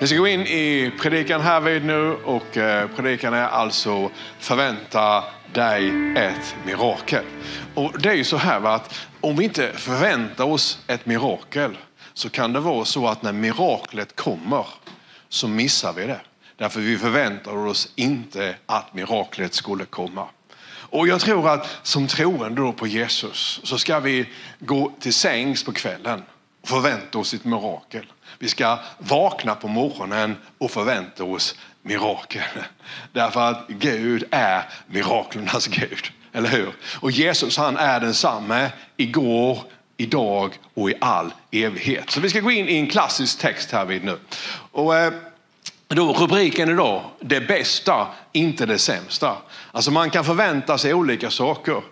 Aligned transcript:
Vi 0.00 0.06
ska 0.06 0.16
gå 0.16 0.28
in 0.28 0.46
i 0.46 0.92
predikan 0.98 1.40
här 1.40 1.60
vid 1.60 1.84
nu 1.84 2.12
och 2.12 2.56
eh, 2.56 2.88
predikan 2.96 3.34
är 3.34 3.48
alltså 3.48 4.10
förvänta 4.38 5.24
dig 5.52 5.92
ett 6.16 6.56
mirakel. 6.66 7.24
Och 7.74 8.00
det 8.00 8.08
är 8.08 8.14
ju 8.14 8.24
så 8.24 8.36
här 8.36 8.60
va, 8.60 8.74
att 8.74 9.06
om 9.20 9.36
vi 9.36 9.44
inte 9.44 9.72
förväntar 9.72 10.44
oss 10.44 10.78
ett 10.86 11.06
mirakel 11.06 11.78
så 12.14 12.30
kan 12.30 12.52
det 12.52 12.60
vara 12.60 12.84
så 12.84 13.08
att 13.08 13.22
när 13.22 13.32
miraklet 13.32 14.16
kommer 14.16 14.66
så 15.28 15.48
missar 15.48 15.92
vi 15.92 16.06
det. 16.06 16.20
Därför 16.56 16.80
vi 16.80 16.98
förväntar 16.98 17.56
oss 17.56 17.92
inte 17.94 18.54
att 18.66 18.94
miraklet 18.94 19.54
skulle 19.54 19.84
komma. 19.84 20.26
Och 20.66 21.08
jag 21.08 21.20
tror 21.20 21.48
att 21.48 21.78
som 21.82 22.06
troende 22.06 22.72
på 22.72 22.86
Jesus 22.86 23.60
så 23.64 23.78
ska 23.78 24.00
vi 24.00 24.28
gå 24.58 24.92
till 25.00 25.14
sängs 25.14 25.64
på 25.64 25.72
kvällen 25.72 26.22
och 26.62 26.68
förvänta 26.68 27.18
oss 27.18 27.34
ett 27.34 27.44
mirakel. 27.44 28.06
Vi 28.38 28.48
ska 28.48 28.78
vakna 28.98 29.54
på 29.54 29.68
morgonen 29.68 30.36
och 30.58 30.70
förvänta 30.70 31.24
oss 31.24 31.54
mirakel. 31.82 32.42
Därför 33.12 33.40
att 33.40 33.68
Gud 33.68 34.24
är 34.30 34.62
miraklernas 34.86 35.66
Gud. 35.66 36.10
Eller 36.32 36.48
hur? 36.48 36.72
Och 37.00 37.10
Jesus 37.10 37.56
han 37.56 37.76
är 37.76 38.00
densamme 38.00 38.70
igår, 38.96 39.58
idag 39.96 40.58
och 40.74 40.90
i 40.90 40.94
all 41.00 41.32
evighet. 41.50 42.10
Så 42.10 42.20
vi 42.20 42.30
ska 42.30 42.40
gå 42.40 42.50
in 42.50 42.68
i 42.68 42.76
en 42.76 42.86
klassisk 42.86 43.38
text 43.38 43.72
här 43.72 43.84
vid 43.84 44.04
nu. 44.04 44.18
Och, 44.72 44.96
eh, 44.96 45.12
då, 45.88 46.12
rubriken 46.12 46.70
idag, 46.70 47.02
det 47.20 47.40
bästa, 47.40 48.06
inte 48.32 48.66
det 48.66 48.78
sämsta. 48.78 49.36
Alltså 49.72 49.90
man 49.90 50.10
kan 50.10 50.24
förvänta 50.24 50.78
sig 50.78 50.94
olika 50.94 51.30
saker. 51.30 51.82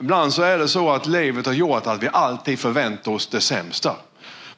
Ibland 0.00 0.32
så 0.32 0.42
är 0.42 0.58
det 0.58 0.68
så 0.68 0.90
att 0.90 1.06
livet 1.06 1.46
har 1.46 1.52
gjort 1.52 1.86
att 1.86 2.02
vi 2.02 2.08
alltid 2.12 2.58
förväntar 2.58 3.12
oss 3.12 3.26
det 3.26 3.40
sämsta. 3.40 3.96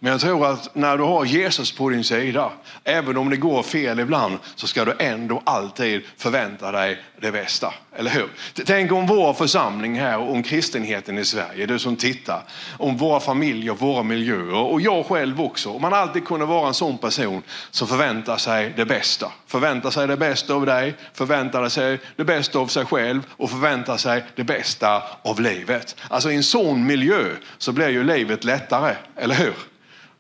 Men 0.05 0.13
jag 0.13 0.21
tror 0.21 0.47
att 0.47 0.75
när 0.75 0.99
du 0.99 1.05
har 1.05 1.25
Jesus 1.25 1.73
på 1.73 1.91
din 1.91 2.05
sida, 2.05 2.51
även 2.85 3.17
om 3.17 3.31
det 3.31 3.37
går 3.37 3.63
fel 3.63 4.01
ibland, 4.01 4.39
så 4.55 4.67
ska 4.67 4.85
du 4.85 4.95
ändå 4.99 5.43
alltid 5.45 6.03
förvänta 6.17 6.73
dig 6.73 7.03
det 7.21 7.33
bästa. 7.33 7.75
Eller 7.97 8.11
hur? 8.11 8.29
Tänk 8.67 8.93
om 8.93 9.07
vår 9.07 9.33
församling 9.33 9.99
här, 9.99 10.19
om 10.19 10.43
kristenheten 10.43 11.19
i 11.19 11.25
Sverige, 11.25 11.67
du 11.67 11.79
som 11.79 11.97
tittar, 11.97 12.43
om 12.79 12.97
våra 12.97 13.21
familjer, 13.21 13.73
våra 13.73 14.03
miljöer 14.03 14.55
och 14.55 14.81
jag 14.81 15.07
själv 15.07 15.41
också. 15.41 15.71
Om 15.71 15.83
man 15.83 15.95
alltid 15.95 16.25
kunde 16.25 16.47
vara 16.47 16.69
en 16.69 16.75
sån 16.75 16.99
person 16.99 17.43
som 17.71 17.89
förväntar 17.89 18.37
sig 18.37 18.73
det 18.77 18.85
bästa. 18.85 19.33
Förväntar 19.47 19.91
sig 19.91 20.07
det 20.07 20.17
bästa 20.17 20.55
av 20.55 20.67
dig, 20.67 20.95
förväntar 21.15 21.69
sig 21.69 21.99
det 22.17 22.25
bästa 22.25 22.59
av 22.59 22.67
sig 22.67 22.85
själv 22.85 23.27
och 23.31 23.51
förväntar 23.51 23.97
sig 23.97 24.25
det 24.37 24.45
bästa 24.45 25.03
av 25.23 25.41
livet. 25.41 25.97
Alltså 26.09 26.33
i 26.33 26.37
en 26.37 26.43
sån 26.43 26.87
miljö 26.87 27.25
så 27.59 27.73
blir 27.73 27.89
ju 27.89 28.05
livet 28.05 28.45
lättare, 28.45 28.95
eller 29.17 29.35
hur? 29.35 29.72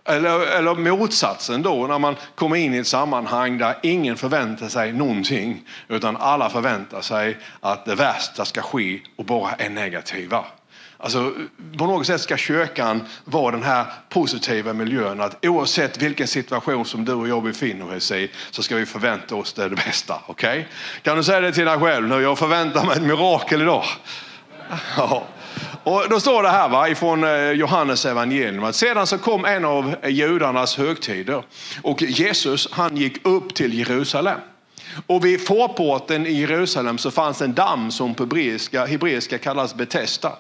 Eller, 0.05 0.41
eller 0.59 0.75
motsatsen 0.75 1.63
då, 1.63 1.87
när 1.87 1.99
man 1.99 2.17
kommer 2.35 2.57
in 2.57 2.75
i 2.75 2.79
ett 2.79 2.87
sammanhang 2.87 3.59
där 3.59 3.79
ingen 3.83 4.17
förväntar 4.17 4.69
sig 4.69 4.93
någonting, 4.93 5.69
utan 5.89 6.17
alla 6.17 6.51
förväntar 6.51 7.01
sig 7.01 7.39
att 7.61 7.85
det 7.85 7.95
värsta 7.95 8.45
ska 8.45 8.63
ske 8.63 9.01
och 9.17 9.25
bara 9.25 9.53
är 9.53 9.71
negativa. 9.71 10.45
Alltså, 11.03 11.33
på 11.79 11.87
något 11.87 12.07
sätt 12.07 12.21
ska 12.21 12.37
kyrkan 12.37 13.03
vara 13.25 13.51
den 13.51 13.63
här 13.63 13.87
positiva 14.09 14.73
miljön. 14.73 15.21
Att 15.21 15.47
oavsett 15.47 16.03
vilken 16.03 16.29
situation 16.29 16.85
som 16.85 17.05
du 17.05 17.13
och 17.13 17.29
jag 17.29 17.43
befinner 17.43 17.97
oss 17.97 18.11
i 18.11 18.31
så 18.51 18.63
ska 18.63 18.77
vi 18.77 18.87
förvänta 18.87 19.35
oss 19.35 19.53
det, 19.53 19.69
det 19.69 19.77
bästa. 19.77 20.21
Okay? 20.27 20.65
Kan 21.03 21.17
du 21.17 21.25
säga 21.25 21.41
det 21.41 21.53
till 21.53 21.65
dig 21.65 21.79
själv 21.79 22.09
nu? 22.09 22.23
Jag 22.23 22.39
förväntar 22.39 22.85
mig 22.85 22.97
ett 22.97 23.03
mirakel 23.03 23.63
idag. 23.63 23.85
Ja. 24.97 25.23
Och 25.85 26.05
då 26.11 26.21
står 26.21 26.43
det 26.43 26.49
här 26.49 26.69
va, 26.69 26.89
ifrån 26.89 27.25
eh, 27.25 27.51
Johannes 27.51 28.07
evangelium 28.07 28.65
att 28.65 28.77
sedan 28.77 29.07
så 29.07 29.19
kom 29.19 29.45
en 29.45 29.65
av 29.65 29.95
judarnas 30.05 30.77
högtider 30.77 31.43
och 31.83 32.03
Jesus 32.03 32.69
han 32.73 32.97
gick 32.97 33.27
upp 33.27 33.55
till 33.55 33.79
Jerusalem. 33.79 34.39
Och 35.07 35.25
vid 35.25 35.47
förporten 35.47 36.27
i 36.27 36.33
Jerusalem 36.33 36.99
så 36.99 37.11
fanns 37.11 37.43
en 37.43 37.55
damm 37.55 37.91
som 37.91 38.15
på 38.15 38.23
hebreiska, 38.23 38.87
hebreiska 38.87 39.39
kallas 39.39 39.75
Betesda. 39.75 40.33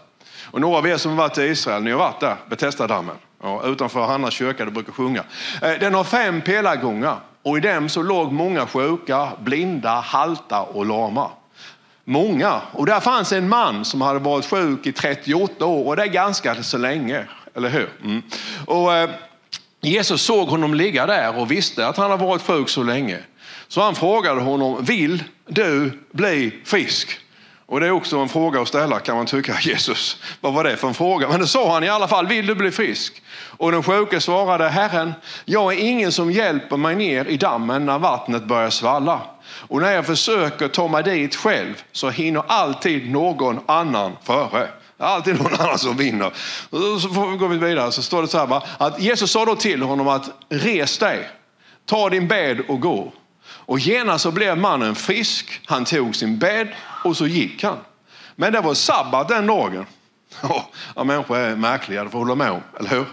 Och 0.50 0.60
några 0.60 0.78
av 0.78 0.86
er 0.86 0.96
som 0.96 1.10
har 1.10 1.18
varit 1.18 1.38
i 1.38 1.42
Israel, 1.42 1.82
ni 1.82 1.90
har 1.90 1.98
varit 1.98 2.20
där, 2.20 2.36
Betesda-dammen. 2.48 3.16
Ja, 3.42 3.62
utanför 3.64 4.06
Hannas 4.06 4.34
kyrka, 4.34 4.64
det 4.64 4.70
brukar 4.70 4.92
sjunga. 4.92 5.24
Eh, 5.62 5.72
den 5.80 5.94
har 5.94 6.04
fem 6.04 6.40
pelargångar 6.40 7.16
och 7.42 7.56
i 7.56 7.60
dem 7.60 7.88
så 7.88 8.02
låg 8.02 8.32
många 8.32 8.66
sjuka, 8.66 9.28
blinda, 9.40 10.00
halta 10.00 10.62
och 10.62 10.86
lama. 10.86 11.30
Många. 12.04 12.60
Och 12.72 12.86
där 12.86 13.00
fanns 13.00 13.32
en 13.32 13.48
man 13.48 13.84
som 13.84 14.00
hade 14.00 14.18
varit 14.18 14.46
sjuk 14.46 14.86
i 14.86 14.92
38 14.92 15.66
år 15.66 15.86
och 15.86 15.96
det 15.96 16.02
är 16.02 16.06
ganska 16.06 16.62
så 16.62 16.78
länge, 16.78 17.24
eller 17.54 17.68
hur? 17.68 17.88
Mm. 18.04 18.22
Och, 18.66 18.94
eh, 18.94 19.10
Jesus 19.80 20.22
såg 20.22 20.48
honom 20.48 20.74
ligga 20.74 21.06
där 21.06 21.38
och 21.38 21.50
visste 21.50 21.86
att 21.86 21.96
han 21.96 22.10
hade 22.10 22.24
varit 22.24 22.42
sjuk 22.42 22.68
så 22.68 22.82
länge. 22.82 23.18
Så 23.68 23.80
han 23.80 23.94
frågade 23.94 24.40
honom, 24.40 24.84
vill 24.84 25.24
du 25.46 25.98
bli 26.12 26.52
frisk? 26.64 27.18
Och 27.72 27.80
det 27.80 27.86
är 27.86 27.90
också 27.90 28.16
en 28.16 28.28
fråga 28.28 28.60
att 28.60 28.68
ställa 28.68 29.00
kan 29.00 29.16
man 29.16 29.26
tycka, 29.26 29.56
Jesus, 29.60 30.16
vad 30.40 30.52
var 30.52 30.64
det 30.64 30.76
för 30.76 30.88
en 30.88 30.94
fråga? 30.94 31.28
Men 31.28 31.40
det 31.40 31.46
sa 31.46 31.72
han 31.72 31.84
i 31.84 31.88
alla 31.88 32.08
fall, 32.08 32.26
vill 32.26 32.46
du 32.46 32.54
bli 32.54 32.70
frisk? 32.70 33.22
Och 33.32 33.72
den 33.72 33.82
sjuke 33.82 34.20
svarade, 34.20 34.68
Herren, 34.68 35.12
jag 35.44 35.72
är 35.72 35.78
ingen 35.78 36.12
som 36.12 36.30
hjälper 36.32 36.76
mig 36.76 36.96
ner 36.96 37.24
i 37.24 37.36
dammen 37.36 37.86
när 37.86 37.98
vattnet 37.98 38.44
börjar 38.44 38.70
svalla. 38.70 39.20
Och 39.68 39.80
när 39.80 39.92
jag 39.92 40.06
försöker 40.06 40.68
ta 40.68 40.88
mig 40.88 41.02
dit 41.02 41.36
själv 41.36 41.82
så 41.92 42.10
hinner 42.10 42.42
alltid 42.46 43.10
någon 43.10 43.60
annan 43.66 44.12
före. 44.22 44.68
Alltid 44.98 45.42
någon 45.42 45.54
annan 45.60 45.78
som 45.78 45.96
vinner. 45.96 46.32
Så 47.00 47.08
går 47.36 47.48
vi 47.48 47.58
vidare 47.58 47.92
så 47.92 48.02
står 48.02 48.22
det 48.22 48.28
så 48.28 48.38
här 48.38 48.46
va? 48.46 48.62
att 48.78 49.00
Jesus 49.00 49.30
sa 49.30 49.44
då 49.44 49.56
till 49.56 49.82
honom 49.82 50.08
att 50.08 50.30
res 50.48 50.98
dig, 50.98 51.28
ta 51.86 52.10
din 52.10 52.28
bädd 52.28 52.60
och 52.68 52.80
gå. 52.80 53.12
Och 53.72 53.78
genast 53.78 54.22
så 54.22 54.30
blev 54.30 54.58
mannen 54.58 54.94
frisk, 54.94 55.60
han 55.66 55.84
tog 55.84 56.16
sin 56.16 56.38
bädd 56.38 56.68
och 57.04 57.16
så 57.16 57.26
gick 57.26 57.64
han. 57.64 57.76
Men 58.36 58.52
det 58.52 58.60
var 58.60 58.74
sabbat 58.74 59.28
den 59.28 59.46
dagen. 59.46 59.86
Ja, 60.96 61.04
människor 61.04 61.36
är 61.36 61.56
märkliga, 61.56 62.04
det 62.04 62.10
får 62.10 62.18
hålla 62.18 62.34
med 62.34 62.50
om, 62.50 62.60
eller 62.78 62.90
hur? 62.90 63.04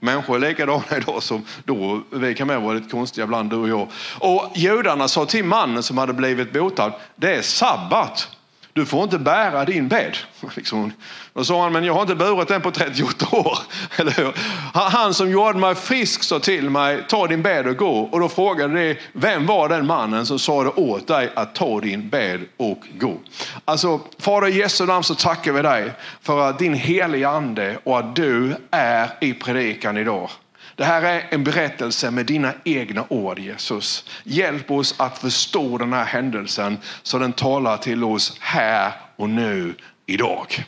Människor 0.00 0.36
är 0.36 0.48
likadana 0.48 0.96
idag 0.96 1.22
som 1.22 1.44
då. 1.64 2.02
Vi 2.10 2.34
kan 2.34 2.46
med 2.46 2.60
vara 2.60 2.74
lite 2.74 2.88
konstiga 2.88 3.24
ibland, 3.24 3.50
du 3.50 3.56
och 3.56 3.68
jag. 3.68 3.88
Och 4.18 4.52
judarna 4.54 5.08
sa 5.08 5.26
till 5.26 5.44
mannen 5.44 5.82
som 5.82 5.98
hade 5.98 6.12
blivit 6.12 6.52
botad, 6.52 6.92
det 7.16 7.34
är 7.34 7.42
sabbat. 7.42 8.28
Du 8.74 8.86
får 8.86 9.04
inte 9.04 9.18
bära 9.18 9.64
din 9.64 9.88
bädd. 9.88 10.16
Liksom. 10.56 10.92
Då 11.34 11.44
sa 11.44 11.62
han, 11.62 11.72
men 11.72 11.84
jag 11.84 11.94
har 11.94 12.02
inte 12.02 12.14
burit 12.14 12.48
den 12.48 12.60
på 12.60 12.70
38 12.70 13.36
år. 13.36 13.58
Eller 13.96 14.12
hur? 14.12 14.32
Han 14.72 15.14
som 15.14 15.30
gjorde 15.30 15.58
mig 15.58 15.74
frisk 15.74 16.22
sa 16.22 16.38
till 16.38 16.70
mig, 16.70 17.04
ta 17.08 17.26
din 17.26 17.42
bädd 17.42 17.66
och 17.66 17.76
gå. 17.76 18.00
Och 18.00 18.20
då 18.20 18.28
frågade 18.28 18.74
de, 18.74 18.96
vem 19.12 19.46
var 19.46 19.68
den 19.68 19.86
mannen 19.86 20.26
som 20.26 20.38
sa 20.38 20.64
det 20.64 20.70
åt 20.70 21.06
dig 21.06 21.32
att 21.34 21.54
ta 21.54 21.80
din 21.80 22.08
bädd 22.08 22.40
och 22.56 22.80
gå? 22.98 23.16
Alltså, 23.64 24.00
Fader 24.18 24.48
i 24.48 24.58
Jesu 24.58 24.86
namn 24.86 25.04
så 25.04 25.14
tackar 25.14 25.52
vi 25.52 25.62
dig 25.62 25.92
för 26.22 26.48
att 26.48 26.58
din 26.58 26.74
heliga 26.74 27.28
ande 27.28 27.78
och 27.84 27.98
att 27.98 28.16
du 28.16 28.56
är 28.70 29.10
i 29.20 29.34
predikan 29.34 29.96
idag. 29.96 30.30
Det 30.76 30.84
här 30.84 31.02
är 31.02 31.26
en 31.30 31.44
berättelse 31.44 32.10
med 32.10 32.26
dina 32.26 32.52
egna 32.64 33.04
ord 33.08 33.38
Jesus. 33.38 34.04
Hjälp 34.24 34.70
oss 34.70 34.94
att 34.98 35.18
förstå 35.18 35.78
den 35.78 35.92
här 35.92 36.04
händelsen 36.04 36.78
så 37.02 37.18
den 37.18 37.32
talar 37.32 37.76
till 37.76 38.04
oss 38.04 38.36
här 38.40 38.92
och 39.16 39.30
nu 39.30 39.74
idag. 40.06 40.64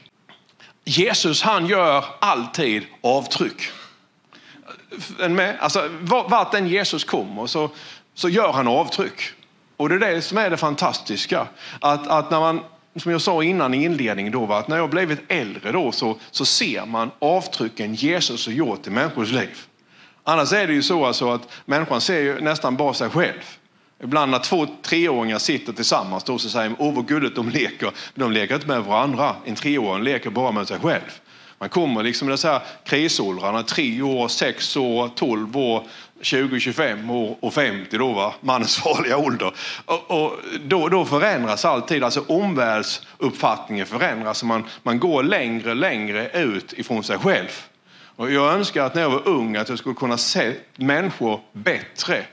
Jesus 0.84 1.42
han 1.42 1.66
gör 1.66 2.04
alltid 2.20 2.82
avtryck. 3.00 3.62
Alltså, 5.58 5.90
vart 6.02 6.54
än 6.54 6.68
Jesus 6.68 7.04
kommer 7.04 7.46
så, 7.46 7.70
så 8.14 8.28
gör 8.28 8.52
han 8.52 8.68
avtryck. 8.68 9.32
Och 9.76 9.88
det 9.88 9.94
är 9.94 9.98
det 9.98 10.22
som 10.22 10.38
är 10.38 10.50
det 10.50 10.56
fantastiska. 10.56 11.46
Att, 11.80 12.08
att 12.08 12.30
när 12.30 12.40
man, 12.40 12.60
som 12.96 13.12
jag 13.12 13.20
sa 13.20 13.42
innan 13.42 13.74
i 13.74 13.84
inledningen, 13.84 14.32
då, 14.32 14.52
att 14.52 14.68
när 14.68 14.76
jag 14.76 14.90
blivit 14.90 15.20
äldre 15.28 15.72
då, 15.72 15.92
så, 15.92 16.18
så 16.30 16.44
ser 16.44 16.86
man 16.86 17.10
avtrycken 17.18 17.94
Jesus 17.94 18.46
har 18.46 18.52
gjort 18.52 18.86
i 18.86 18.90
människors 18.90 19.32
liv. 19.32 19.58
Annars 20.24 20.52
är 20.52 20.66
det 20.66 20.72
ju 20.72 20.82
så 20.82 21.04
alltså 21.04 21.30
att 21.30 21.48
människan 21.64 22.00
ser 22.00 22.20
ju 22.20 22.40
nästan 22.40 22.76
bara 22.76 22.94
sig 22.94 23.10
själv. 23.10 23.58
Ibland 24.02 24.30
när 24.30 24.38
två 24.38 24.66
treåringar 24.82 25.38
sitter 25.38 25.72
tillsammans 25.72 26.24
då 26.24 26.38
så 26.38 26.48
säger 26.48 26.68
man, 26.68 26.78
åh 26.80 26.94
vad 26.94 27.08
gulligt 27.08 27.36
de 27.36 27.48
leker. 27.48 27.90
Men 28.14 28.28
de 28.28 28.32
leker 28.32 28.54
inte 28.54 28.66
med 28.66 28.84
varandra. 28.84 29.36
En 29.44 29.54
treåring 29.54 30.04
leker 30.04 30.30
bara 30.30 30.52
med 30.52 30.68
sig 30.68 30.78
själv. 30.80 31.20
Man 31.58 31.68
kommer 31.68 32.02
liksom 32.02 32.28
i 32.28 32.30
dessa 32.30 32.62
krisåldrarna, 32.84 33.62
tre 33.62 34.02
år, 34.02 34.28
sex 34.28 34.76
år, 34.76 35.08
tolv 35.08 35.56
år, 35.56 35.82
20, 36.20 36.60
25 36.60 37.10
år 37.10 37.36
och 37.40 37.54
50 37.54 37.98
då, 37.98 38.12
va? 38.12 38.34
mannens 38.40 38.76
farliga 38.82 39.16
ålder. 39.16 39.52
Och, 39.84 40.10
och 40.10 40.32
då, 40.60 40.88
då, 40.88 41.04
förändras 41.04 41.64
alltid, 41.64 42.04
alltså 42.04 42.24
omvärldsuppfattningen 42.28 43.86
förändras. 43.86 44.44
Man, 44.44 44.64
man 44.82 44.98
går 44.98 45.22
längre 45.22 45.70
och 45.70 45.76
längre 45.76 46.28
ut 46.28 46.72
ifrån 46.72 47.04
sig 47.04 47.18
själv. 47.18 47.48
Och 48.16 48.30
jag 48.30 48.52
önskar 48.52 48.84
att 48.84 48.94
när 48.94 49.02
jag 49.02 49.10
var 49.10 49.28
ung 49.28 49.56
att 49.56 49.68
jag 49.68 49.78
skulle 49.78 49.94
kunna 49.94 50.16
se 50.16 50.54
människor 50.76 51.40
bättre 51.52 52.24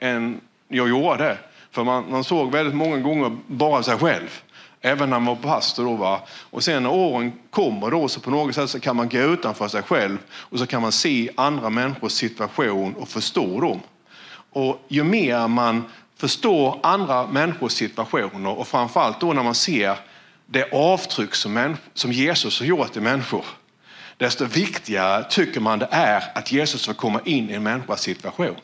än 0.00 0.40
jag 0.68 0.88
gjorde. 0.88 1.38
För 1.70 1.84
man, 1.84 2.10
man 2.10 2.24
såg 2.24 2.52
väldigt 2.52 2.74
många 2.74 2.98
gånger 2.98 3.36
bara 3.46 3.82
sig 3.82 3.98
själv. 3.98 4.42
Även 4.80 5.10
när 5.10 5.18
man 5.18 5.36
var 5.36 5.50
pastor. 5.52 5.84
Då, 5.84 5.94
va? 5.94 6.20
Och 6.30 6.64
sen 6.64 6.82
när 6.82 6.90
åren 6.90 7.32
kommer 7.50 7.90
då 7.90 8.08
så 8.08 8.20
på 8.20 8.30
något 8.30 8.54
sätt 8.54 8.70
så 8.70 8.80
kan 8.80 8.96
man 8.96 9.08
gå 9.08 9.18
utanför 9.18 9.68
sig 9.68 9.82
själv 9.82 10.18
och 10.30 10.58
så 10.58 10.66
kan 10.66 10.82
man 10.82 10.92
se 10.92 11.30
andra 11.34 11.70
människors 11.70 12.12
situation 12.12 12.94
och 12.94 13.08
förstå 13.08 13.60
dem. 13.60 13.80
Och 14.52 14.84
ju 14.88 15.04
mer 15.04 15.48
man 15.48 15.84
förstår 16.16 16.78
andra 16.82 17.26
människors 17.26 17.72
situationer 17.72 18.58
och 18.58 18.68
framförallt 18.68 19.20
då 19.20 19.32
när 19.32 19.42
man 19.42 19.54
ser 19.54 19.96
det 20.46 20.72
avtryck 20.72 21.34
som, 21.34 21.76
som 21.94 22.12
Jesus 22.12 22.60
har 22.60 22.66
gjort 22.66 22.96
i 22.96 23.00
människor, 23.00 23.44
desto 24.16 24.44
viktigare 24.44 25.24
tycker 25.30 25.60
man 25.60 25.78
det 25.78 25.88
är 25.90 26.22
att 26.34 26.52
Jesus 26.52 26.86
får 26.86 26.94
komma 26.94 27.20
in 27.24 27.50
i 27.50 27.52
en 27.52 27.62
människas 27.62 28.00
situation. 28.00 28.56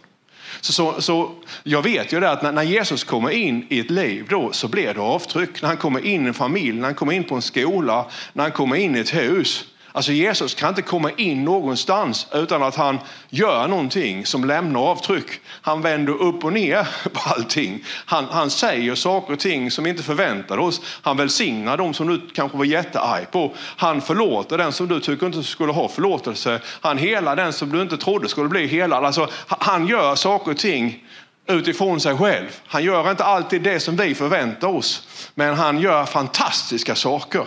Så, 0.60 0.72
så, 0.72 1.00
så, 1.00 1.30
jag 1.62 1.82
vet 1.82 2.12
ju 2.12 2.20
det 2.20 2.30
att 2.30 2.42
när, 2.42 2.52
när, 2.52 2.62
Jesus 2.62 3.04
kommer 3.04 3.30
in 3.30 3.66
i 3.68 3.80
ett 3.80 3.90
liv 3.90 4.26
då 4.28 4.52
så 4.52 4.68
blir 4.68 4.94
det 4.94 5.00
avtryck. 5.00 5.62
När 5.62 5.68
han 5.68 5.76
kommer 5.76 6.06
in 6.06 6.24
i 6.24 6.28
en 6.28 6.34
familj, 6.34 6.72
när 6.72 6.84
han 6.84 6.94
kommer 6.94 7.12
in 7.12 7.24
på 7.24 7.34
en 7.34 7.42
skola, 7.42 8.06
när 8.32 8.42
han 8.42 8.52
kommer 8.52 8.76
in 8.76 8.96
i 8.96 8.98
ett 8.98 9.14
hus. 9.14 9.64
Alltså 9.93 10.12
Jesus 10.12 10.55
kan 10.55 10.69
inte 10.69 10.82
komma 10.82 11.11
in 11.11 11.44
någonstans 11.44 12.26
utan 12.32 12.62
att 12.62 12.75
han 12.75 12.99
gör 13.29 13.69
någonting 13.69 14.26
som 14.26 14.44
lämnar 14.44 14.81
avtryck. 14.81 15.40
Han 15.44 15.82
vänder 15.82 16.12
upp 16.23 16.44
och 16.44 16.52
ner 16.52 16.88
på 17.12 17.20
allting. 17.20 17.85
Han, 18.05 18.25
han 18.25 18.50
säger 18.50 18.94
saker 18.94 19.32
och 19.32 19.38
ting 19.38 19.70
som 19.70 19.85
vi 19.85 19.90
inte 19.90 20.02
förväntade 20.02 20.62
oss. 20.62 20.81
Han 21.02 21.17
välsignar 21.17 21.76
dem 21.76 21.94
som 21.94 22.08
du 22.08 22.20
kanske 22.35 22.58
var 22.58 22.64
jättearg 22.64 23.31
på. 23.31 23.55
Han 23.76 24.00
förlåter 24.00 24.58
den 24.58 24.73
som 24.73 24.88
du 24.88 25.00
tycker 25.00 25.26
inte 25.26 25.43
skulle 25.43 25.73
ha 25.73 25.88
förlåtelse. 25.88 26.61
Han 26.81 26.99
helar 26.99 27.37
den 27.37 27.52
som 27.52 27.73
du 27.73 27.82
inte 27.82 27.96
trodde 27.96 28.29
skulle 28.29 28.49
bli 28.49 28.67
helad. 28.67 29.05
Alltså, 29.05 29.29
han 29.46 29.87
gör 29.87 30.14
saker 30.14 30.50
och 30.50 30.58
ting 30.58 31.05
utifrån 31.46 32.00
sig 32.00 32.17
själv. 32.19 32.61
Han 32.67 32.84
gör 32.84 33.11
inte 33.11 33.25
alltid 33.25 33.62
det 33.62 33.81
som 33.81 33.96
vi 33.96 34.14
förväntar 34.14 34.69
oss, 34.69 35.08
men 35.34 35.55
han 35.55 35.79
gör 35.79 36.05
fantastiska 36.05 36.94
saker. 36.94 37.44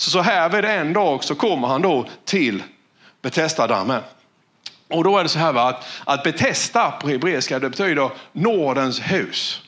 Så, 0.00 0.10
så 0.10 0.20
här 0.20 0.48
vid 0.48 0.64
en 0.64 0.92
dag 0.92 1.24
så 1.24 1.34
kommer 1.34 1.68
han 1.68 1.82
då 1.82 2.06
till 2.24 2.62
Betestadammen. 3.22 4.02
Och 4.88 5.04
då 5.04 5.18
är 5.18 5.22
det 5.22 5.28
så 5.28 5.38
här 5.38 5.52
va, 5.52 5.68
att, 5.68 5.84
att 6.04 6.22
Betesta 6.22 6.90
på 6.90 7.08
hebreiska 7.08 7.58
det 7.58 7.70
betyder 7.70 8.10
Nordens 8.32 9.00
hus. 9.00 9.62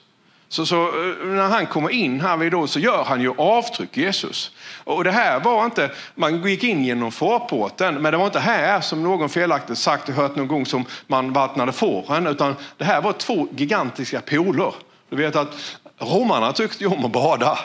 Så, 0.48 0.66
så, 0.66 0.82
eh, 0.86 1.26
när 1.26 1.48
han 1.48 1.66
kommer 1.66 1.90
in 1.90 2.20
här 2.20 2.36
vid 2.36 2.52
då 2.52 2.66
så 2.66 2.78
gör 2.78 3.04
han 3.04 3.20
ju 3.20 3.34
avtryck 3.38 3.96
Jesus. 3.96 4.50
Och 4.84 5.04
det 5.04 5.10
här 5.10 5.40
var 5.40 5.64
inte, 5.64 5.90
man 6.14 6.42
gick 6.42 6.64
in 6.64 6.84
genom 6.84 7.12
förporten, 7.12 8.02
men 8.02 8.12
det 8.12 8.18
var 8.18 8.26
inte 8.26 8.40
här 8.40 8.80
som 8.80 9.02
någon 9.02 9.28
felaktigt 9.28 9.78
sagt 9.78 10.08
och 10.08 10.14
hört 10.14 10.36
någon 10.36 10.48
gång 10.48 10.66
som 10.66 10.84
man 11.06 11.32
vattnade 11.32 11.72
fåren, 11.72 12.26
utan 12.26 12.56
det 12.76 12.84
här 12.84 13.02
var 13.02 13.12
två 13.12 13.48
gigantiska 13.56 14.20
pooler. 14.20 14.74
Du 15.08 15.16
vet 15.16 15.36
att 15.36 15.78
romarna 15.98 16.52
tyckte 16.52 16.84
ju 16.84 16.90
om 16.90 17.04
att 17.04 17.12
bada. 17.12 17.58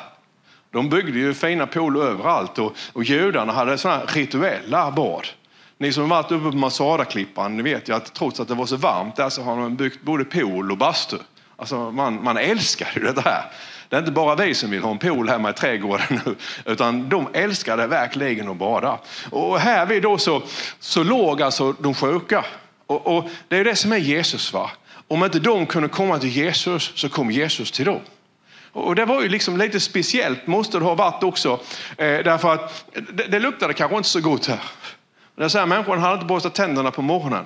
De 0.72 0.90
byggde 0.90 1.19
ju 1.19 1.34
fina 1.34 1.68
pooler 1.68 2.02
överallt 2.02 2.60
och, 2.60 2.75
och 2.94 3.04
judarna 3.04 3.54
hade 3.54 3.78
sådana 3.78 4.06
rituella 4.06 4.92
bad. 4.92 5.28
Ni 5.78 5.94
som 5.94 6.10
varit 6.10 6.31
uppe 6.31 6.52
på 6.52 6.58
Masadaklippan, 6.58 7.58
ni 7.58 7.64
vet 7.64 7.90
ju 7.90 7.96
att 7.96 8.14
trots 8.14 8.40
att 8.40 8.48
det 8.48 8.56
var 8.56 8.66
så 8.66 8.75
varmt 8.75 9.16
där 9.16 9.30
så 9.30 9.42
har 9.42 9.58
de 9.58 9.75
byggt 9.75 10.02
både 10.02 10.24
pool 10.25 10.72
och 10.72 10.78
bastu. 10.78 11.18
Alltså 11.56 11.92
man, 11.92 12.24
man 12.24 12.38
älskar 12.38 12.88
ju 12.96 13.02
det 13.02 13.22
här. 13.22 13.52
Det 13.90 13.96
är 13.96 14.00
inte 14.00 14.12
bara 14.12 14.36
vi 14.36 14.54
som 14.54 14.72
vill 14.72 14.84
ha 14.84 14.92
en 14.92 14.98
pool 14.98 15.30
hemma 15.30 15.50
i 15.50 15.54
trädgården 15.54 16.22
nu, 16.25 16.36
utan 16.66 17.10
de 17.10 17.28
älskade 17.34 17.88
verkligen 17.88 18.50
att 18.50 18.58
bada. 18.58 19.00
Och 19.30 19.60
här 19.60 19.86
vid 19.86 20.04
då 20.04 20.18
så, 20.18 20.42
så 20.80 21.04
låg 21.04 21.42
alltså 21.42 21.72
de 21.80 21.94
sjuka. 21.94 22.46
Och, 22.88 23.18
och 23.18 23.30
det 23.48 23.58
är 23.58 23.64
det 23.64 23.75
som 23.75 23.92
är 23.92 23.98
Jesus. 23.98 24.54
va. 24.54 24.72
Om 25.08 25.24
inte 25.24 25.40
de 25.40 25.66
kunde 25.66 25.90
komma 25.90 26.19
till 26.19 26.30
Jesus 26.30 26.92
så 26.96 27.10
kom 27.10 27.31
Jesus 27.31 27.72
till 27.72 27.86
dem. 27.86 28.00
Och 28.78 28.96
det 28.96 29.06
var 29.06 29.22
ju 29.22 29.30
liksom 29.30 29.58
lite 29.58 29.80
speciellt, 29.80 30.48
måste 30.48 30.80
det 30.80 30.86
ha 30.86 30.96
varit 30.96 31.24
också. 31.24 31.60
Eh, 31.98 32.20
därför 32.24 32.54
att 32.54 32.86
det, 32.94 33.24
det 33.24 33.40
luktade 33.40 33.74
kanske 33.74 33.98
inte 33.98 34.10
så 34.10 34.22
gott 34.22 34.46
här. 34.46 34.60
Den 35.36 35.50
här, 35.50 35.66
människan 35.66 36.00
hade 36.00 36.14
inte 36.14 36.26
borstat 36.26 36.56
tänderna 36.56 36.92
på 36.92 37.02
morgonen. 37.02 37.46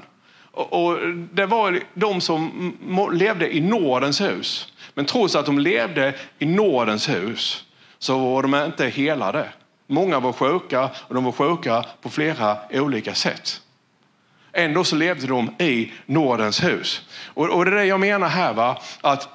Och, 0.51 0.85
och, 0.85 0.97
det 1.33 1.45
var 1.45 1.79
de 1.93 2.21
som 2.21 2.73
levde 3.13 3.55
i 3.55 3.61
nådens 3.61 4.21
hus. 4.21 4.67
Men 4.93 5.05
trots 5.05 5.35
att 5.35 5.45
de 5.45 5.59
levde 5.59 6.13
i 6.39 6.45
nådens 6.45 7.09
hus 7.09 7.65
så 7.99 8.17
var 8.17 8.41
de 8.41 8.55
inte 8.55 8.87
helade. 8.87 9.49
Många 9.87 10.19
var 10.19 10.33
sjuka 10.33 10.89
och 10.93 11.15
de 11.15 11.23
var 11.23 11.31
sjuka 11.31 11.85
på 12.01 12.09
flera 12.09 12.57
olika 12.71 13.13
sätt. 13.13 13.61
Ändå 14.53 14.83
så 14.83 14.95
levde 14.95 15.27
de 15.27 15.55
i 15.59 15.91
nådens 16.05 16.63
hus. 16.63 17.01
Och, 17.25 17.49
och 17.49 17.65
det 17.65 17.71
är 17.71 17.75
det 17.75 17.85
jag 17.85 17.99
menar 17.99 18.27
här. 18.27 18.53
Va? 18.53 18.81
Att 19.01 19.29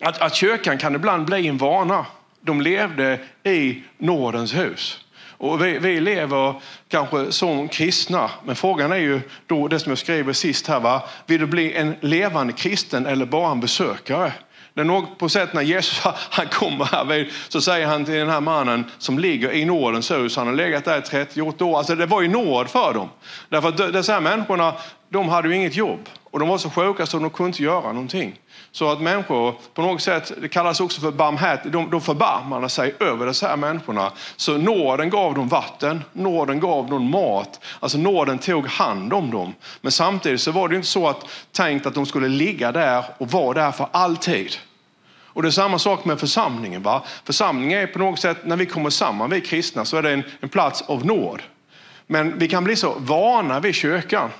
att, 0.00 0.18
att 0.18 0.34
kyrkan 0.34 0.78
kan 0.78 0.94
ibland 0.94 1.24
bli 1.24 1.48
en 1.48 1.58
vana. 1.58 2.06
De 2.40 2.60
levde 2.60 3.20
i 3.44 3.82
nådens 3.98 4.54
hus. 4.54 5.04
Och 5.38 5.64
vi, 5.64 5.78
vi, 5.78 6.00
lever 6.00 6.54
kanske 6.88 7.32
som 7.32 7.68
kristna, 7.68 8.30
men 8.44 8.56
frågan 8.56 8.92
är 8.92 8.96
ju 8.96 9.20
då 9.46 9.68
det 9.68 9.78
som 9.78 9.90
jag 9.90 9.98
skriver 9.98 10.32
sist 10.32 10.66
här. 10.66 10.80
Va? 10.80 11.02
Vill 11.26 11.40
du 11.40 11.46
bli 11.46 11.72
en 11.72 11.94
levande 12.00 12.52
kristen 12.52 13.06
eller 13.06 13.26
bara 13.26 13.50
en 13.52 13.60
besökare? 13.60 14.32
Det 14.74 14.80
är 14.80 14.84
något 14.84 15.18
på 15.18 15.28
sätt 15.28 15.52
när 15.52 15.62
Jesus 15.62 16.00
han 16.30 16.46
kommer 16.46 16.84
här 16.84 17.28
så 17.48 17.60
säger 17.60 17.86
han 17.86 18.04
till 18.04 18.14
den 18.14 18.30
här 18.30 18.40
mannen 18.40 18.84
som 18.98 19.18
ligger 19.18 19.52
i 19.52 19.64
nådens 19.64 20.10
hus, 20.10 20.36
han 20.36 20.46
har 20.46 20.54
legat 20.54 20.84
där 20.84 20.98
i 20.98 21.02
38 21.02 21.64
år. 21.64 21.78
Alltså 21.78 21.94
det 21.94 22.06
var 22.06 22.22
ju 22.22 22.28
nåd 22.28 22.68
för 22.68 22.94
dem. 22.94 23.08
Därför 23.48 23.68
att 23.68 23.76
dessa 23.76 24.20
människorna, 24.20 24.74
de 25.08 25.28
hade 25.28 25.48
ju 25.48 25.54
inget 25.54 25.76
jobb 25.76 26.08
och 26.24 26.38
de 26.38 26.48
var 26.48 26.58
så 26.58 26.70
sjuka 26.70 27.06
så 27.06 27.18
de 27.18 27.30
kunde 27.30 27.48
inte 27.48 27.62
göra 27.62 27.92
någonting. 27.92 28.34
Så 28.72 28.90
att 28.90 29.00
människor 29.00 29.54
på 29.74 29.82
något 29.82 30.02
sätt, 30.02 30.32
det 30.40 30.48
kallas 30.48 30.80
också 30.80 31.00
för 31.00 31.10
barmhärtighet, 31.10 31.72
de, 31.72 31.90
de 31.90 32.00
förbarmade 32.00 32.68
sig 32.68 32.94
över 33.00 33.26
dessa 33.26 33.48
här 33.48 33.56
människorna. 33.56 34.12
Så 34.36 34.58
nåden 34.58 35.10
gav 35.10 35.34
dem 35.34 35.48
vatten, 35.48 36.04
nåden 36.12 36.60
gav 36.60 36.90
dem 36.90 37.10
mat, 37.10 37.64
alltså 37.80 37.98
nåden 37.98 38.38
tog 38.38 38.66
hand 38.66 39.12
om 39.12 39.30
dem. 39.30 39.54
Men 39.80 39.92
samtidigt 39.92 40.40
så 40.40 40.52
var 40.52 40.68
det 40.68 40.76
inte 40.76 40.88
så 40.88 41.08
att 41.08 41.28
tänkt 41.52 41.86
att 41.86 41.94
de 41.94 42.06
skulle 42.06 42.28
ligga 42.28 42.72
där 42.72 43.04
och 43.18 43.30
vara 43.30 43.54
där 43.54 43.72
för 43.72 43.88
alltid. 43.92 44.56
Och 45.38 45.42
det 45.42 45.48
är 45.48 45.50
samma 45.50 45.78
sak 45.78 46.04
med 46.04 46.20
församlingen. 46.20 46.82
Va? 46.82 47.02
Församlingen 47.24 47.78
är 47.78 47.86
på 47.86 47.98
något 47.98 48.20
sätt, 48.20 48.36
när 48.44 48.56
vi 48.56 48.66
kommer 48.66 48.90
samman, 48.90 49.30
vi 49.30 49.40
kristna, 49.40 49.84
så 49.84 49.96
är 49.96 50.02
det 50.02 50.12
en, 50.12 50.22
en 50.40 50.48
plats 50.48 50.82
av 50.82 51.06
nåd. 51.06 51.42
Men 52.06 52.38
vi 52.38 52.48
kan 52.48 52.64
bli 52.64 52.76
så 52.76 52.94
vana 52.98 53.60
vid 53.60 53.74
kyrkan, 53.74 54.30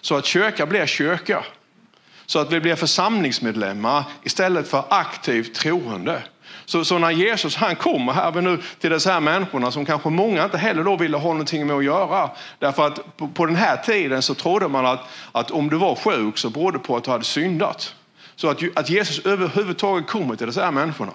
så 0.00 0.16
att 0.16 0.26
kyrka 0.26 0.66
blir 0.66 0.86
kyrka. 0.86 1.44
Så 2.28 2.38
att 2.38 2.52
vi 2.52 2.60
blir 2.60 2.76
församlingsmedlemmar 2.76 4.04
istället 4.22 4.68
för 4.68 4.84
aktivt 4.88 5.54
troende. 5.54 6.22
Så, 6.64 6.84
så, 6.84 6.98
när 6.98 7.10
Jesus 7.10 7.56
han 7.56 7.76
kommer 7.76 8.12
här 8.12 8.40
nu 8.40 8.58
till 8.80 8.90
dessa 8.90 9.12
här 9.12 9.20
människorna 9.20 9.70
som 9.70 9.84
kanske 9.84 10.10
många 10.10 10.44
inte 10.44 10.58
heller 10.58 10.84
då 10.84 10.96
ville 10.96 11.16
ha 11.16 11.28
någonting 11.28 11.66
med 11.66 11.76
att 11.76 11.84
göra. 11.84 12.30
Därför 12.58 12.86
att 12.86 13.16
på, 13.16 13.28
på 13.28 13.46
den 13.46 13.56
här 13.56 13.76
tiden 13.76 14.22
så 14.22 14.34
trodde 14.34 14.68
man 14.68 14.86
att, 14.86 15.00
att 15.32 15.50
om 15.50 15.68
du 15.68 15.76
var 15.76 15.94
sjuk 15.94 16.38
så 16.38 16.50
berodde 16.50 16.78
det 16.78 16.84
på 16.84 16.96
att 16.96 17.04
du 17.04 17.10
hade 17.10 17.24
syndat. 17.24 17.94
Så 18.36 18.48
att, 18.48 18.78
att 18.78 18.90
Jesus 18.90 19.26
överhuvudtaget 19.26 20.06
kommer 20.06 20.36
till 20.36 20.46
dessa 20.46 20.64
här 20.64 20.72
människorna. 20.72 21.12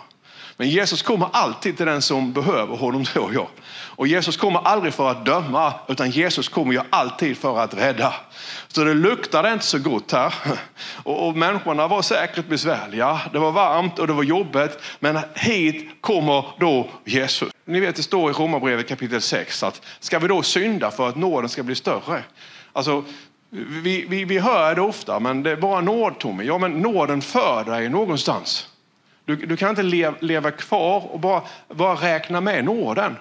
Men 0.58 0.70
Jesus 0.70 1.02
kommer 1.02 1.28
alltid 1.32 1.78
till 1.78 1.86
den 1.86 2.02
som 2.02 2.34
behöver 2.34 2.76
honom, 2.76 3.06
tror 3.06 3.34
jag. 3.34 3.48
Och 3.96 4.08
Jesus 4.08 4.38
kommer 4.38 4.60
aldrig 4.60 4.94
för 4.94 5.10
att 5.10 5.26
döma, 5.26 5.74
utan 5.88 6.12
Jesus 6.12 6.50
kommer 6.50 6.74
ju 6.74 6.82
alltid 6.90 7.38
för 7.38 7.60
att 7.60 7.74
rädda. 7.74 8.14
Så 8.68 8.84
det 8.84 8.94
luktade 8.94 9.54
inte 9.54 9.66
så 9.66 9.80
gott 9.80 10.12
här. 10.12 10.34
Och, 11.04 11.28
och 11.28 11.38
människorna 11.38 11.88
var 11.88 12.02
säkert 12.02 12.48
besvärliga. 12.48 13.22
Det 13.34 13.40
var 13.40 13.52
varmt 13.52 14.00
och 14.00 14.08
det 14.08 14.14
var 14.14 14.24
jobbigt. 14.24 14.78
Men 15.00 15.20
hit 15.36 15.88
kommer 16.02 16.46
då 16.60 16.90
Jesus. 17.06 17.50
Ni 17.66 17.80
vet, 17.80 17.96
det 17.96 18.04
står 18.04 18.32
i 18.32 18.34
Romarbrevet 18.34 18.88
kapitel 18.88 19.22
6 19.22 19.64
att 19.64 19.82
ska 20.00 20.20
vi 20.20 20.28
då 20.28 20.44
synda 20.44 20.92
för 20.92 21.10
att 21.10 21.16
nåden 21.16 21.50
ska 21.50 21.64
bli 21.64 21.76
större? 21.76 22.24
Alltså, 22.74 23.04
vi, 23.50 24.06
vi, 24.10 24.26
vi 24.26 24.40
hör 24.40 24.76
det 24.76 24.82
ofta, 24.82 25.20
men 25.20 25.44
det 25.44 25.52
är 25.52 25.56
bara 25.56 25.82
nåd 25.82 26.20
Tommy. 26.20 26.44
Ja, 26.44 26.58
men 26.58 26.72
nåden 26.72 27.22
för 27.22 27.64
dig 27.64 27.90
någonstans. 27.90 28.68
Du, 29.26 29.36
du 29.36 29.58
kan 29.58 29.70
inte 29.70 29.84
leva, 29.84 30.16
leva 30.20 30.52
kvar 30.52 31.14
och 31.14 31.20
bara, 31.20 31.42
bara 31.70 31.96
räkna 31.96 32.42
med 32.42 32.66
nåden. 32.66 33.16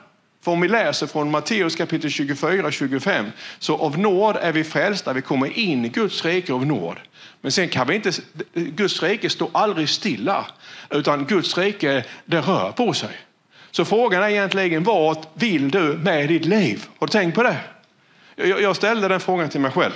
För 0.44 0.52
om 0.52 0.61
vi 0.61 0.68
läser 0.68 1.06
från 1.06 1.30
Matteus 1.30 1.76
kapitel 1.76 2.11
24-25 2.11 3.30
så 3.59 3.76
av 3.76 3.99
nåd 3.99 4.37
är 4.37 4.52
vi 4.52 4.64
frälsta, 4.64 5.12
vi 5.12 5.23
kommer 5.23 5.59
in 5.59 5.85
i 5.85 5.88
Guds 5.88 6.25
rike 6.25 6.52
av 6.52 6.66
nåd. 6.66 6.97
Men 7.40 7.52
sen 7.52 7.68
kan 7.68 7.87
vi 7.87 7.94
inte, 7.94 8.12
Guds 8.54 9.02
rike 9.02 9.30
står 9.30 9.50
aldrig 9.52 9.88
stilla 9.88 10.47
utan 10.90 11.25
Guds 11.25 11.59
rike 11.59 12.04
det 12.25 12.40
rör 12.40 12.73
på 12.73 12.92
sig. 12.92 13.16
Så 13.71 13.85
frågan 13.85 14.23
är 14.23 14.28
egentligen 14.28 14.85
vad 14.85 15.26
vill 15.35 15.71
du 15.71 15.82
med 15.82 16.28
ditt 16.28 16.44
liv? 16.44 16.85
Har 16.99 17.06
du 17.06 17.11
tänkt 17.11 17.35
på 17.35 17.42
det? 17.42 17.56
Jag 18.37 18.76
ställde 18.76 19.09
den 19.09 19.21
frågan 19.21 19.49
till 19.49 19.61
mig 19.61 19.71
själv. 19.71 19.92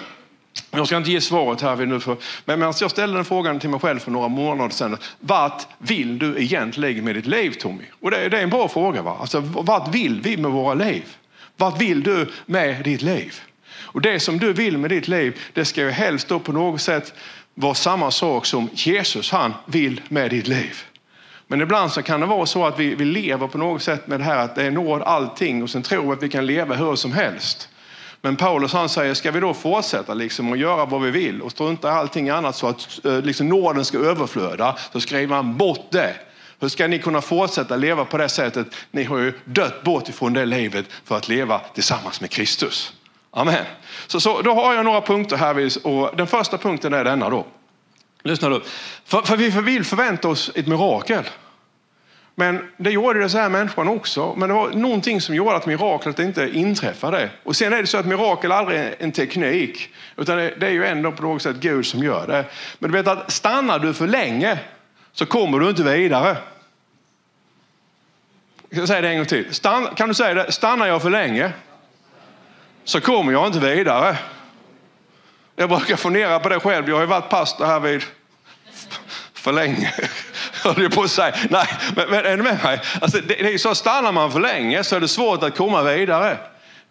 Jag 0.70 0.86
ska 0.86 0.96
inte 0.96 1.10
ge 1.10 1.20
svaret 1.20 1.60
här 1.60 1.76
nu, 1.76 2.00
för, 2.00 2.16
men 2.44 2.60
jag 2.60 2.90
ställde 2.90 3.16
den 3.16 3.25
frågan 3.25 3.60
till 3.60 3.70
mig 3.70 3.80
själv 3.80 3.98
för 3.98 4.10
några 4.10 4.28
månader 4.28 4.70
sedan. 4.70 4.96
Vart 5.20 5.66
vill 5.78 6.18
du 6.18 6.42
egentligen 6.42 7.04
med 7.04 7.14
ditt 7.14 7.26
liv 7.26 7.50
Tommy? 7.50 7.84
Och 8.00 8.10
det, 8.10 8.28
det 8.28 8.38
är 8.38 8.42
en 8.42 8.50
bra 8.50 8.68
fråga. 8.68 9.02
Va? 9.02 9.16
Alltså, 9.20 9.40
vart 9.40 9.94
vill 9.94 10.20
vi 10.20 10.36
med 10.36 10.50
våra 10.50 10.75
liv? 10.75 11.04
Vart 11.56 11.80
vill 11.80 12.02
du 12.02 12.32
med 12.46 12.84
ditt 12.84 13.02
liv? 13.02 13.40
Och 13.78 14.00
det 14.00 14.20
som 14.20 14.38
du 14.38 14.52
vill 14.52 14.78
med 14.78 14.90
ditt 14.90 15.08
liv, 15.08 15.38
det 15.52 15.64
ska 15.64 15.80
ju 15.80 15.90
helst 15.90 16.28
då 16.28 16.38
på 16.38 16.52
något 16.52 16.80
sätt 16.80 17.14
vara 17.54 17.75
samma 17.75 18.10
sak 18.10 18.46
som 18.46 18.68
Jesus 18.72 19.30
han 19.30 19.54
vill 19.66 20.00
med 20.08 20.30
ditt 20.30 20.48
liv. 20.48 20.76
Men 21.46 21.60
ibland 21.60 21.92
så 21.92 22.02
kan 22.02 22.20
det 22.20 22.26
vara 22.26 22.46
så 22.46 22.66
att 22.66 22.78
vi, 22.78 22.94
vi 22.94 23.04
lever 23.04 23.46
på 23.46 23.58
något 23.58 23.82
sätt 23.82 24.06
med 24.06 24.20
det 24.20 24.25
här 24.25 24.36
att 24.38 24.54
det 24.54 24.62
är 24.62 24.70
nåd 24.70 25.02
allting 25.02 25.62
och 25.62 25.70
sen 25.70 25.82
tror 25.82 26.06
vi 26.06 26.12
att 26.12 26.22
vi 26.22 26.28
kan 26.28 26.46
leva 26.46 26.75
hur 26.75 26.96
som 26.96 27.12
helst. 27.12 27.68
Men 28.26 28.37
Paulus 28.37 28.73
han 28.73 28.88
säger, 28.88 29.14
ska 29.14 29.30
vi 29.30 29.40
då 29.40 29.54
fortsätta 29.54 30.14
liksom 30.14 30.50
och 30.50 30.56
göra 30.56 30.85
vad 30.85 31.02
vi 31.02 31.11
vill 31.11 31.42
och 31.42 31.50
strunta 31.50 31.88
i 31.88 31.90
allting 31.90 32.28
annat 32.28 32.56
så 32.56 32.68
att 32.68 33.04
eh, 33.04 33.21
liksom 33.21 33.49
nåden 33.49 33.85
ska 33.85 33.99
överflöda, 33.99 34.76
så 34.92 35.00
skriver 35.00 35.37
han 35.37 35.56
bort 35.56 35.87
det. 35.90 36.16
Hur 36.61 36.68
ska 36.68 36.87
ni 36.87 36.99
kunna 36.99 37.21
fortsätta 37.21 37.76
leva 37.76 38.04
på 38.04 38.16
det 38.16 38.28
sättet? 38.28 38.66
Ni 38.90 39.04
har 39.04 39.18
ju 39.18 39.33
dött 39.45 39.83
bort 39.83 40.09
ifrån 40.09 40.33
det 40.33 40.45
livet 40.45 40.87
för 41.04 41.16
att 41.16 41.28
leva 41.28 41.59
tillsammans 41.59 42.21
med 42.21 42.30
Kristus. 42.30 42.92
Amen. 43.30 43.64
Så, 44.06 44.21
så 44.21 44.42
då 44.42 44.54
har 44.54 44.75
jag 44.75 44.85
några 44.85 45.00
punkter 45.00 45.37
här 45.37 45.87
och 45.87 46.16
den 46.16 46.26
första 46.26 46.59
punkten 46.59 46.95
är 46.95 47.04
denna 47.04 47.30
då. 47.30 47.47
Lyssna 48.23 48.49
då. 48.49 48.61
För, 49.04 49.23
för 49.23 49.37
vi 49.37 49.49
vill 49.49 49.85
förvänta 49.85 50.28
oss 50.28 50.50
ett 50.54 50.66
mirakel. 50.66 51.25
Men 52.38 52.68
det 52.76 52.90
gjorde 52.90 53.20
det 53.20 53.28
så 53.28 53.38
här 53.38 53.48
människan 53.48 53.88
också. 53.88 54.34
Men 54.36 54.48
det 54.48 54.54
var 54.54 54.70
någonting 54.70 55.20
som 55.20 55.34
gjorde 55.34 55.56
att 55.56 55.66
miraklet 55.66 56.18
inte 56.18 56.48
inträffade. 56.48 57.30
Och 57.42 57.56
sen 57.56 57.72
är 57.72 57.80
det 57.80 57.86
så 57.86 57.98
att 57.98 58.06
mirakel 58.06 58.52
aldrig 58.52 58.80
är 58.80 58.94
en 58.98 59.12
teknik. 59.12 59.88
Utan 60.16 60.36
det 60.36 60.62
är 60.62 60.70
ju 60.70 60.86
ändå 60.86 61.12
på 61.12 61.22
något 61.22 61.42
sätt 61.42 61.56
Gud 61.56 61.86
som 61.86 62.02
gör 62.02 62.26
det. 62.26 62.44
Men 62.78 62.90
du 62.90 62.98
vet 62.98 63.08
att 63.08 63.30
stannar 63.30 63.78
du 63.78 63.94
för 63.94 64.06
länge 64.06 64.58
så 65.12 65.26
kommer 65.26 65.58
du 65.58 65.68
inte 65.68 65.82
vidare. 65.82 66.36
Jag 68.68 68.78
ska 68.78 68.86
säga 68.86 69.00
det 69.00 69.08
en 69.08 69.16
gång 69.16 69.26
till. 69.26 69.54
Stann, 69.54 69.86
kan 69.94 70.08
du 70.08 70.14
säga 70.14 70.34
det? 70.34 70.52
Stannar 70.52 70.86
jag 70.86 71.02
för 71.02 71.10
länge 71.10 71.52
så 72.84 73.00
kommer 73.00 73.32
jag 73.32 73.46
inte 73.46 73.58
vidare. 73.58 74.16
Jag 75.56 75.68
brukar 75.68 75.96
fundera 75.96 76.40
på 76.40 76.48
det 76.48 76.60
själv. 76.60 76.88
Jag 76.88 76.96
har 76.96 77.02
ju 77.02 77.06
varit 77.06 77.28
pastor 77.28 77.66
här 77.66 77.80
vid 77.80 78.02
för 79.34 79.52
länge. 79.52 79.92
Höll 80.75 80.82
jag 80.82 80.92
på 80.92 81.02
att 81.02 81.11
säga. 81.11 81.35
Nej, 81.50 81.66
men, 81.96 82.11
men 82.11 82.26
är 82.26 82.37
du 82.37 82.42
med 82.42 82.64
mig? 82.64 82.80
Alltså, 83.00 83.18
det, 83.18 83.35
det 83.35 83.54
är 83.54 83.58
så, 83.58 83.75
stannar 83.75 84.12
man 84.12 84.32
för 84.32 84.40
länge 84.40 84.85
så 84.85 84.96
är 84.96 85.00
det 85.00 85.08
svårt 85.08 85.42
att 85.42 85.56
komma 85.56 85.82
vidare. 85.82 86.38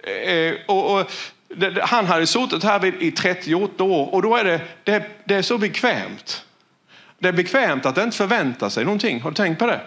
Eh, 0.03 0.32
eh 0.32 0.53
och, 0.65 1.00
och 1.00 1.12
det, 1.55 1.82
han 1.84 2.05
hade 2.05 2.27
suttit 2.27 2.63
här 2.63 2.79
vid, 2.79 2.94
i 3.01 3.12
38 3.12 3.84
år 3.84 4.13
och 4.13 4.22
då 4.22 4.36
är 4.36 4.44
det, 4.44 4.62
det, 4.84 5.03
det 5.25 5.36
är 5.36 5.41
så 5.41 5.58
bekvämt. 5.58 6.46
Det 7.20 7.27
är 7.27 7.34
bekvämt 7.34 7.86
att 7.86 7.98
inte 7.98 8.17
förvänta 8.17 8.70
sig 8.70 8.86
någonting. 8.86 9.22
Har 9.22 9.29
du 9.29 9.36
tänkt 9.36 9.60
på 9.60 9.65
det? 9.67 9.82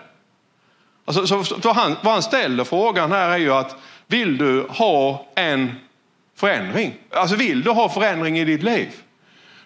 Alltså, 1.05 1.27
så, 1.27 1.45
så 1.45 1.73
han, 1.73 1.97
vad 2.03 2.13
han 2.13 2.23
ställer 2.23 2.65
frågan 2.65 3.13
här 3.13 3.31
är 3.31 3.39
ju 3.39 3.53
att 3.53 3.77
vill 4.07 4.37
du 4.37 4.67
ha 4.69 5.27
en 5.35 5.75
förändring? 6.37 6.95
Alltså 7.11 7.37
vill 7.37 7.63
du 7.63 7.71
ha 7.71 7.89
förändring 7.89 8.39
i 8.39 8.45
ditt 8.45 8.63
liv? 8.63 8.89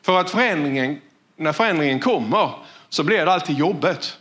För 0.02 0.20
att 0.20 0.30
förändringen, 0.30 1.00
när 1.36 1.52
förändringen 1.52 2.00
kommer 2.00 2.50
så 2.92 3.02
blir 3.02 3.26
det 3.26 3.32
alltid 3.32 3.58
jobbet. 3.58 4.18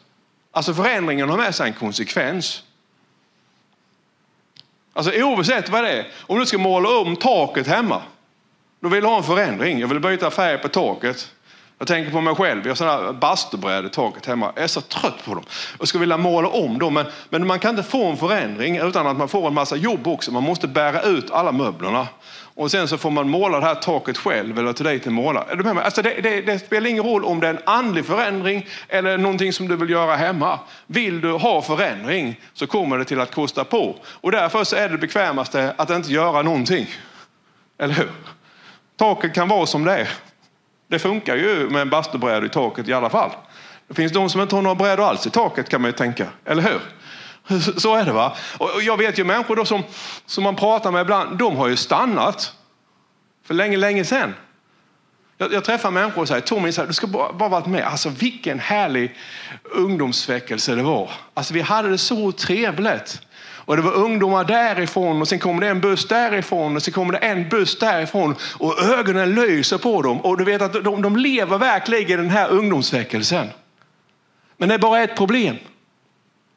Alltså 0.52 0.74
förändringen 0.74 1.30
har 1.30 1.38
med 1.38 1.56
sig 1.56 1.68
en 1.68 1.74
konsekvens. 1.74 2.64
Alltså 4.94 5.12
oavsett 5.22 5.70
vad 5.70 5.84
det 5.84 5.92
är, 5.92 6.08
om 6.22 6.40
du 6.40 6.46
ska 6.46 6.58
måla 6.58 6.90
om 7.00 7.16
taket 7.16 7.68
hemma, 7.68 8.02
då 8.80 8.90
vill 8.90 9.02
du 9.02 9.08
ha 9.08 9.18
en 9.18 9.24
förändring. 9.24 9.80
Jag 9.80 9.88
vill 9.88 10.00
byta 10.00 10.32
färg 10.32 10.58
på 10.58 10.68
taket. 10.68 11.32
Jag 11.78 11.88
tänker 11.88 12.12
på 12.12 12.22
mig 12.22 12.36
själv, 12.36 12.62
jag 12.64 12.70
har 12.70 12.76
sådana 12.76 13.14
bastubrädor 13.14 13.86
i 13.86 13.90
taket 13.90 14.26
hemma. 14.26 14.52
Jag 14.56 14.64
är 14.64 14.68
så 14.68 14.82
trött 14.82 15.26
på 15.26 15.34
dem. 15.34 15.44
Jag 15.80 15.88
skulle 15.88 16.00
vilja 16.00 16.18
måla 16.18 16.48
om 16.48 16.80
dem, 16.80 16.94
men, 16.94 17.06
men 17.30 17.48
man 17.48 17.60
kan 17.60 17.70
inte 17.70 17.90
få 17.90 18.06
en 18.06 18.18
förändring 18.18 18.78
utan 18.78 19.08
att 19.08 19.18
man 19.18 19.28
får 19.28 19.48
en 19.48 19.54
massa 19.54 19.76
jobb 19.76 20.08
också. 20.08 20.32
Man 20.32 20.44
måste 20.44 20.68
bära 20.68 21.02
ut 21.02 21.32
alla 21.32 21.52
möblerna. 21.52 22.08
Och 22.56 22.72
sen 22.72 22.88
så 22.88 22.98
får 22.98 23.12
man 23.12 23.30
måla 23.30 23.60
det 23.60 23.66
här 23.66 23.76
taket 23.76 24.18
själv 24.18 24.60
eller 24.60 24.74
ta 24.74 24.84
dit 24.84 25.08
en 25.08 25.14
målare. 25.14 25.46
Är 25.52 25.56
du 25.56 25.64
med 25.64 25.76
mig? 25.76 25.84
Alltså 25.84 26.02
det, 26.02 26.22
det, 26.22 26.42
det, 26.42 26.60
spelar 26.60 26.90
ingen 26.90 27.04
roll 27.04 27.26
om 27.26 27.40
det 27.40 27.48
är 27.48 27.54
en 27.54 27.62
andlig 27.66 28.06
förändring 28.06 28.68
eller 28.88 29.18
någonting 29.18 29.54
som 29.54 29.68
du 29.68 29.76
vill 29.76 29.90
göra 29.90 30.16
hemma. 30.16 30.60
Vill 30.88 31.22
du 31.22 31.32
ha 31.32 31.62
förändring 31.62 32.40
så 32.54 32.68
kommer 32.68 32.98
det 32.98 33.06
till 33.06 33.20
att 33.20 33.36
kosta 33.36 33.64
på. 33.64 33.96
Och 34.06 34.32
därför 34.32 34.64
så 34.64 34.76
är 34.76 34.90
det 34.90 34.98
bekvämaste 34.98 35.74
att 35.78 35.90
inte 35.90 36.12
göra 36.12 36.42
någonting. 36.42 36.88
Eller 37.80 37.94
hur? 37.94 38.12
Taket 38.98 39.34
kan 39.34 39.48
vara 39.48 39.66
som 39.66 39.86
det 39.86 39.94
är. 39.94 40.10
Det 40.88 41.00
funkar 41.00 41.36
ju 41.36 41.70
med 41.70 41.82
en 41.82 41.90
bastubräda 41.90 42.46
i 42.46 42.50
taket 42.50 42.88
i 42.88 42.94
alla 42.94 43.10
fall. 43.10 43.32
Det 43.88 43.94
finns 43.94 44.12
de 44.12 44.30
som 44.30 44.42
inte 44.42 44.56
har 44.56 44.62
några 44.62 44.76
brädor 44.76 45.04
alls 45.04 45.28
i 45.28 45.30
taket 45.30 45.70
kan 45.70 45.82
man 45.82 45.90
ju 45.90 45.98
tänka. 45.98 46.28
Eller 46.46 46.62
hur? 46.62 46.80
Så 47.78 47.96
är 47.96 48.06
det 48.06 48.12
va. 48.12 48.36
Och 48.58 48.82
jag 48.82 48.98
vet 48.98 49.20
ju 49.20 49.24
människor 49.24 49.56
då 49.56 49.66
som, 49.66 49.84
som 50.26 50.44
man 50.44 50.56
pratar 50.56 50.92
med 50.92 51.02
ibland, 51.02 51.38
de 51.38 51.56
har 51.56 51.68
ju 51.68 51.76
stannat 51.76 52.54
för 53.46 53.54
länge, 53.54 53.78
länge 53.78 54.06
sedan. 54.06 54.34
Jag, 55.38 55.54
jag 55.54 55.64
träffar 55.64 55.92
människor 55.92 56.22
och 56.22 56.28
säger, 56.28 56.42
Tommy, 56.42 56.72
du 56.72 56.94
ska 56.94 57.08
bara, 57.08 57.34
bara 57.34 57.50
varit 57.50 57.66
med. 57.66 57.84
Alltså 57.84 58.10
vilken 58.10 58.60
härlig 58.60 59.16
ungdomsväckelse 59.64 60.76
det 60.76 60.84
var. 60.84 61.12
Alltså 61.34 61.54
vi 61.54 61.62
hade 61.62 61.90
det 61.90 61.98
så 61.98 62.32
trevligt. 62.32 63.22
Och 63.66 63.76
det 63.76 63.82
var 63.82 63.94
ungdomar 63.94 64.44
därifrån 64.44 65.22
och 65.22 65.28
sen 65.28 65.40
kommer 65.40 65.62
det 65.62 65.68
en 65.68 65.82
buss 65.82 66.08
därifrån 66.08 66.76
och 66.76 66.84
sen 66.84 66.94
kommer 66.94 67.14
det 67.14 67.18
en 67.20 67.50
buss 67.50 67.80
därifrån 67.80 68.36
och 68.58 68.84
ögonen 68.84 69.36
lyser 69.36 69.78
på 69.78 70.02
dem. 70.02 70.22
Och 70.22 70.38
du 70.38 70.44
vet 70.44 70.62
att 70.62 70.84
de, 70.84 71.02
de 71.02 71.16
lever 71.16 71.58
verkligen 71.58 72.20
i 72.20 72.24
den 72.24 72.32
här 72.32 72.50
ungdomsväckelsen. 72.50 73.48
Men 74.58 74.70
det 74.70 74.76
är 74.76 74.80
bara 74.80 75.04
ett 75.04 75.16
problem. 75.16 75.58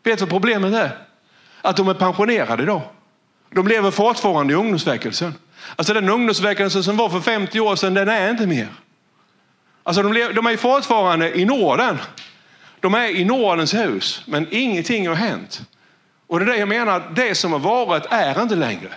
Vet 0.05 0.19
du 0.19 0.25
vad 0.25 0.31
problemet 0.31 0.75
är? 0.75 0.99
Att 1.63 1.77
de 1.77 1.89
är 1.89 1.95
pensionerade 1.95 2.63
idag. 2.63 2.83
De 3.51 3.69
lever 3.69 3.91
fortfarande 3.91 4.53
i 4.53 4.57
ungdomsväckelsen. 4.57 5.35
Alltså 5.77 5.95
den 5.95 6.09
ungdomsväckelsen 6.09 6.85
som 6.85 6.97
var 6.97 7.09
för 7.09 7.21
50 7.21 7.61
år 7.61 7.77
sedan, 7.77 7.95
den 7.95 8.09
är 8.09 8.31
inte 8.31 8.47
mer. 8.47 8.69
Alltså 9.83 10.03
de, 10.03 10.13
lever, 10.13 10.33
de 10.33 10.47
är 10.47 10.57
fortfarande 10.57 11.39
i 11.39 11.45
Norden. 11.45 11.99
De 12.81 12.95
är 12.95 13.09
i 13.09 13.25
Nordens 13.25 13.75
hus, 13.75 14.23
men 14.27 14.47
ingenting 14.51 15.09
har 15.09 15.15
hänt. 15.15 15.63
Och 16.27 16.39
det 16.39 16.45
är 16.45 16.47
det 16.47 16.57
jag 16.57 16.69
menar, 16.69 17.03
det 17.15 17.35
som 17.35 17.53
har 17.53 17.59
varit 17.59 18.07
är 18.11 18.43
inte 18.43 18.55
längre. 18.55 18.89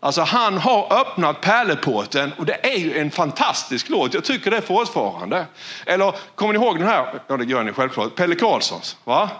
Alltså 0.00 0.22
han 0.22 0.58
har 0.58 1.00
öppnat 1.00 1.40
pärleporten 1.40 2.32
och 2.38 2.46
det 2.46 2.74
är 2.74 2.78
ju 2.78 2.98
en 2.98 3.10
fantastisk 3.10 3.88
låt. 3.88 4.14
Jag 4.14 4.24
tycker 4.24 4.50
det 4.50 4.62
fortfarande. 4.62 5.46
Eller 5.86 6.14
kommer 6.34 6.52
ni 6.52 6.58
ihåg 6.58 6.78
den 6.78 6.88
här? 6.88 7.20
Ja, 7.26 7.36
det 7.36 7.44
gör 7.44 7.62
ni 7.62 7.72
självklart. 7.72 8.14
Pelle 8.14 8.34
Karlssons. 8.34 8.96
Va? 9.04 9.30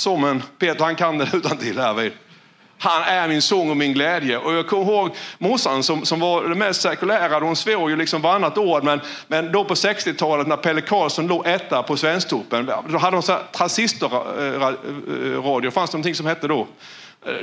Sången, 0.00 0.42
Peter 0.58 0.84
han 0.84 0.96
kan 0.96 1.18
det 1.18 1.28
utan 1.36 1.56
till 1.56 1.78
här 1.78 1.94
vid. 1.94 2.12
Han 2.78 3.02
är 3.02 3.28
min 3.28 3.42
sång 3.42 3.70
och 3.70 3.76
min 3.76 3.92
glädje. 3.92 4.38
Och 4.38 4.54
jag 4.54 4.66
kommer 4.66 4.92
ihåg 4.92 5.10
morsan 5.38 5.82
som, 5.82 6.04
som 6.04 6.20
var 6.20 6.44
det 6.44 6.54
mest 6.54 6.82
sekulära. 6.82 7.40
Hon 7.40 7.56
svor 7.56 7.90
ju 7.90 7.96
liksom 7.96 8.22
varannat 8.22 8.58
år. 8.58 8.82
Men, 8.82 9.00
men 9.28 9.52
då 9.52 9.64
på 9.64 9.74
60-talet 9.74 10.46
när 10.46 10.56
Pelle 10.56 10.80
Karlsson 10.80 11.26
låg 11.26 11.46
etta 11.46 11.82
på 11.82 11.96
Svensktoppen. 11.96 12.70
Då 12.88 12.98
hade 12.98 13.16
de 13.16 13.38
transistorradio. 13.52 14.60
Eh, 15.58 15.64
eh, 15.64 15.66
eh, 15.66 15.70
fanns 15.70 15.90
det 15.90 15.96
någonting 15.96 16.14
som 16.14 16.26
hette 16.26 16.48
då. 16.48 16.66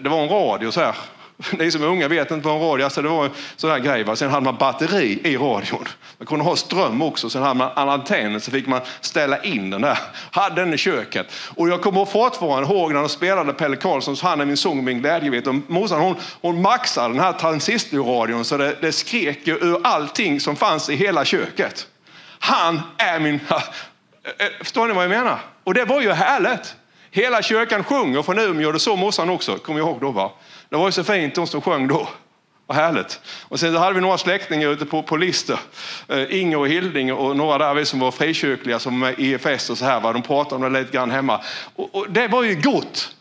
Det 0.02 0.10
var 0.10 0.22
en 0.24 0.30
radio 0.30 0.72
så 0.72 0.80
här. 0.80 0.96
Ni 1.52 1.72
som 1.72 1.84
är 1.84 1.88
unga 1.88 2.08
vet 2.08 2.32
inte 2.32 2.48
vad 2.48 2.56
en 2.56 2.62
radio 2.62 2.84
alltså 2.84 3.02
det 3.02 3.10
var 3.10 3.26
en 3.26 3.32
sån 3.56 3.70
här 3.70 3.80
grej. 3.80 4.04
Va? 4.04 4.16
Sen 4.16 4.30
hade 4.30 4.46
man 4.46 4.58
batteri 4.58 5.20
i 5.24 5.38
radion. 5.38 5.88
Man 6.18 6.28
kunde 6.28 6.46
ha 6.46 6.56
ström 6.56 7.02
också. 7.02 7.30
Sen 7.30 7.42
hade 7.42 7.54
man 7.54 7.72
en 7.76 7.90
antenn 7.90 8.42
så 8.42 8.52
fick 8.52 8.68
man 8.68 8.82
ställa 9.02 9.44
in 9.44 9.70
den 9.70 9.82
där. 9.82 10.00
Hade 10.32 10.62
den 10.62 10.74
i 10.74 10.78
köket. 10.78 11.34
Och 11.56 11.70
jag 11.70 11.82
kommer 11.82 12.06
fortfarande 12.06 12.74
ihåg 12.74 12.94
när 12.94 13.00
de 13.00 13.10
spelade 13.10 13.54
Pelle 13.54 13.76
Karlssons 13.76 14.22
Han 14.22 14.42
är 14.42 14.46
min 14.46 14.58
sång 14.58 14.78
och 14.78 14.84
min 14.84 15.02
glädje. 15.02 15.30
Vet. 15.30 15.48
Och 15.48 15.56
morsan 15.68 16.02
hon, 16.02 16.16
hon 16.42 16.62
maxade 16.62 17.14
den 17.14 17.20
här 17.20 17.34
transistorradion 17.34 18.46
så 18.46 18.58
det, 18.58 18.76
det 18.82 18.92
skrek 18.92 19.48
ju 19.48 19.54
ur 19.54 19.80
allting 19.84 20.40
som 20.40 20.56
fanns 20.56 20.90
i 20.90 20.96
hela 20.96 21.26
köket. 21.26 21.88
Han 22.40 22.82
är 22.98 23.20
min... 23.20 23.40
Eh, 24.40 24.48
förstår 24.60 24.88
ni 24.88 24.94
vad 24.94 25.04
jag 25.04 25.10
menar? 25.10 25.40
Och 25.64 25.74
det 25.74 25.86
var 25.86 26.02
ju 26.02 26.12
härligt. 26.12 26.76
Hela 27.12 27.42
kyrkan 27.42 27.84
sjunger 27.84 28.22
från 28.22 28.40
Umeå, 28.40 28.72
det 28.72 28.80
såg 28.80 28.98
morsan 28.98 29.30
också, 29.30 29.58
kommer 29.58 29.80
jag 29.80 29.90
ihåg 29.90 30.02
då. 30.02 30.12
Va? 30.12 30.32
Det 30.70 30.76
var 30.76 30.86
ju 30.86 30.92
så 30.92 31.04
fint, 31.04 31.36
de 31.36 31.48
som 31.48 31.62
sjöng 31.62 31.88
då. 31.88 32.08
Vad 32.68 32.78
härligt. 32.78 33.20
Och 33.42 33.60
sen 33.60 33.76
hade 33.76 33.94
vi 33.94 34.02
några 34.02 34.18
släktingar 34.18 34.70
ute 34.70 34.86
på, 34.86 35.04
på 35.04 35.18
Lister. 35.18 35.60
Eh, 36.08 36.40
Inger 36.40 36.58
och 36.58 36.68
Hilding 36.68 37.14
och 37.14 37.38
några 37.38 37.58
där 37.58 37.74
vi 37.74 37.86
som 37.86 38.00
var 38.00 38.12
frikyrkliga 38.12 38.80
som 38.80 39.00
var 39.00 39.08
med 39.10 39.20
EFS 39.20 39.70
och 39.70 39.78
så 39.78 39.86
här. 39.86 40.00
Va? 40.00 40.14
De 40.14 40.22
pratade 40.22 40.66
om 40.66 40.74
det 40.74 40.80
lite 40.80 40.92
grann 40.92 41.12
hemma. 41.12 41.42
Och, 41.76 41.96
och 41.96 42.12
det 42.12 42.28
var 42.28 42.44
ju 42.44 42.56
gott. 42.56 43.16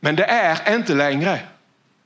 Men 0.00 0.16
det 0.16 0.24
är 0.24 0.74
inte 0.74 0.94
längre. 0.94 1.38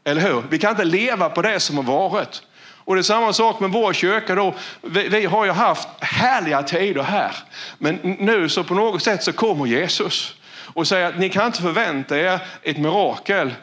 Eller 0.04 0.22
hur? 0.22 0.42
Vi 0.50 0.58
kan 0.58 0.70
inte 0.70 0.84
leva 0.84 1.28
på 1.28 1.42
det 1.42 1.60
som 1.60 1.76
har 1.76 1.84
varit. 1.84 2.42
Och 2.86 2.94
det 2.94 3.00
är 3.00 3.02
samma 3.02 3.32
sak 3.32 3.60
med 3.60 3.70
vår 3.70 3.92
kyrka. 3.92 4.34
Då. 4.34 4.54
Vi, 4.82 5.08
vi, 5.08 5.24
har 5.24 5.44
ju 5.44 5.50
haft 5.50 5.88
härliga 6.00 6.62
tider 6.62 7.02
här. 7.02 7.36
Men 7.78 7.94
nu 8.02 8.48
så 8.48 8.64
på 8.64 8.74
något 8.74 9.02
sätt 9.02 9.22
så 9.22 9.32
kommer 9.32 9.66
Jesus 9.66 10.34
och 10.74 10.88
säger 10.88 11.08
att 11.08 11.18
ni 11.18 11.28
kan 11.28 11.46
inte 11.46 11.62
förvänta 11.62 12.18
er 12.18 12.40
ett 12.62 12.78
mirakel 12.78 13.54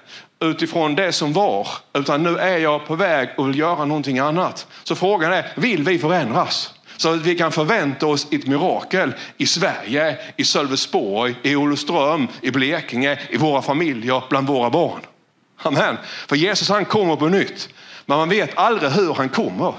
utifrån 0.43 0.95
det 0.95 1.11
som 1.11 1.33
var, 1.33 1.67
utan 1.93 2.23
nu 2.23 2.37
är 2.37 2.57
jag 2.57 2.85
på 2.85 2.95
väg 2.95 3.29
och 3.37 3.49
vill 3.49 3.59
göra 3.59 3.85
någonting 3.85 4.19
annat. 4.19 4.67
Så 4.83 4.95
frågan 4.95 5.33
är, 5.33 5.51
vill 5.55 5.83
vi 5.83 5.99
förändras? 5.99 6.73
Så 6.97 7.13
att 7.13 7.21
vi 7.21 7.35
kan 7.35 7.51
förvänta 7.51 8.07
oss 8.07 8.27
ett 8.31 8.47
mirakel 8.47 9.13
i 9.37 9.45
Sverige, 9.45 10.17
i 10.35 10.43
Sölvesborg, 10.43 11.35
i 11.43 11.55
Olofström, 11.55 12.27
i 12.41 12.51
Blekinge, 12.51 13.19
i 13.29 13.37
våra 13.37 13.61
familjer, 13.61 14.23
bland 14.29 14.47
våra 14.47 14.69
barn. 14.69 14.99
Amen. 15.57 15.97
För 16.27 16.35
Jesus 16.35 16.69
han 16.69 16.85
kommer 16.85 17.15
på 17.15 17.27
nytt, 17.27 17.69
men 18.05 18.17
man 18.17 18.29
vet 18.29 18.57
aldrig 18.57 18.91
hur 18.91 19.13
han 19.13 19.29
kommer. 19.29 19.73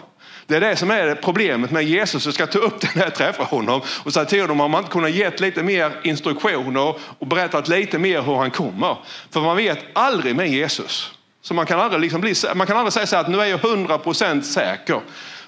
Det 0.47 0.57
är 0.57 0.61
det 0.61 0.77
som 0.77 0.91
är 0.91 1.15
problemet 1.15 1.71
med 1.71 1.85
Jesus. 1.85 2.25
Jag 2.25 2.35
ska 2.35 2.47
ta 2.47 2.59
upp 2.59 2.81
den 2.81 3.03
här, 3.03 3.11
träffa 3.11 3.43
honom 3.43 3.81
och 4.05 4.13
säga 4.13 4.25
till 4.25 4.41
honom 4.41 4.61
om 4.61 4.71
man 4.71 4.81
inte 4.81 4.93
kunnat 4.93 5.11
ge 5.11 5.31
lite 5.37 5.63
mer 5.63 5.93
instruktioner 6.03 6.95
och 7.19 7.27
berättat 7.27 7.69
lite 7.69 7.99
mer 7.99 8.23
hur 8.23 8.35
han 8.37 8.51
kommer. 8.51 8.97
För 9.31 9.41
man 9.41 9.57
vet 9.57 9.79
aldrig 9.93 10.37
med 10.37 10.49
Jesus. 10.49 11.11
Så 11.43 11.55
man 11.55 11.67
kan 11.67 11.81
aldrig, 11.81 12.01
liksom 12.01 12.21
bli, 12.21 12.35
man 12.55 12.67
kan 12.67 12.77
aldrig 12.77 12.93
säga 12.93 13.07
så 13.07 13.17
att 13.17 13.29
nu 13.29 13.41
är 13.41 13.45
jag 13.45 13.61
100% 13.61 14.43
säker. 14.43 15.01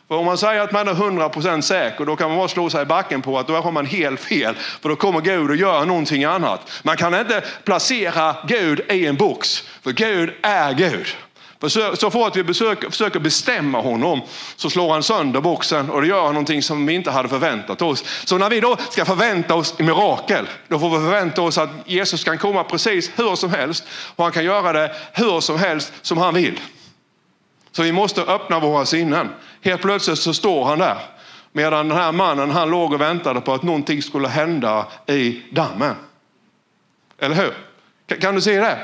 För 0.08 0.14
om 0.14 0.24
man 0.26 0.38
säger 0.38 0.60
att 0.60 0.72
man 0.72 0.88
är 0.88 0.94
100% 0.94 1.60
säker 1.60 2.04
då 2.04 2.16
kan 2.16 2.28
man 2.28 2.38
bara 2.38 2.48
slå 2.48 2.70
sig 2.70 2.82
i 2.82 2.84
backen 2.84 3.22
på 3.22 3.38
att 3.38 3.46
då 3.46 3.54
har 3.54 3.72
man 3.72 3.86
helt 3.86 4.20
fel. 4.20 4.54
För 4.54 4.88
då 4.88 4.96
kommer 4.96 5.20
Gud 5.20 5.50
att 5.50 5.58
göra 5.58 5.84
någonting 5.84 6.24
annat. 6.24 6.82
Man 6.82 6.96
kan 6.96 7.14
inte 7.14 7.44
placera 7.64 8.36
Gud 8.48 8.80
i 8.90 9.06
en 9.06 9.16
box. 9.16 9.64
För 9.82 9.92
Gud 9.92 10.34
är 10.42 10.72
Gud. 10.72 11.06
Så 11.94 12.10
fort 12.10 12.36
vi 12.36 12.44
besöker, 12.44 12.90
försöker 12.90 13.20
bestämma 13.20 13.80
honom 13.80 14.22
så 14.56 14.70
slår 14.70 14.92
han 14.92 15.02
sönder 15.02 15.40
boxen 15.40 15.90
och 15.90 16.00
det 16.00 16.06
gör 16.06 16.24
han 16.24 16.34
någonting 16.34 16.62
som 16.62 16.86
vi 16.86 16.94
inte 16.94 17.10
hade 17.10 17.28
förväntat 17.28 17.82
oss. 17.82 18.04
Så 18.24 18.38
när 18.38 18.50
vi 18.50 18.60
då 18.60 18.76
ska 18.90 19.04
förvänta 19.04 19.54
oss 19.54 19.78
mirakel, 19.78 20.48
då 20.68 20.78
får 20.78 20.90
vi 20.90 20.96
förvänta 20.96 21.42
oss 21.42 21.58
att 21.58 21.70
Jesus 21.86 22.24
kan 22.24 22.38
komma 22.38 22.64
precis 22.64 23.10
hur 23.16 23.36
som 23.36 23.50
helst 23.50 23.84
och 24.16 24.24
han 24.24 24.32
kan 24.32 24.44
göra 24.44 24.72
det 24.72 24.94
hur 25.12 25.40
som 25.40 25.58
helst 25.58 25.92
som 26.02 26.18
han 26.18 26.34
vill. 26.34 26.60
Så 27.72 27.82
vi 27.82 27.92
måste 27.92 28.22
öppna 28.22 28.60
våra 28.60 28.86
sinnen. 28.86 29.28
Helt 29.62 29.82
plötsligt 29.82 30.18
så 30.18 30.34
står 30.34 30.64
han 30.64 30.78
där. 30.78 30.98
Medan 31.52 31.88
den 31.88 31.98
här 31.98 32.12
mannen 32.12 32.50
han 32.50 32.70
låg 32.70 32.92
och 32.92 33.00
väntade 33.00 33.40
på 33.40 33.54
att 33.54 33.62
någonting 33.62 34.02
skulle 34.02 34.28
hända 34.28 34.86
i 35.06 35.42
dammen. 35.50 35.94
Eller 37.18 37.36
hur? 37.36 37.54
Kan 38.18 38.34
du 38.34 38.40
se 38.40 38.60
det? 38.60 38.78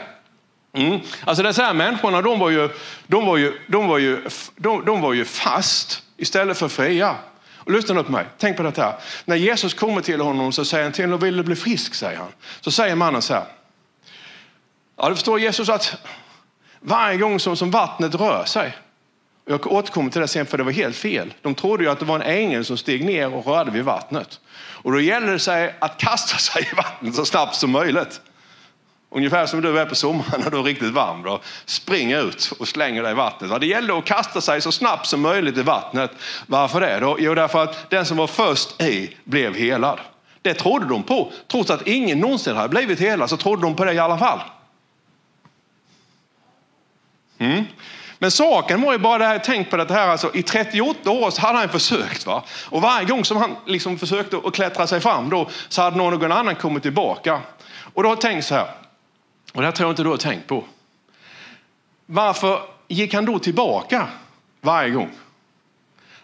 Mm. 0.75 1.01
Alltså 1.25 1.43
dessa 1.43 1.63
här 1.63 1.75
människorna 1.75 2.23
de 2.23 2.39
var 2.39 2.51
ju, 2.51 2.69
de 3.07 3.27
var 3.27 3.37
ju, 3.37 3.59
de 3.67 3.89
var 3.89 3.99
ju, 3.99 4.29
de, 4.57 4.85
de 4.85 5.01
var 5.01 5.13
ju 5.13 5.25
fast 5.25 6.03
istället 6.17 6.59
för 6.59 6.69
fria. 6.69 7.17
Och 7.65 7.73
lyssna 7.73 7.95
nu 7.95 8.03
på 8.03 8.13
mig, 8.13 8.27
tänk 8.39 8.57
på 8.57 8.63
detta. 8.63 8.95
När 9.25 9.37
Jesus 9.37 9.75
kommer 9.75 10.01
till 10.01 10.21
honom 10.21 10.53
så 10.53 10.65
säger 10.65 10.85
han 10.85 10.93
till 10.93 11.05
honom, 11.05 11.21
vill 11.21 11.37
du 11.37 11.43
bli 11.43 11.57
frisk? 11.57 11.95
säger 11.95 12.19
han. 12.19 12.29
Så 12.61 12.71
säger 12.71 12.95
mannen 12.95 13.23
så 13.23 13.35
här. 13.35 13.45
Ja, 14.97 15.09
du 15.09 15.15
förstår 15.15 15.41
Jesus 15.41 15.69
att 15.69 15.97
varje 16.81 17.19
gång 17.19 17.41
som, 17.41 17.57
som 17.57 17.71
vattnet 17.71 18.15
rör 18.15 18.45
sig, 18.45 18.77
jag 19.45 19.73
återkommer 19.73 20.11
till 20.11 20.21
det 20.21 20.29
sen 20.29 20.47
för 20.47 20.59
det 20.59 20.65
var 20.65 20.73
helt 20.73 20.97
fel. 20.97 21.35
De 21.43 21.55
trodde 21.55 21.85
ju 21.85 21.91
att 21.91 21.99
det 21.99 22.05
var 22.05 22.17
en 22.17 22.23
ängel 22.23 22.65
som 22.65 22.77
steg 22.77 23.05
ner 23.05 23.35
och 23.35 23.47
rörde 23.47 23.71
vid 23.71 23.85
vattnet. 23.85 24.41
Och 24.55 24.93
då 24.93 25.01
gäller 25.01 25.33
det 25.33 25.39
sig 25.39 25.75
att 25.79 25.99
kasta 25.99 26.39
sig 26.39 26.69
i 26.73 26.75
vattnet 26.75 27.15
så 27.15 27.25
snabbt 27.25 27.55
som 27.55 27.71
möjligt. 27.71 28.21
Ungefär 29.15 29.47
som 29.47 29.61
du 29.61 29.79
är 29.79 29.87
på 29.87 29.95
sommaren 29.95 30.41
när 30.41 30.51
du 30.51 30.59
är 30.59 30.63
riktigt 30.63 30.93
varm. 30.93 31.23
Då. 31.23 31.41
Spring 31.65 32.13
ut 32.13 32.53
och 32.59 32.69
slänger 32.69 33.03
dig 33.03 33.13
i 33.13 33.15
vattnet. 33.15 33.61
Det 33.61 33.67
gällde 33.67 33.99
att 33.99 34.05
kasta 34.05 34.41
sig 34.41 34.61
så 34.61 34.73
snabbt 34.73 35.07
som 35.07 35.21
möjligt 35.21 35.57
i 35.57 35.63
vattnet. 35.63 36.11
Varför 36.47 36.81
det? 36.81 37.01
Då? 37.01 37.17
Jo, 37.19 37.35
därför 37.35 37.63
att 37.63 37.91
den 37.91 38.07
som 38.07 38.17
var 38.17 38.27
först 38.27 38.83
i 38.83 39.17
blev 39.25 39.55
helad. 39.55 39.99
Det 40.43 40.55
trodde 40.55 40.87
de 40.87 41.03
på. 41.03 41.33
Trots 41.49 41.71
att 41.71 41.87
ingen 41.87 42.21
någonsin 42.21 42.57
hade 42.57 42.69
blivit 42.69 43.01
helad 43.01 43.31
så 43.31 43.37
trodde 43.37 43.63
de 43.63 43.77
på 43.77 43.85
det 43.85 43.93
i 43.93 43.99
alla 43.99 44.19
fall. 44.19 44.41
Mm. 47.39 47.65
Men 48.19 48.31
saken 48.31 48.83
var 48.83 48.93
ju 48.93 48.99
bara 48.99 49.19
det 49.19 49.25
här, 49.25 49.39
tänk 49.39 49.71
på 49.71 49.77
det 49.77 49.91
här, 49.91 50.09
alltså, 50.09 50.31
i 50.35 50.43
38 50.43 51.11
år 51.11 51.31
så 51.31 51.41
hade 51.41 51.59
han 51.59 51.69
försökt. 51.69 52.27
Va? 52.27 52.43
Och 52.71 52.83
varje 52.83 53.07
gång 53.07 53.25
som 53.25 53.37
han 53.37 53.57
liksom 53.67 53.99
försökte 53.99 54.37
att 54.45 54.55
klättra 54.55 54.87
sig 54.87 55.01
fram 55.01 55.31
då, 55.31 55.49
så 55.69 55.83
hade 55.83 55.97
någon 55.97 56.33
annan 56.33 56.55
kommit 56.55 56.83
tillbaka. 56.83 57.41
Och 57.95 58.03
då 58.03 58.09
har 58.09 58.15
jag 58.15 58.21
tänkt 58.21 58.47
så 58.47 58.55
här, 58.55 58.67
och 59.53 59.61
det 59.61 59.67
här 59.67 59.73
tror 59.73 59.87
jag 59.87 59.93
inte 59.93 60.03
du 60.03 60.09
har 60.09 60.17
tänkt 60.17 60.47
på. 60.47 60.65
Varför 62.07 62.63
gick 62.89 63.15
han 63.15 63.25
då 63.25 63.39
tillbaka 63.39 64.09
varje 64.61 64.91
gång? 64.91 65.11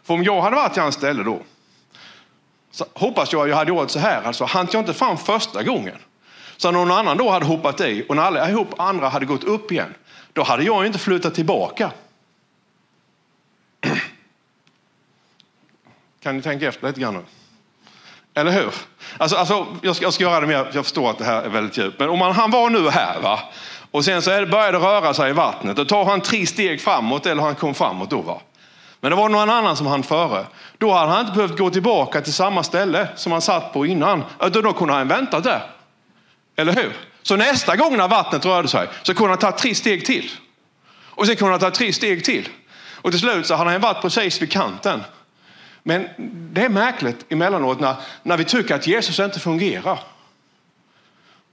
För 0.02 0.14
om 0.14 0.24
jag 0.24 0.42
hade 0.42 0.56
varit 0.56 0.76
i 0.76 0.80
hans 0.80 0.94
ställe 0.94 1.22
då, 1.22 1.42
så 2.70 2.84
hoppas 2.94 3.32
jag 3.32 3.42
att 3.42 3.48
jag 3.48 3.56
hade 3.56 3.68
gjort 3.68 3.90
så 3.90 3.98
här. 3.98 4.22
Alltså, 4.22 4.44
hann 4.44 4.68
jag 4.72 4.80
inte 4.80 4.94
fram 4.94 5.16
första 5.16 5.62
gången, 5.62 5.96
så 6.56 6.70
någon 6.70 6.90
annan 6.90 7.16
då 7.16 7.30
hade 7.30 7.46
hoppat 7.46 7.80
i 7.80 8.06
och 8.08 8.16
när 8.16 8.22
allihop 8.22 8.80
andra 8.80 9.08
hade 9.08 9.26
gått 9.26 9.44
upp 9.44 9.72
igen, 9.72 9.94
då 10.32 10.42
hade 10.42 10.62
jag 10.62 10.86
inte 10.86 10.98
flyttat 10.98 11.34
tillbaka. 11.34 11.92
Kan 16.20 16.36
ni 16.36 16.42
tänka 16.42 16.68
efter 16.68 16.86
lite 16.86 17.00
grann 17.00 17.14
nu? 17.14 17.24
Eller 18.38 18.52
hur? 18.52 18.70
Alltså, 19.18 19.36
alltså, 19.36 19.66
jag, 19.82 19.96
ska, 19.96 20.04
jag 20.04 20.14
ska 20.14 20.24
göra 20.24 20.40
det 20.40 20.46
mer, 20.46 20.70
jag 20.72 20.84
förstår 20.84 21.10
att 21.10 21.18
det 21.18 21.24
här 21.24 21.42
är 21.42 21.48
väldigt 21.48 21.78
djupt. 21.78 21.98
Men 21.98 22.08
om 22.08 22.18
man, 22.18 22.32
han 22.32 22.50
var 22.50 22.70
nu 22.70 22.90
här 22.90 23.20
va? 23.20 23.40
och 23.90 24.04
sen 24.04 24.22
så 24.22 24.30
började 24.30 24.78
det 24.78 24.84
röra 24.84 25.14
sig 25.14 25.30
i 25.30 25.32
vattnet. 25.32 25.76
Då 25.76 25.84
tar 25.84 26.04
han 26.04 26.20
tre 26.20 26.46
steg 26.46 26.80
framåt 26.80 27.26
eller 27.26 27.42
han 27.42 27.54
kom 27.54 27.74
framåt 27.74 28.10
då. 28.10 28.20
Va? 28.20 28.40
Men 29.00 29.10
det 29.10 29.16
var 29.16 29.28
någon 29.28 29.50
annan 29.50 29.76
som 29.76 29.86
han 29.86 30.02
före. 30.02 30.46
Då 30.78 30.92
hade 30.92 31.12
han 31.12 31.20
inte 31.20 31.32
behövt 31.32 31.58
gå 31.58 31.70
tillbaka 31.70 32.20
till 32.20 32.32
samma 32.32 32.62
ställe 32.62 33.08
som 33.16 33.32
han 33.32 33.40
satt 33.40 33.72
på 33.72 33.86
innan. 33.86 34.24
Utan 34.42 34.62
då 34.62 34.72
kunde 34.72 34.94
han 34.94 35.08
väntat 35.08 35.44
där. 35.44 35.62
Eller 36.56 36.72
hur? 36.72 36.92
Så 37.22 37.36
nästa 37.36 37.76
gång 37.76 37.96
när 37.96 38.08
vattnet 38.08 38.44
rörde 38.44 38.68
sig 38.68 38.88
så 39.02 39.14
kunde 39.14 39.30
han 39.30 39.38
ta 39.38 39.52
tre 39.52 39.74
steg 39.74 40.06
till. 40.06 40.30
Och 40.90 41.26
sen 41.26 41.36
kunde 41.36 41.52
han 41.52 41.60
ta 41.60 41.70
tre 41.70 41.92
steg 41.92 42.24
till. 42.24 42.48
Och 42.94 43.10
till 43.10 43.20
slut 43.20 43.46
så 43.46 43.54
hade 43.54 43.70
han 43.70 43.80
varit 43.80 44.02
precis 44.02 44.42
vid 44.42 44.52
kanten. 44.52 45.04
Men 45.82 46.08
det 46.52 46.64
är 46.64 46.68
märkligt 46.68 47.32
emellanåt 47.32 47.80
när, 47.80 47.94
när 48.22 48.36
vi 48.36 48.44
tycker 48.44 48.74
att 48.74 48.86
Jesus 48.86 49.20
inte 49.20 49.40
fungerar. 49.40 49.98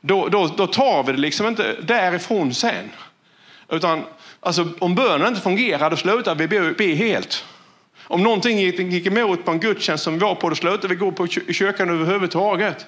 Då, 0.01 0.27
då, 0.27 0.47
då 0.47 0.67
tar 0.67 1.03
vi 1.03 1.11
det 1.11 1.17
liksom 1.17 1.47
inte 1.47 1.75
därifrån 1.81 2.53
sen. 2.53 2.91
Utan 3.69 4.03
alltså, 4.39 4.69
om 4.79 4.95
bönen 4.95 5.27
inte 5.27 5.41
fungerar, 5.41 5.89
då 5.89 5.97
slutar 5.97 6.35
vi 6.35 6.47
be, 6.47 6.71
be 6.71 6.95
helt. 6.95 7.45
Om 8.03 8.23
någonting 8.23 8.59
gick, 8.59 8.79
gick 8.79 9.05
emot 9.05 9.45
på 9.45 9.51
en 9.51 9.59
gudstjänst 9.59 10.03
som 10.03 10.13
vi 10.13 10.19
var 10.19 10.35
på, 10.35 10.49
då 10.49 10.55
slutar 10.55 10.88
vi 10.88 10.95
gå 10.95 11.11
på 11.11 11.27
kyrkan 11.27 11.89
överhuvudtaget. 11.89 12.85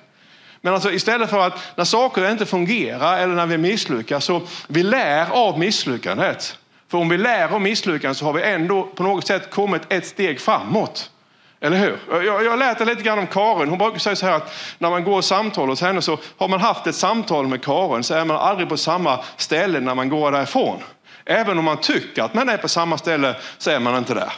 Men 0.62 0.74
alltså 0.74 0.92
istället 0.92 1.30
för 1.30 1.48
att 1.48 1.78
när 1.78 1.86
saker 1.86 2.32
inte 2.32 2.46
fungerar 2.46 3.20
eller 3.20 3.36
när 3.36 3.46
vi 3.46 3.58
misslyckas, 3.58 4.26
så 4.26 4.42
vi 4.68 4.84
lär 4.84 5.32
av 5.32 5.60
misslyckandet. 5.60 6.58
För 6.88 6.98
om 6.98 7.10
vi 7.10 7.18
lär 7.18 7.54
av 7.54 7.62
misslyckandet 7.62 8.18
så 8.18 8.26
har 8.26 8.34
vi 8.34 8.44
ändå 8.44 8.84
på 8.84 9.04
något 9.04 9.28
sätt 9.28 9.50
kommit 9.52 9.82
ett 9.90 10.06
steg 10.06 10.42
framåt. 10.42 11.12
Eller 11.62 11.78
hur? 11.78 12.00
Jag, 12.26 12.46
jag 12.46 12.60
lät 12.60 12.88
lite 12.88 13.04
grann 13.04 13.20
om 13.20 13.28
Karin. 13.28 13.70
Hon 13.70 13.78
brukar 13.78 14.00
säga 14.00 14.16
så 14.16 14.26
här 14.26 14.34
att 14.34 14.54
när 14.78 14.90
man 14.90 15.04
går 15.04 15.18
och 15.18 15.26
samtalar 15.26 15.68
hos 15.68 15.82
henne 15.82 16.02
så 16.02 16.18
har 16.38 16.48
man 16.48 16.62
haft 16.62 16.88
ett 16.88 16.96
samtal 16.96 17.48
med 17.48 17.64
Karin 17.64 18.04
så 18.04 18.14
är 18.14 18.26
man 18.26 18.38
aldrig 18.38 18.70
på 18.70 18.78
samma 18.78 19.20
ställe 19.38 19.80
när 19.80 19.96
man 19.96 20.10
går 20.10 20.32
därifrån. 20.32 20.84
Även 21.26 21.60
om 21.60 21.66
man 21.66 21.78
tycker 21.78 22.24
att 22.24 22.34
man 22.34 22.50
är 22.50 22.58
på 22.58 22.68
samma 22.68 22.98
ställe 22.98 23.36
så 23.58 23.70
är 23.70 23.80
man 23.80 23.98
inte 23.98 24.14
där. 24.14 24.34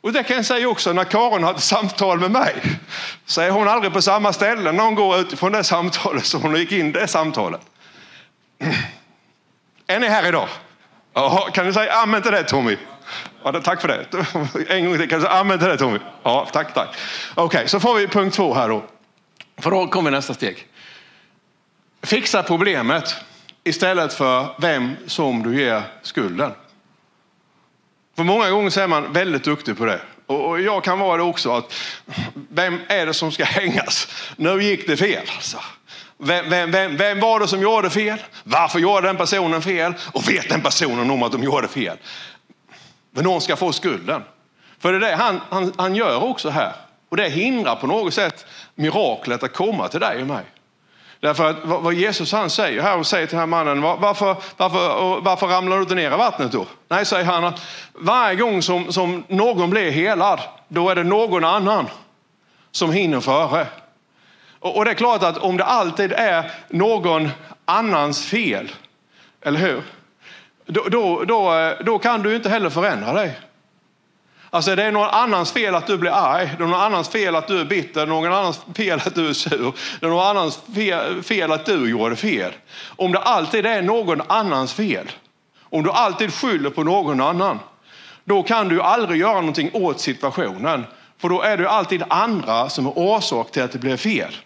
Och 0.00 0.12
det 0.12 0.22
kan 0.22 0.36
jag 0.36 0.46
säga 0.46 0.68
också 0.68 0.92
när 0.92 1.04
Karin 1.04 1.44
har 1.44 1.54
ett 1.54 1.60
samtal 1.60 2.20
med 2.20 2.30
mig. 2.30 2.54
Så 3.26 3.40
är 3.40 3.50
hon 3.50 3.68
aldrig 3.68 3.92
på 3.92 4.02
samma 4.02 4.32
ställe 4.32 4.72
när 4.72 4.84
hon 4.84 4.94
går 4.94 5.18
utifrån 5.18 5.52
det 5.52 5.64
samtalet 5.64 6.26
som 6.26 6.42
hon 6.42 6.56
gick 6.56 6.72
in 6.72 6.92
det 6.92 7.06
samtalet. 7.06 7.60
Är 9.86 10.00
ni 10.00 10.08
här 10.08 10.28
idag? 10.28 10.48
kan 11.52 11.66
du 11.66 11.72
säga 11.72 11.92
amen 11.92 12.22
till 12.22 12.32
det 12.32 12.42
Tommy? 12.42 12.76
Ja, 13.42 13.60
tack 13.60 13.80
för 13.80 13.88
det. 13.88 14.06
En 14.74 14.84
gång 14.84 14.98
till. 14.98 15.08
Kan 15.08 15.48
du 15.48 15.56
det 15.56 15.76
Tommy? 15.76 15.98
Ja, 16.22 16.48
tack, 16.52 16.74
tack. 16.74 16.88
Okej, 17.34 17.44
okay, 17.44 17.68
så 17.68 17.80
får 17.80 17.94
vi 17.94 18.06
punkt 18.06 18.34
två 18.34 18.54
här 18.54 18.68
då. 18.68 18.84
För 19.58 19.70
då 19.70 19.86
kommer 19.86 20.10
nästa 20.10 20.34
steg. 20.34 20.66
Fixa 22.02 22.42
problemet 22.42 23.14
istället 23.64 24.12
för 24.12 24.46
vem 24.58 24.96
som 25.06 25.42
du 25.42 25.60
ger 25.60 25.82
skulden. 26.02 26.52
För 28.16 28.24
många 28.24 28.50
gånger 28.50 28.70
så 28.70 28.80
är 28.80 28.88
man 28.88 29.12
väldigt 29.12 29.44
duktig 29.44 29.78
på 29.78 29.84
det. 29.84 30.00
Och 30.26 30.60
jag 30.60 30.84
kan 30.84 30.98
vara 30.98 31.16
det 31.16 31.22
också. 31.22 31.52
Att 31.52 31.74
vem 32.50 32.78
är 32.88 33.06
det 33.06 33.14
som 33.14 33.32
ska 33.32 33.44
hängas? 33.44 34.08
Nu 34.36 34.62
gick 34.62 34.86
det 34.86 34.96
fel. 34.96 35.30
Alltså. 35.34 35.58
Vem, 36.22 36.50
vem, 36.50 36.70
vem, 36.70 36.96
vem, 36.96 37.20
var 37.20 37.40
det 37.40 37.48
som 37.48 37.62
gjorde 37.62 37.90
fel? 37.90 38.18
Varför 38.44 38.78
gjorde 38.78 39.06
den 39.06 39.16
personen 39.16 39.62
fel? 39.62 39.94
Och 40.12 40.28
vet 40.28 40.48
den 40.48 40.60
personen 40.60 41.10
om 41.10 41.22
att 41.22 41.32
de 41.32 41.42
gjorde 41.42 41.68
fel? 41.68 41.96
Men 43.10 43.24
någon 43.24 43.40
ska 43.40 43.56
få 43.56 43.72
skulden. 43.72 44.22
För 44.78 44.92
det 44.92 45.06
är 45.06 45.10
det 45.10 45.16
han, 45.16 45.40
han, 45.50 45.72
han 45.76 45.94
gör 45.94 46.22
också 46.22 46.50
här. 46.50 46.72
Och 47.08 47.16
det 47.16 47.28
hindrar 47.28 47.76
på 47.76 47.86
något 47.86 48.14
sätt 48.14 48.46
miraklet 48.74 49.42
att 49.42 49.52
komma 49.52 49.88
till 49.88 50.00
dig 50.00 50.20
och 50.20 50.26
mig. 50.26 50.44
Därför 51.20 51.50
att 51.50 51.56
vad 51.64 51.94
Jesus 51.94 52.32
han 52.32 52.50
säger 52.50 52.82
här 52.82 52.98
och 52.98 53.06
säger 53.06 53.26
till 53.26 53.36
den 53.36 53.40
här 53.40 53.46
mannen, 53.46 53.82
varför, 53.82 54.36
varför, 54.56 55.20
varför 55.20 55.46
ramlar 55.46 55.76
du 55.76 55.82
inte 55.82 55.94
ner 55.94 56.12
i 56.12 56.16
vattnet 56.16 56.52
då? 56.52 56.66
Nej, 56.88 57.04
säger 57.04 57.24
han, 57.24 57.44
att 57.44 57.60
varje 57.92 58.36
gång 58.36 58.62
som, 58.62 58.92
som 58.92 59.24
någon 59.28 59.70
blir 59.70 59.90
helad, 59.90 60.40
då 60.68 60.88
är 60.88 60.94
det 60.94 61.04
någon 61.04 61.44
annan 61.44 61.86
som 62.70 62.92
hinner 62.92 63.20
före. 63.20 63.66
Och, 64.58 64.76
och 64.76 64.84
det 64.84 64.90
är 64.90 64.94
klart 64.94 65.22
att 65.22 65.38
om 65.38 65.56
det 65.56 65.64
alltid 65.64 66.12
är 66.12 66.50
någon 66.68 67.28
annans 67.64 68.26
fel, 68.26 68.72
eller 69.42 69.58
hur? 69.58 69.82
Då, 70.70 70.88
då, 70.88 71.24
då, 71.24 71.54
eh, 71.54 71.84
då 71.84 71.98
kan 71.98 72.22
du 72.22 72.36
inte 72.36 72.48
heller 72.48 72.70
förändra 72.70 73.12
dig. 73.12 73.38
Alltså 74.50 74.76
det 74.76 74.82
är 74.82 74.92
någon 74.92 75.08
annans 75.08 75.52
fel 75.52 75.74
att 75.74 75.86
du 75.86 75.98
blir 75.98 76.10
arg, 76.10 76.50
det 76.58 76.64
är 76.64 76.66
någon 76.66 76.80
annans 76.80 77.08
fel 77.08 77.36
att 77.36 77.48
du 77.48 77.60
är 77.60 77.64
bitter, 77.64 78.06
någon 78.06 78.32
annans 78.32 78.60
fel 78.76 79.00
att 79.06 79.14
du 79.14 79.28
är 79.28 79.32
sur, 79.32 79.72
det 80.00 80.06
är 80.06 80.10
någon 80.10 80.26
annans 80.26 80.60
fel 81.24 81.52
att 81.52 81.66
du 81.66 81.90
gjorde 81.90 82.16
fel. 82.16 82.52
Om 82.96 83.12
det 83.12 83.18
alltid 83.18 83.66
är 83.66 83.82
någon 83.82 84.22
annans 84.26 84.72
fel, 84.72 85.10
om 85.62 85.82
du 85.82 85.90
alltid 85.90 86.34
skyller 86.34 86.70
på 86.70 86.82
någon 86.82 87.20
annan, 87.20 87.58
då 88.24 88.42
kan 88.42 88.68
du 88.68 88.82
aldrig 88.82 89.20
göra 89.20 89.34
någonting 89.34 89.70
åt 89.72 90.00
situationen. 90.00 90.86
För 91.18 91.28
då 91.28 91.42
är 91.42 91.56
det 91.56 91.70
alltid 91.70 92.02
andra 92.08 92.68
som 92.68 92.86
är 92.86 92.98
orsak 92.98 93.50
till 93.50 93.62
att 93.62 93.72
det 93.72 93.78
blir 93.78 93.96
fel. 93.96 94.36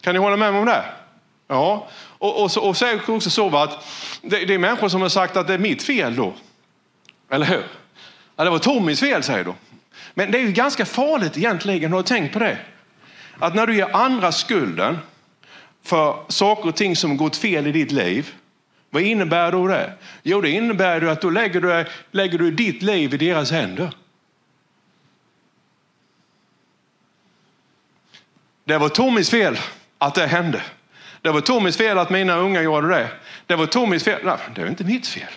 Kan 0.00 0.14
ni 0.14 0.20
hålla 0.20 0.36
med 0.36 0.52
mig 0.52 0.60
om 0.60 0.66
det? 0.66 0.84
Ja, 1.48 1.88
och, 2.20 2.42
och, 2.42 2.50
så, 2.50 2.60
och 2.60 2.76
så 2.76 2.86
är 2.86 2.92
det 3.06 3.12
också 3.12 3.30
så 3.30 3.56
att 3.56 3.86
det, 4.22 4.44
det, 4.44 4.54
är 4.54 4.58
människor 4.58 4.88
som 4.88 5.02
har 5.02 5.08
sagt 5.08 5.36
att 5.36 5.46
det 5.46 5.54
är 5.54 5.58
mitt 5.58 5.82
fel 5.82 6.16
då. 6.16 6.34
Eller 7.30 7.46
hur? 7.46 7.64
Ja, 8.36 8.44
det 8.44 8.50
var 8.50 8.58
Tommys 8.58 9.00
fel 9.00 9.22
säger 9.22 9.44
du. 9.44 9.54
Men 10.14 10.30
det 10.30 10.38
är 10.38 10.42
ju 10.42 10.52
ganska 10.52 10.84
farligt 10.84 11.36
egentligen, 11.36 11.92
har 11.92 11.98
du 11.98 12.08
tänkt 12.08 12.32
på 12.32 12.38
det? 12.38 12.58
Att 13.38 13.54
när 13.54 13.66
du 13.66 13.76
ger 13.76 13.96
andra 13.96 14.32
skulden 14.32 14.98
för 15.82 16.24
saker 16.28 16.68
och 16.68 16.76
ting 16.76 16.96
som 16.96 17.16
gått 17.16 17.36
fel 17.36 17.66
i 17.66 17.72
ditt 17.72 17.92
liv, 17.92 18.34
vad 18.90 19.02
innebär 19.02 19.52
då 19.52 19.66
det? 19.66 19.92
Jo, 20.22 20.40
det 20.40 20.50
innebär 20.50 21.00
ju 21.00 21.10
att 21.10 21.20
då 21.20 21.30
lägger 21.30 21.60
du, 21.60 21.84
lägger 22.10 22.38
du 22.38 22.50
ditt 22.50 22.82
liv 22.82 23.14
i 23.14 23.16
deras 23.16 23.50
händer. 23.50 23.90
Det 28.64 28.78
var 28.78 28.88
Tommys 28.88 29.30
fel 29.30 29.58
att 29.98 30.14
det 30.14 30.26
hände. 30.26 30.62
Det 31.22 31.30
var 31.30 31.40
Tommys 31.40 31.76
fel 31.76 31.98
att 31.98 32.10
mina 32.10 32.36
unga 32.36 32.62
gjorde 32.62 32.88
det. 32.88 33.08
Det 33.46 33.56
var 33.56 33.66
Tommys 33.66 34.04
fel. 34.04 34.20
Nej, 34.24 34.36
det 34.54 34.62
är 34.62 34.66
inte 34.66 34.84
mitt 34.84 35.06
fel. 35.06 35.28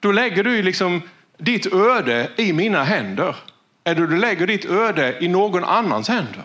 Då 0.00 0.12
lägger 0.12 0.44
du 0.44 0.62
liksom 0.62 1.02
ditt 1.38 1.72
öde 1.74 2.30
i 2.36 2.52
mina 2.52 2.84
händer. 2.84 3.36
Eller 3.84 4.06
du 4.06 4.16
lägger 4.16 4.46
ditt 4.46 4.64
öde 4.64 5.24
i 5.24 5.28
någon 5.28 5.64
annans 5.64 6.08
händer. 6.08 6.44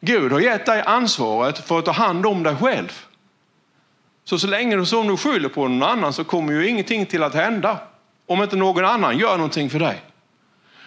Gud 0.00 0.32
har 0.32 0.40
gett 0.40 0.66
dig 0.66 0.82
ansvaret 0.86 1.58
för 1.58 1.78
att 1.78 1.84
ta 1.84 1.92
hand 1.92 2.26
om 2.26 2.42
dig 2.42 2.56
själv. 2.56 3.04
Så 4.24 4.38
så 4.38 4.46
länge 4.46 4.86
som 4.86 5.08
du 5.08 5.16
skyller 5.16 5.48
på 5.48 5.68
någon 5.68 5.82
annan 5.82 6.12
så 6.12 6.24
kommer 6.24 6.52
ju 6.52 6.68
ingenting 6.68 7.06
till 7.06 7.22
att 7.22 7.34
hända. 7.34 7.78
Om 8.26 8.42
inte 8.42 8.56
någon 8.56 8.84
annan 8.84 9.18
gör 9.18 9.36
någonting 9.36 9.70
för 9.70 9.78
dig. 9.78 10.02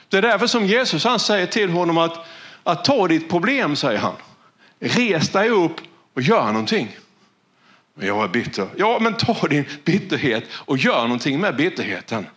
Det 0.10 0.18
är 0.18 0.22
därför 0.22 0.48
som 0.48 0.66
Jesus 0.66 1.04
han 1.04 1.20
säger 1.20 1.48
till 1.48 1.70
honom 1.70 1.98
att, 1.98 2.26
att 2.64 2.86
ta 2.86 3.08
ditt 3.08 3.30
problem, 3.30 3.76
säger 3.76 4.00
han. 4.00 4.16
Res 4.80 5.30
dig 5.30 5.50
upp 5.50 5.82
och 6.14 6.22
gör 6.22 6.46
någonting. 6.46 6.98
Men 7.94 8.08
Jag 8.08 8.24
är 8.24 8.28
bitter. 8.28 8.68
Ja, 8.76 8.98
men 9.02 9.14
ta 9.14 9.48
din 9.48 9.66
bitterhet 9.84 10.44
och 10.52 10.78
gör 10.78 11.02
någonting 11.02 11.40
med 11.40 11.56
bitterheten. 11.56 12.28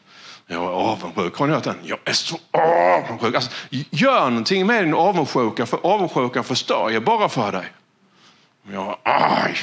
Jag 0.46 0.64
är 0.64 0.68
avundsjuk. 0.68 1.36
Har 1.36 1.46
ni 1.46 1.52
hört 1.52 1.64
den? 1.64 1.76
Jag 1.82 1.98
är 2.04 2.12
så 2.12 2.38
avundsjuk. 2.50 3.34
Alltså, 3.34 3.50
gör 3.90 4.30
någonting 4.30 4.66
med 4.66 4.84
din 4.84 4.94
avundsjuka, 4.94 5.66
för 5.66 5.78
avundsjukan 5.82 6.44
förstör 6.44 6.90
ju 6.90 7.00
bara 7.00 7.28
för 7.28 7.52
dig. 7.52 7.64
Jag 8.72 8.88
är 8.88 8.96
arg. 9.12 9.56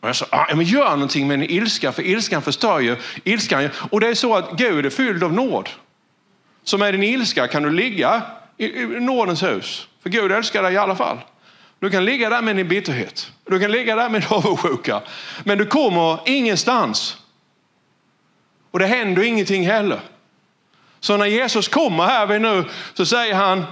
Och 0.00 0.08
jag 0.08 0.16
sa. 0.16 0.26
Ah, 0.30 0.54
men 0.54 0.64
gör 0.64 0.90
någonting 0.90 1.28
med 1.28 1.38
din 1.38 1.50
ilska, 1.50 1.92
för 1.92 2.02
ilskan 2.02 2.42
förstör 2.42 2.80
ju. 2.80 2.96
Ilskan, 3.24 3.68
och 3.90 4.00
det 4.00 4.08
är 4.08 4.14
så 4.14 4.36
att 4.36 4.50
Gud 4.52 4.86
är 4.86 4.90
fylld 4.90 5.24
av 5.24 5.32
nåd. 5.32 5.68
Så 6.64 6.78
med 6.78 6.94
din 6.94 7.02
ilska 7.02 7.48
kan 7.48 7.62
du 7.62 7.70
ligga 7.70 8.22
i, 8.56 8.66
i 8.66 8.86
nådens 8.86 9.42
hus. 9.42 9.88
För 10.02 10.10
Gud 10.10 10.32
älskar 10.32 10.62
dig 10.62 10.74
i 10.74 10.76
alla 10.76 10.96
fall. 10.96 11.18
Du 11.80 11.90
kan 11.90 12.04
ligga 12.04 12.30
där 12.30 12.42
med 12.42 12.56
din 12.56 12.68
bitterhet. 12.68 13.32
Du 13.44 13.60
kan 13.60 13.72
ligga 13.72 13.96
där 13.96 14.08
med 14.08 14.20
din 14.20 14.30
avundsjuka. 14.30 15.02
Men 15.44 15.58
du 15.58 15.66
kommer 15.66 16.18
ingenstans. 16.26 17.16
Och 18.70 18.78
det 18.78 18.86
händer 18.86 19.22
ingenting 19.22 19.66
heller. 19.66 20.00
Så 21.00 21.16
när 21.16 21.26
Jesus 21.26 21.68
kommer 21.68 22.04
här 22.04 22.38
nu 22.38 22.64
så 22.94 23.06
säger 23.06 23.34
han, 23.34 23.64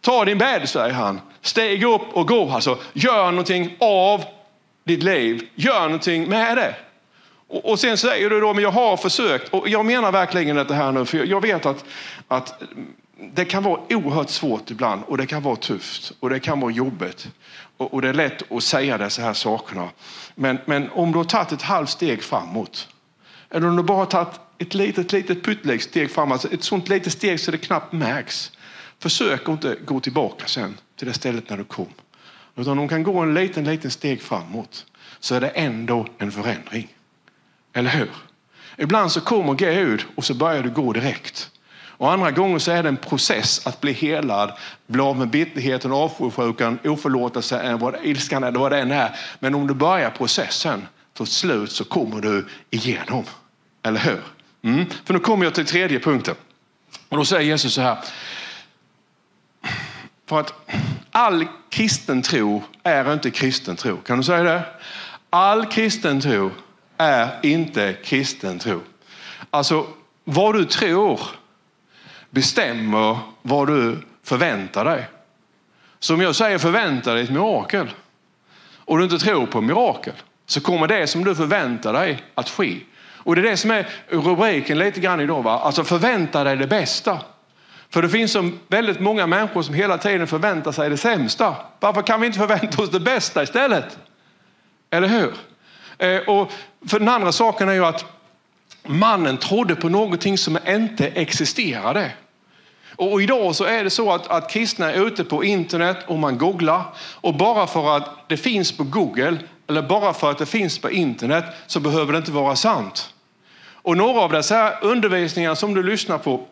ta 0.00 0.24
din 0.24 0.38
bädd, 0.38 0.68
säger 0.68 0.94
han. 0.94 1.20
Steg 1.40 1.84
upp 1.84 2.12
och 2.12 2.28
gå. 2.28 2.50
Alltså, 2.50 2.78
gör 2.92 3.30
någonting 3.30 3.76
av 3.80 4.24
ditt 4.84 5.02
liv. 5.02 5.48
Gör 5.54 5.80
någonting 5.80 6.28
med 6.28 6.56
det. 6.56 6.74
Och, 7.48 7.70
och 7.70 7.80
sen 7.80 7.98
säger 7.98 8.30
du 8.30 8.40
då, 8.40 8.54
men 8.54 8.62
jag 8.62 8.70
har 8.70 8.96
försökt. 8.96 9.48
Och 9.48 9.68
jag 9.68 9.84
menar 9.86 10.12
verkligen 10.12 10.56
det 10.56 10.74
här 10.74 10.92
nu, 10.92 11.04
för 11.04 11.26
jag 11.26 11.40
vet 11.40 11.66
att, 11.66 11.84
att 12.28 12.62
det 13.34 13.44
kan 13.44 13.62
vara 13.62 13.80
oerhört 13.90 14.30
svårt 14.30 14.70
ibland 14.70 15.02
och 15.06 15.18
det 15.18 15.26
kan 15.26 15.42
vara 15.42 15.56
tufft 15.56 16.12
och 16.20 16.30
det 16.30 16.40
kan 16.40 16.60
vara 16.60 16.72
jobbigt. 16.72 17.28
Och, 17.76 17.94
och 17.94 18.02
det 18.02 18.08
är 18.08 18.14
lätt 18.14 18.52
att 18.52 18.62
säga 18.62 18.98
dessa 18.98 19.22
här 19.22 19.34
sakerna. 19.34 19.88
Men, 20.34 20.58
men 20.64 20.90
om 20.90 21.12
du 21.12 21.18
har 21.18 21.24
tagit 21.24 21.52
ett 21.52 21.62
halvt 21.62 21.90
steg 21.90 22.22
framåt 22.22 22.88
eller 23.50 23.68
om 23.68 23.76
du 23.76 23.82
bara 23.82 23.98
har 23.98 24.06
tagit 24.06 24.40
ett 24.58 24.74
litet, 24.74 25.12
litet 25.12 25.42
pyttelikt 25.42 25.84
steg 25.84 26.10
framåt, 26.10 26.32
alltså 26.32 26.52
ett 26.52 26.64
sånt 26.64 26.88
litet 26.88 27.12
steg 27.12 27.40
så 27.40 27.50
det 27.50 27.58
knappt 27.58 27.92
märks. 27.92 28.52
Försök 28.98 29.42
att 29.42 29.48
inte 29.48 29.76
gå 29.84 30.00
tillbaka 30.00 30.46
sen 30.46 30.78
till 30.96 31.08
det 31.08 31.14
stället 31.14 31.50
när 31.50 31.56
du 31.56 31.64
kom. 31.64 31.88
Utan 32.56 32.78
om 32.78 32.84
du 32.84 32.88
kan 32.88 33.02
gå 33.02 33.18
en 33.18 33.34
liten, 33.34 33.64
liten 33.64 33.90
steg 33.90 34.22
framåt 34.22 34.86
så 35.20 35.34
är 35.34 35.40
det 35.40 35.48
ändå 35.48 36.06
en 36.18 36.32
förändring. 36.32 36.88
Eller 37.72 37.90
hur? 37.90 38.10
Ibland 38.76 39.12
så 39.12 39.20
kommer 39.20 39.54
Gud 39.54 40.04
och 40.16 40.24
så 40.24 40.34
börjar 40.34 40.62
du 40.62 40.70
gå 40.70 40.92
direkt. 40.92 41.50
Och 42.00 42.12
andra 42.12 42.30
gånger 42.30 42.58
så 42.58 42.70
är 42.70 42.82
det 42.82 42.88
en 42.88 42.96
process 42.96 43.66
att 43.66 43.80
bli 43.80 43.92
helad, 43.92 44.52
bli 44.86 45.00
av 45.00 45.18
med 45.18 45.28
bitterheten, 45.28 45.92
avundsjukan, 45.92 46.78
oförlåtelsen, 46.84 47.80
ilskan 48.02 48.44
eller 48.44 48.58
vad 48.58 48.72
det 48.72 48.80
än 48.80 48.92
är. 48.92 49.16
Men 49.38 49.54
om 49.54 49.66
du 49.66 49.74
börjar 49.74 50.10
processen, 50.10 50.86
till 51.16 51.26
slut 51.26 51.72
så 51.72 51.84
kommer 51.84 52.20
du 52.20 52.46
igenom. 52.70 53.24
Eller 53.82 54.00
hur? 54.00 54.20
Mm. 54.62 54.86
För 55.04 55.14
nu 55.14 55.20
kommer 55.20 55.44
jag 55.44 55.54
till 55.54 55.66
tredje 55.66 56.00
punkten. 56.00 56.34
Och 57.08 57.16
då 57.16 57.24
säger 57.24 57.42
Jesus 57.42 57.74
så 57.74 57.80
här. 57.80 57.98
För 60.26 60.40
att 60.40 60.54
all 61.10 61.46
kristen 61.70 62.22
tro 62.22 62.62
är 62.82 63.12
inte 63.12 63.30
kristen 63.30 63.76
tro. 63.76 63.96
Kan 63.96 64.18
du 64.18 64.24
säga 64.24 64.42
det? 64.42 64.62
All 65.30 65.66
kristen 65.66 66.20
tro 66.20 66.50
är 66.96 67.40
inte 67.42 67.96
kristen 68.04 68.58
tro. 68.58 68.80
Alltså 69.50 69.86
vad 70.24 70.54
du 70.54 70.64
tror 70.64 71.20
bestämmer 72.30 73.18
vad 73.42 73.66
du 73.66 73.98
förväntar 74.22 74.84
dig. 74.84 75.08
Så 75.98 76.14
om 76.14 76.20
jag 76.20 76.36
säger 76.36 76.58
förvänta 76.58 77.14
dig 77.14 77.24
ett 77.24 77.30
mirakel 77.30 77.90
och 78.84 78.98
du 78.98 79.04
inte 79.04 79.18
tror 79.18 79.46
på 79.46 79.60
mirakel 79.60 80.14
så 80.46 80.60
kommer 80.60 80.88
det 80.88 81.06
som 81.06 81.24
du 81.24 81.34
förväntar 81.34 81.92
dig 81.92 82.22
att 82.34 82.48
ske. 82.48 82.76
Och 83.22 83.34
det 83.34 83.40
är 83.40 83.50
det 83.50 83.56
som 83.56 83.70
är 83.70 83.88
rubriken 84.08 84.78
lite 84.78 85.00
grann 85.00 85.20
idag. 85.20 85.42
Va? 85.42 85.58
Alltså 85.58 85.84
förvänta 85.84 86.44
dig 86.44 86.56
det 86.56 86.66
bästa. 86.66 87.18
För 87.90 88.02
det 88.02 88.08
finns 88.08 88.32
så 88.32 88.50
väldigt 88.68 89.00
många 89.00 89.26
människor 89.26 89.62
som 89.62 89.74
hela 89.74 89.98
tiden 89.98 90.26
förväntar 90.26 90.72
sig 90.72 90.90
det 90.90 90.96
sämsta. 90.96 91.56
Varför 91.80 92.02
kan 92.02 92.20
vi 92.20 92.26
inte 92.26 92.38
förvänta 92.38 92.82
oss 92.82 92.90
det 92.90 93.00
bästa 93.00 93.42
istället? 93.42 93.98
Eller 94.90 95.08
hur? 95.08 95.34
Eh, 95.98 96.28
och 96.28 96.52
för 96.88 96.98
den 96.98 97.08
andra 97.08 97.32
saken 97.32 97.68
är 97.68 97.72
ju 97.72 97.84
att 97.84 98.19
mannen 98.90 99.36
trodde 99.36 99.76
på 99.76 99.88
någonting 99.88 100.38
som 100.38 100.58
inte 100.68 101.06
existerade. 101.06 102.12
Och 102.96 103.22
idag 103.22 103.54
så 103.54 103.64
är 103.64 103.84
det 103.84 103.90
så 103.90 104.12
att, 104.12 104.28
att 104.28 104.50
kristna 104.50 104.92
är 104.92 105.06
ute 105.06 105.24
på 105.24 105.44
internet 105.44 105.96
och 106.06 106.18
man 106.18 106.38
googlar 106.38 106.82
och 107.14 107.34
bara 107.34 107.66
för 107.66 107.96
att 107.96 108.28
det 108.28 108.36
finns 108.36 108.72
på 108.72 108.84
Google 108.84 109.38
eller 109.68 109.82
bara 109.82 110.12
för 110.12 110.30
att 110.30 110.38
det 110.38 110.46
finns 110.46 110.78
på 110.78 110.90
internet 110.90 111.44
så 111.66 111.80
behöver 111.80 112.12
det 112.12 112.18
inte 112.18 112.32
vara 112.32 112.56
sant. 112.56 113.14
Och 113.82 113.96
några 113.96 114.20
av 114.20 114.32
dessa 114.32 114.78
undervisningar 114.78 115.54
som 115.54 115.74
du 115.74 115.82
lyssnar 115.82 116.18
på 116.18 116.46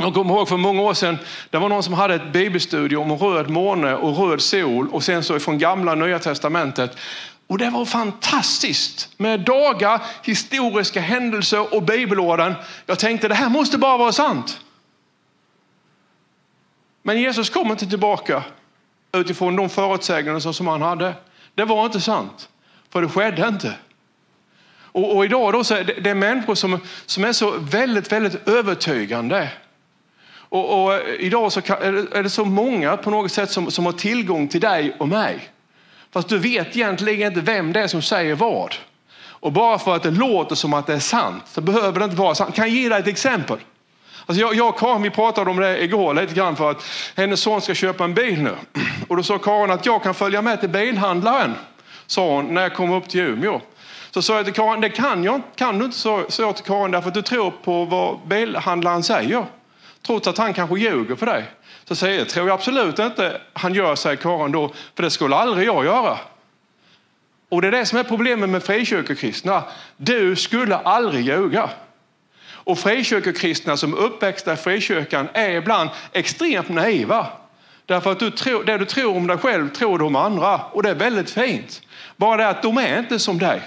jag 0.00 0.14
kommer 0.14 0.34
ihåg 0.34 0.48
för 0.48 0.56
många 0.56 0.82
år 0.82 0.94
sedan, 0.94 1.18
det 1.50 1.58
var 1.58 1.68
någon 1.68 1.82
som 1.82 1.94
hade 1.94 2.14
ett 2.14 2.32
bibelstudium 2.32 3.10
om 3.10 3.18
röd 3.18 3.50
måne 3.50 3.94
och 3.94 4.18
röd 4.18 4.40
sol 4.40 4.88
och 4.88 5.02
sen 5.02 5.24
så 5.24 5.38
från 5.38 5.58
gamla 5.58 5.94
nya 5.94 6.18
testamentet. 6.18 6.96
Och 7.48 7.58
det 7.58 7.70
var 7.70 7.84
fantastiskt 7.84 9.08
med 9.16 9.40
dagar, 9.40 10.02
historiska 10.22 11.00
händelser 11.00 11.74
och 11.74 11.82
bibelorden. 11.82 12.54
Jag 12.86 12.98
tänkte 12.98 13.28
det 13.28 13.34
här 13.34 13.48
måste 13.48 13.78
bara 13.78 13.96
vara 13.96 14.12
sant. 14.12 14.60
Men 17.02 17.20
Jesus 17.20 17.50
kom 17.50 17.70
inte 17.70 17.86
tillbaka 17.86 18.42
utifrån 19.12 19.56
de 19.56 19.68
förutsägelser 19.68 20.52
som 20.52 20.66
han 20.66 20.82
hade. 20.82 21.14
Det 21.54 21.64
var 21.64 21.86
inte 21.86 22.00
sant, 22.00 22.48
för 22.90 23.02
det 23.02 23.08
skedde 23.08 23.48
inte. 23.48 23.74
Och, 24.92 25.16
och 25.16 25.24
idag 25.24 25.52
då 25.52 25.64
så 25.64 25.74
är 25.74 25.84
det, 25.84 25.94
det 26.00 26.10
är 26.10 26.14
människor 26.14 26.54
som, 26.54 26.80
som 27.06 27.24
är 27.24 27.32
så 27.32 27.50
väldigt, 27.58 28.12
väldigt 28.12 28.48
övertygande. 28.48 29.52
Och, 30.30 30.84
och 30.84 31.00
idag 31.18 31.52
så 31.52 31.60
kan, 31.60 31.82
är, 31.82 31.92
det, 31.92 32.18
är, 32.18 32.22
det, 32.22 32.30
så 32.30 32.44
många 32.44 32.96
på 32.96 33.10
något 33.10 33.32
sätt 33.32 33.50
som, 33.50 33.70
som 33.70 33.86
har 33.86 33.92
tillgång 33.92 34.48
till 34.48 34.60
dig 34.60 34.96
och 34.98 35.08
mig. 35.08 35.50
Fast 36.18 36.28
du 36.28 36.38
vet 36.38 36.76
egentligen 36.76 37.28
inte 37.28 37.40
vem 37.40 37.72
det 37.72 37.80
är 37.80 37.86
som 37.86 38.02
säger 38.02 38.34
vad. 38.34 38.74
Och 39.20 39.52
bara 39.52 39.78
för 39.78 39.96
att 39.96 40.02
det 40.02 40.10
låter 40.10 40.54
som 40.54 40.74
att 40.74 40.86
det 40.86 40.94
är 40.94 40.98
sant 40.98 41.42
så 41.46 41.60
behöver 41.60 41.98
det 41.98 42.04
inte 42.04 42.16
vara 42.16 42.34
sant. 42.34 42.54
Kan 42.54 42.68
jag 42.68 42.76
ge 42.76 42.88
dig 42.88 43.00
ett 43.00 43.06
exempel? 43.06 43.58
Alltså 44.26 44.40
jag, 44.40 44.54
jag 44.54 44.68
och 44.68 44.78
Karin 44.78 45.02
vi 45.02 45.10
pratade 45.10 45.50
om 45.50 45.56
det 45.56 45.82
igår 45.82 46.14
lite 46.14 46.34
grann 46.34 46.56
för 46.56 46.70
att 46.70 46.84
hennes 47.16 47.40
son 47.40 47.60
ska 47.60 47.74
köpa 47.74 48.04
en 48.04 48.14
bil 48.14 48.42
nu. 48.42 48.54
Och 49.08 49.16
då 49.16 49.22
sa 49.22 49.38
Karin 49.38 49.70
att 49.70 49.86
jag 49.86 50.02
kan 50.02 50.14
följa 50.14 50.42
med 50.42 50.60
till 50.60 50.68
bilhandlaren, 50.68 51.54
sa 52.06 52.34
hon 52.34 52.54
när 52.54 52.62
jag 52.62 52.74
kom 52.74 52.92
upp 52.92 53.08
till 53.08 53.20
Umeå. 53.20 53.60
Så 54.10 54.22
sa 54.22 54.36
jag 54.36 54.44
till 54.44 54.54
Karin, 54.54 54.80
det 54.80 54.90
kan, 54.90 55.24
jag, 55.24 55.40
kan 55.56 55.78
du 55.78 55.84
inte, 55.84 55.98
sa 55.98 56.24
jag 56.38 56.56
till 56.56 56.64
Karin, 56.64 56.90
därför 56.90 57.08
att 57.08 57.14
du 57.14 57.22
tror 57.22 57.50
på 57.50 57.84
vad 57.84 58.18
bilhandlaren 58.26 59.02
säger. 59.02 59.46
Trots 60.06 60.28
att 60.28 60.38
han 60.38 60.54
kanske 60.54 60.78
ljuger 60.78 61.16
för 61.16 61.26
dig. 61.26 61.44
Så 61.88 61.96
säger 61.96 62.18
jag, 62.18 62.26
det 62.26 62.30
tror 62.30 62.48
jag 62.48 62.54
absolut 62.54 62.98
inte 62.98 63.40
han 63.52 63.74
gör, 63.74 63.94
säger 63.94 64.16
Karin 64.16 64.52
då, 64.52 64.72
för 64.94 65.02
det 65.02 65.10
skulle 65.10 65.36
aldrig 65.36 65.68
jag 65.68 65.84
göra. 65.84 66.18
Och 67.48 67.62
det 67.62 67.68
är 67.68 67.72
det 67.72 67.86
som 67.86 67.98
är 67.98 68.02
problemet 68.02 68.50
med 68.50 68.62
frikyrkokristna. 68.62 69.64
Du 69.96 70.36
skulle 70.36 70.76
aldrig 70.76 71.26
ljuga. 71.26 71.70
Och 72.50 72.78
frikyrkokristna 72.78 73.76
som 73.76 73.92
är 73.92 73.98
uppväxta 73.98 74.52
i 74.52 74.56
frikyrkan 74.56 75.28
är 75.32 75.50
ibland 75.50 75.90
extremt 76.12 76.68
naiva. 76.68 77.26
Därför 77.86 78.12
att 78.12 78.18
du 78.18 78.30
tror, 78.30 78.64
det 78.64 78.78
du 78.78 78.84
tror 78.84 79.16
om 79.16 79.26
dig 79.26 79.38
själv 79.38 79.68
tror 79.68 79.98
du 79.98 80.04
om 80.04 80.16
andra 80.16 80.60
och 80.72 80.82
det 80.82 80.90
är 80.90 80.94
väldigt 80.94 81.30
fint. 81.30 81.82
Bara 82.16 82.36
det 82.36 82.48
att 82.48 82.62
de 82.62 82.78
är 82.78 82.98
inte 82.98 83.18
som 83.18 83.38
dig. 83.38 83.62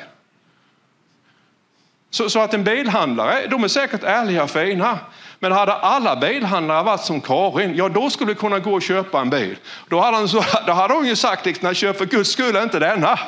Så, 2.10 2.30
så, 2.30 2.40
att 2.40 2.54
en 2.54 2.64
bilhandlare, 2.64 3.48
de 3.48 3.64
är 3.64 3.68
säkert 3.68 4.04
ärliga 4.04 4.44
och 4.44 4.50
fina. 4.50 5.00
Men 5.43 5.51
hade 5.51 5.73
alla 5.73 6.15
bilhandlare 6.15 6.84
varit 6.84 7.01
som 7.01 7.21
Karin, 7.21 7.75
ja 7.75 7.89
då 7.89 8.10
skulle 8.10 8.32
du 8.32 8.36
kunna 8.36 8.60
gå 8.60 8.73
och 8.73 8.82
köpa 8.82 9.19
en 9.19 9.30
bil. 9.30 9.58
Då 9.89 9.99
hade 9.99 10.17
hon, 10.17 10.27
då 10.67 10.73
hade 10.73 10.93
hon 10.93 11.08
ju 11.08 11.15
sagt, 11.15 11.45
liksom, 11.45 11.73
köp 11.73 11.97
för 11.97 12.06
guds 12.06 12.32
skull 12.32 12.56
inte 12.56 12.80
denna. 12.80 13.19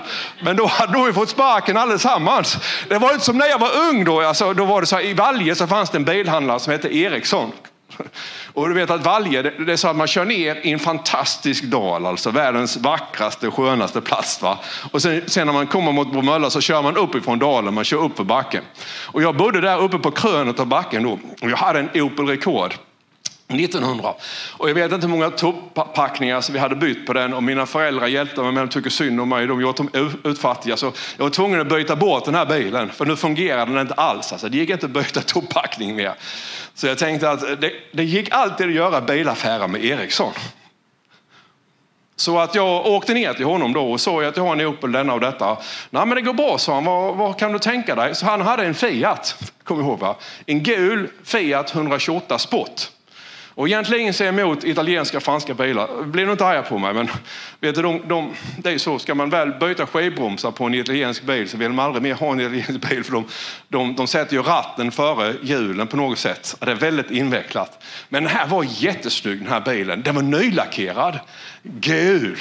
Men 0.41 0.55
då 0.55 0.65
hade 0.65 0.97
hon 0.97 1.07
ju 1.07 1.13
fått 1.13 1.29
sparken 1.29 1.77
allesammans. 1.77 2.57
Det 2.89 2.97
var 2.97 3.13
inte 3.13 3.25
som 3.25 3.37
när 3.37 3.47
jag 3.47 3.59
var 3.59 3.69
ung 3.89 4.03
då, 4.03 4.21
alltså, 4.21 4.53
då 4.53 4.65
var 4.65 4.81
det 4.81 4.87
så 4.87 4.95
här, 4.95 5.03
i 5.05 5.13
Valje 5.13 5.55
så 5.55 5.67
fanns 5.67 5.89
det 5.89 5.97
en 5.97 6.05
bilhandlare 6.05 6.59
som 6.59 6.73
hette 6.73 6.95
Eriksson. 6.95 7.51
Och 8.53 8.67
du 8.67 8.73
vet 8.73 8.89
att 8.89 9.05
Valje, 9.05 9.41
det 9.41 9.73
är 9.73 9.75
så 9.75 9.87
att 9.87 9.95
man 9.95 10.07
kör 10.07 10.25
ner 10.25 10.55
i 10.55 10.71
en 10.71 10.79
fantastisk 10.79 11.63
dal, 11.63 12.05
alltså 12.05 12.31
världens 12.31 12.77
vackraste, 12.77 13.51
skönaste 13.51 14.01
plats. 14.01 14.41
Va? 14.41 14.59
Och 14.91 15.01
sen, 15.01 15.21
sen 15.27 15.47
när 15.47 15.53
man 15.53 15.67
kommer 15.67 15.91
mot 15.91 16.11
Bromölla 16.11 16.49
så 16.49 16.61
kör 16.61 16.81
man 16.81 16.97
uppifrån 16.97 17.39
dalen, 17.39 17.73
man 17.73 17.83
kör 17.83 18.03
upp 18.03 18.17
för 18.17 18.23
backen. 18.23 18.63
Och 18.85 19.21
jag 19.21 19.35
bodde 19.35 19.61
där 19.61 19.81
uppe 19.81 19.97
på 19.99 20.11
krönet 20.11 20.59
av 20.59 20.67
backen 20.67 21.03
då. 21.03 21.19
Och 21.41 21.49
jag 21.49 21.57
hade 21.57 21.79
en 21.79 22.01
Opel 22.01 22.27
Rekord. 22.27 22.73
1900. 23.47 24.13
Och 24.57 24.69
jag 24.69 24.73
vet 24.73 24.91
inte 24.91 25.07
hur 25.07 25.11
många 25.11 25.29
toppackningar 25.29 26.41
som 26.41 26.53
vi 26.53 26.59
hade 26.59 26.75
bytt 26.75 27.05
på 27.05 27.13
den 27.13 27.33
och 27.33 27.43
mina 27.43 27.65
föräldrar 27.65 28.07
hjälpte 28.07 28.41
mig 28.41 28.51
med 28.51 28.63
de 28.63 28.69
tycker 28.69 28.89
synd 28.89 29.21
om 29.21 29.29
mig. 29.29 29.47
De 29.47 29.61
gjorde 29.61 29.77
dem 29.77 30.17
utfattiga. 30.23 30.77
Så 30.77 30.85
jag 31.17 31.23
var 31.23 31.29
tvungen 31.29 31.61
att 31.61 31.69
byta 31.69 31.95
bort 31.95 32.25
den 32.25 32.35
här 32.35 32.45
bilen 32.45 32.89
för 32.89 33.05
nu 33.05 33.15
fungerade 33.15 33.71
den 33.71 33.81
inte 33.81 33.93
alls. 33.93 34.31
Alltså, 34.31 34.49
det 34.49 34.57
gick 34.57 34.69
inte 34.69 34.85
att 34.85 34.91
byta 34.91 35.21
toppackning 35.25 35.95
mer. 35.95 36.13
Så 36.73 36.87
jag 36.87 36.97
tänkte 36.97 37.31
att 37.31 37.61
det, 37.61 37.71
det 37.91 38.03
gick 38.03 38.31
alltid 38.31 38.67
att 38.67 38.73
göra 38.73 39.01
bilaffärer 39.01 39.67
med 39.67 39.85
Ericsson. 39.85 40.33
Så 42.15 42.39
att 42.39 42.55
jag 42.55 42.85
åkte 42.85 43.13
ner 43.13 43.33
till 43.33 43.45
honom 43.45 43.73
då 43.73 43.91
och 43.91 44.01
såg 44.01 44.23
att 44.23 44.37
jag 44.37 44.43
har 44.43 44.53
en 44.53 44.65
Opel 44.65 44.91
denna 44.91 45.13
och 45.13 45.19
detta. 45.19 45.57
Nej 45.89 46.05
men 46.05 46.15
det 46.15 46.21
går 46.21 46.33
bra, 46.33 46.57
sa 46.57 46.73
han. 46.73 46.85
Vad, 46.85 47.15
vad 47.15 47.39
kan 47.39 47.53
du 47.53 47.59
tänka 47.59 47.95
dig? 47.95 48.15
Så 48.15 48.25
han 48.25 48.41
hade 48.41 48.65
en 48.65 48.73
Fiat, 48.73 49.35
kom 49.63 49.79
ihåg 49.79 49.99
va? 49.99 50.15
En 50.45 50.63
gul 50.63 51.09
Fiat 51.23 51.75
128 51.75 52.39
Sport. 52.39 52.89
Och 53.55 53.67
egentligen 53.67 54.13
ser 54.13 54.25
jag 54.25 54.39
emot 54.39 54.63
italienska 54.63 55.17
och 55.17 55.23
franska 55.23 55.53
bilar. 55.53 56.03
Blir 56.03 56.31
inte 56.31 56.45
arga 56.45 56.61
på 56.61 56.77
mig, 56.77 56.93
men 56.93 57.09
vet 57.59 57.75
du, 57.75 57.81
de, 57.81 58.01
de, 58.07 58.33
det 58.57 58.71
är 58.71 58.77
så. 58.77 58.99
Ska 58.99 59.15
man 59.15 59.29
väl 59.29 59.51
byta 59.51 59.85
skivbromsar 59.85 60.51
på 60.51 60.65
en 60.65 60.73
italiensk 60.73 61.23
bil 61.23 61.49
så 61.49 61.57
vill 61.57 61.69
man 61.69 61.85
aldrig 61.85 62.03
mer 62.03 62.13
ha 62.13 62.31
en 62.31 62.39
italiensk 62.39 62.81
bil 62.89 63.03
för 63.03 63.11
de, 63.13 63.25
de, 63.67 63.95
de 63.95 64.07
sätter 64.07 64.35
ju 64.35 64.41
ratten 64.41 64.91
före 64.91 65.35
hjulen 65.41 65.87
på 65.87 65.97
något 65.97 66.19
sätt. 66.19 66.55
Det 66.59 66.71
är 66.71 66.75
väldigt 66.75 67.11
invecklat. 67.11 67.83
Men 68.09 68.23
den 68.23 68.31
här 68.31 68.47
var 68.47 68.65
jättesnygg 68.69 69.39
den 69.39 69.47
här 69.47 69.61
bilen. 69.61 70.01
Den 70.01 70.15
var 70.15 70.21
nylackerad. 70.21 71.19
Gul. 71.63 72.37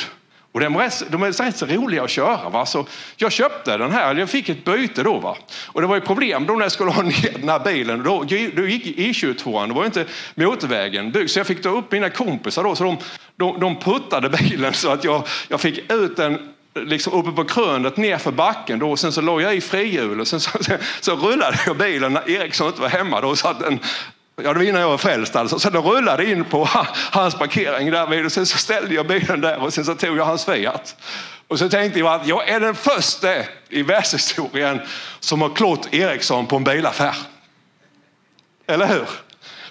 Och 0.53 0.61
de 0.61 0.77
är, 0.77 0.79
rätt, 0.79 1.03
de 1.09 1.23
är 1.23 1.33
rätt 1.33 1.57
så 1.57 1.67
roliga 1.67 2.03
att 2.03 2.11
köra. 2.11 2.49
Va? 2.49 2.67
Så 2.67 2.87
jag 3.17 3.33
köpte 3.33 3.77
den 3.77 3.93
här, 3.93 4.15
jag 4.15 4.31
fick 4.31 4.49
ett 4.49 4.65
byte 4.65 5.03
då. 5.03 5.19
Va? 5.19 5.37
Och 5.67 5.81
det 5.81 5.87
var 5.87 5.95
ju 5.95 6.01
problem 6.01 6.47
då 6.47 6.53
när 6.53 6.63
jag 6.63 6.73
skulle 6.73 6.91
ha 6.91 7.03
ner 7.23 7.39
den 7.39 7.49
här 7.49 7.59
bilen. 7.59 8.03
Då, 8.03 8.25
då 8.57 8.67
gick 8.67 8.99
E22, 8.99 9.69
det 9.69 9.75
var 9.75 9.85
inte 9.85 10.05
motorvägen 10.35 11.13
byggd. 11.13 11.31
Så 11.31 11.39
jag 11.39 11.47
fick 11.47 11.63
ta 11.63 11.69
upp 11.69 11.93
mina 11.93 12.11
kompisar 12.11 12.65
då. 12.65 12.75
Så 12.75 12.85
de, 12.85 12.97
de, 13.37 13.61
de 13.61 13.77
puttade 13.77 14.29
bilen 14.29 14.73
så 14.75 14.91
att 14.91 15.05
jag, 15.05 15.23
jag 15.49 15.61
fick 15.61 15.93
ut 15.93 16.17
den 16.17 16.53
liksom 16.75 17.13
uppe 17.13 17.31
på 17.31 17.45
krönet 17.45 17.97
nerför 17.97 18.33
backen. 18.33 18.79
Då. 18.79 18.97
Sen 18.97 19.13
så 19.13 19.21
låg 19.21 19.43
jag 19.43 19.55
i 19.55 19.61
frihjul 19.61 20.21
och 20.21 20.29
Sen 20.29 20.41
så, 20.41 20.51
så, 20.63 20.73
så 21.01 21.17
rullade 21.17 21.59
jag 21.67 21.77
bilen 21.77 22.13
när 22.13 22.31
Eriksson 22.31 22.67
inte 22.67 22.81
var 22.81 22.89
hemma. 22.89 23.21
Då, 23.21 23.37
så 23.37 23.49
att 23.49 23.61
den 23.61 23.79
Ja, 24.45 24.53
det 24.53 24.59
var 24.59 24.67
innan 24.67 24.81
jag 24.81 24.89
var 24.89 24.99
frälst 24.99 25.37
alltså. 25.37 25.59
Så 25.59 25.71
då 25.71 25.81
rullade 25.81 26.31
in 26.31 26.45
på 26.45 26.69
hans 27.11 27.35
parkering 27.35 27.91
där 27.91 28.07
vid 28.07 28.25
och 28.25 28.33
sen 28.33 28.47
så 28.47 28.59
ställde 28.59 28.95
jag 28.95 29.07
bilen 29.07 29.41
där 29.41 29.63
och 29.63 29.75
sen 29.75 29.85
så 29.85 29.95
tog 29.95 30.19
jag 30.19 30.25
hans 30.25 30.45
Fiat. 30.45 30.97
Och 31.49 31.59
så 31.59 31.69
tänkte 31.69 31.99
jag 31.99 32.15
att 32.15 32.27
jag 32.27 32.49
är 32.49 32.61
den 32.61 32.75
första 32.75 33.29
i 33.69 33.83
världshistorien 33.83 34.81
som 35.21 35.43
har 35.43 35.55
klott 35.55 35.95
Eriksson 35.95 36.47
på 36.47 36.57
en 36.57 36.65
bilaffär. 36.65 37.17
Eller 38.67 38.87
hur? 38.87 39.09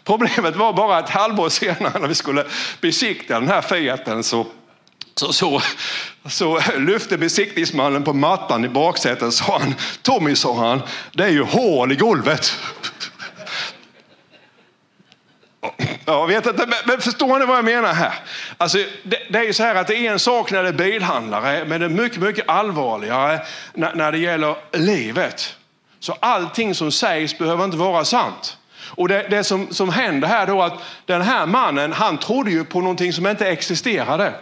Problemet 0.03 0.55
var 0.55 0.73
bara 0.73 0.99
ett 0.99 1.09
halvår 1.09 1.49
senare 1.49 1.99
när 1.99 2.07
vi 2.07 2.15
skulle 2.15 2.45
besikta 2.81 3.39
den 3.39 3.49
här 3.49 3.61
Fiaten 3.61 4.23
så 4.23 4.45
så, 5.15 5.33
så, 5.33 5.61
så 6.25 6.59
lyfte 6.77 7.17
besiktningsmannen 7.17 8.03
på 8.03 8.13
mattan 8.13 8.65
i 8.65 8.69
baksätet 8.69 9.23
och 9.23 9.33
sa 9.33 9.59
han, 9.59 9.75
Tommy 10.01 10.35
sa 10.35 10.69
han, 10.69 10.81
det 11.13 11.23
är 11.23 11.29
ju 11.29 11.43
hål 11.43 11.91
i 11.91 11.95
golvet. 11.95 12.57
Jag 16.05 16.27
vet 16.27 16.45
inte, 16.45 16.67
men 16.85 17.01
förstår 17.01 17.39
ni 17.39 17.45
vad 17.45 17.57
jag 17.57 17.65
menar 17.65 17.93
här? 17.93 18.13
Alltså, 18.57 18.77
det, 19.03 19.17
det, 19.29 19.39
är 19.39 19.43
ju 19.43 19.53
så 19.53 19.63
här 19.63 19.75
att 19.75 19.87
det 19.87 19.95
är 19.95 20.11
en 20.11 20.19
sak 20.19 20.51
när 20.51 20.63
det 20.63 20.69
är 20.69 20.73
bilhandlare, 20.73 21.65
men 21.65 21.79
det 21.79 21.85
är 21.85 21.89
mycket, 21.89 22.21
mycket 22.21 22.49
allvarligare 22.49 23.41
när, 23.73 23.95
när 23.95 24.11
det 24.11 24.17
gäller 24.17 24.55
livet. 24.71 25.55
Så 25.99 26.17
allting 26.19 26.75
som 26.75 26.91
sägs 26.91 27.37
behöver 27.37 27.65
inte 27.65 27.77
vara 27.77 28.05
sant. 28.05 28.57
Och 28.95 29.07
det, 29.07 29.27
det 29.29 29.43
som, 29.43 29.73
som 29.73 29.89
händer 29.89 30.27
här 30.27 30.47
då 30.47 30.61
att 30.61 30.73
den 31.05 31.21
här 31.21 31.45
mannen, 31.45 31.93
han 31.93 32.17
trodde 32.17 32.51
ju 32.51 32.65
på 32.65 32.81
någonting 32.81 33.13
som 33.13 33.27
inte 33.27 33.49
existerade. 33.49 34.33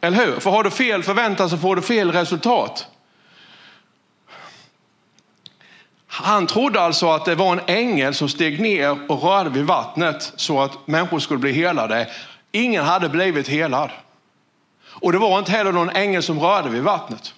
Eller 0.00 0.26
hur? 0.26 0.40
För 0.40 0.50
har 0.50 0.64
du 0.64 0.70
fel 0.70 1.02
förväntan 1.02 1.50
så 1.50 1.58
får 1.58 1.76
du 1.76 1.82
fel 1.82 2.12
resultat. 2.12 2.86
Han 6.14 6.46
trodde 6.46 6.80
alltså 6.80 7.10
att 7.10 7.24
det 7.24 7.34
var 7.34 7.52
en 7.52 7.60
ängel 7.66 8.14
som 8.14 8.28
steg 8.28 8.60
ner 8.60 9.10
och 9.10 9.22
rörde 9.22 9.50
vid 9.50 9.64
vattnet 9.64 10.32
så 10.36 10.60
att 10.60 10.86
människor 10.86 11.18
skulle 11.18 11.38
bli 11.38 11.52
helade. 11.52 12.08
Ingen 12.50 12.84
hade 12.84 13.08
blivit 13.08 13.48
helad. 13.48 13.90
Och 14.84 15.12
det 15.12 15.18
var 15.18 15.38
inte 15.38 15.52
heller 15.52 15.72
någon 15.72 15.90
ängel 15.90 16.22
som 16.22 16.40
rörde 16.40 16.68
vid 16.68 16.82
vattnet. 16.82 17.34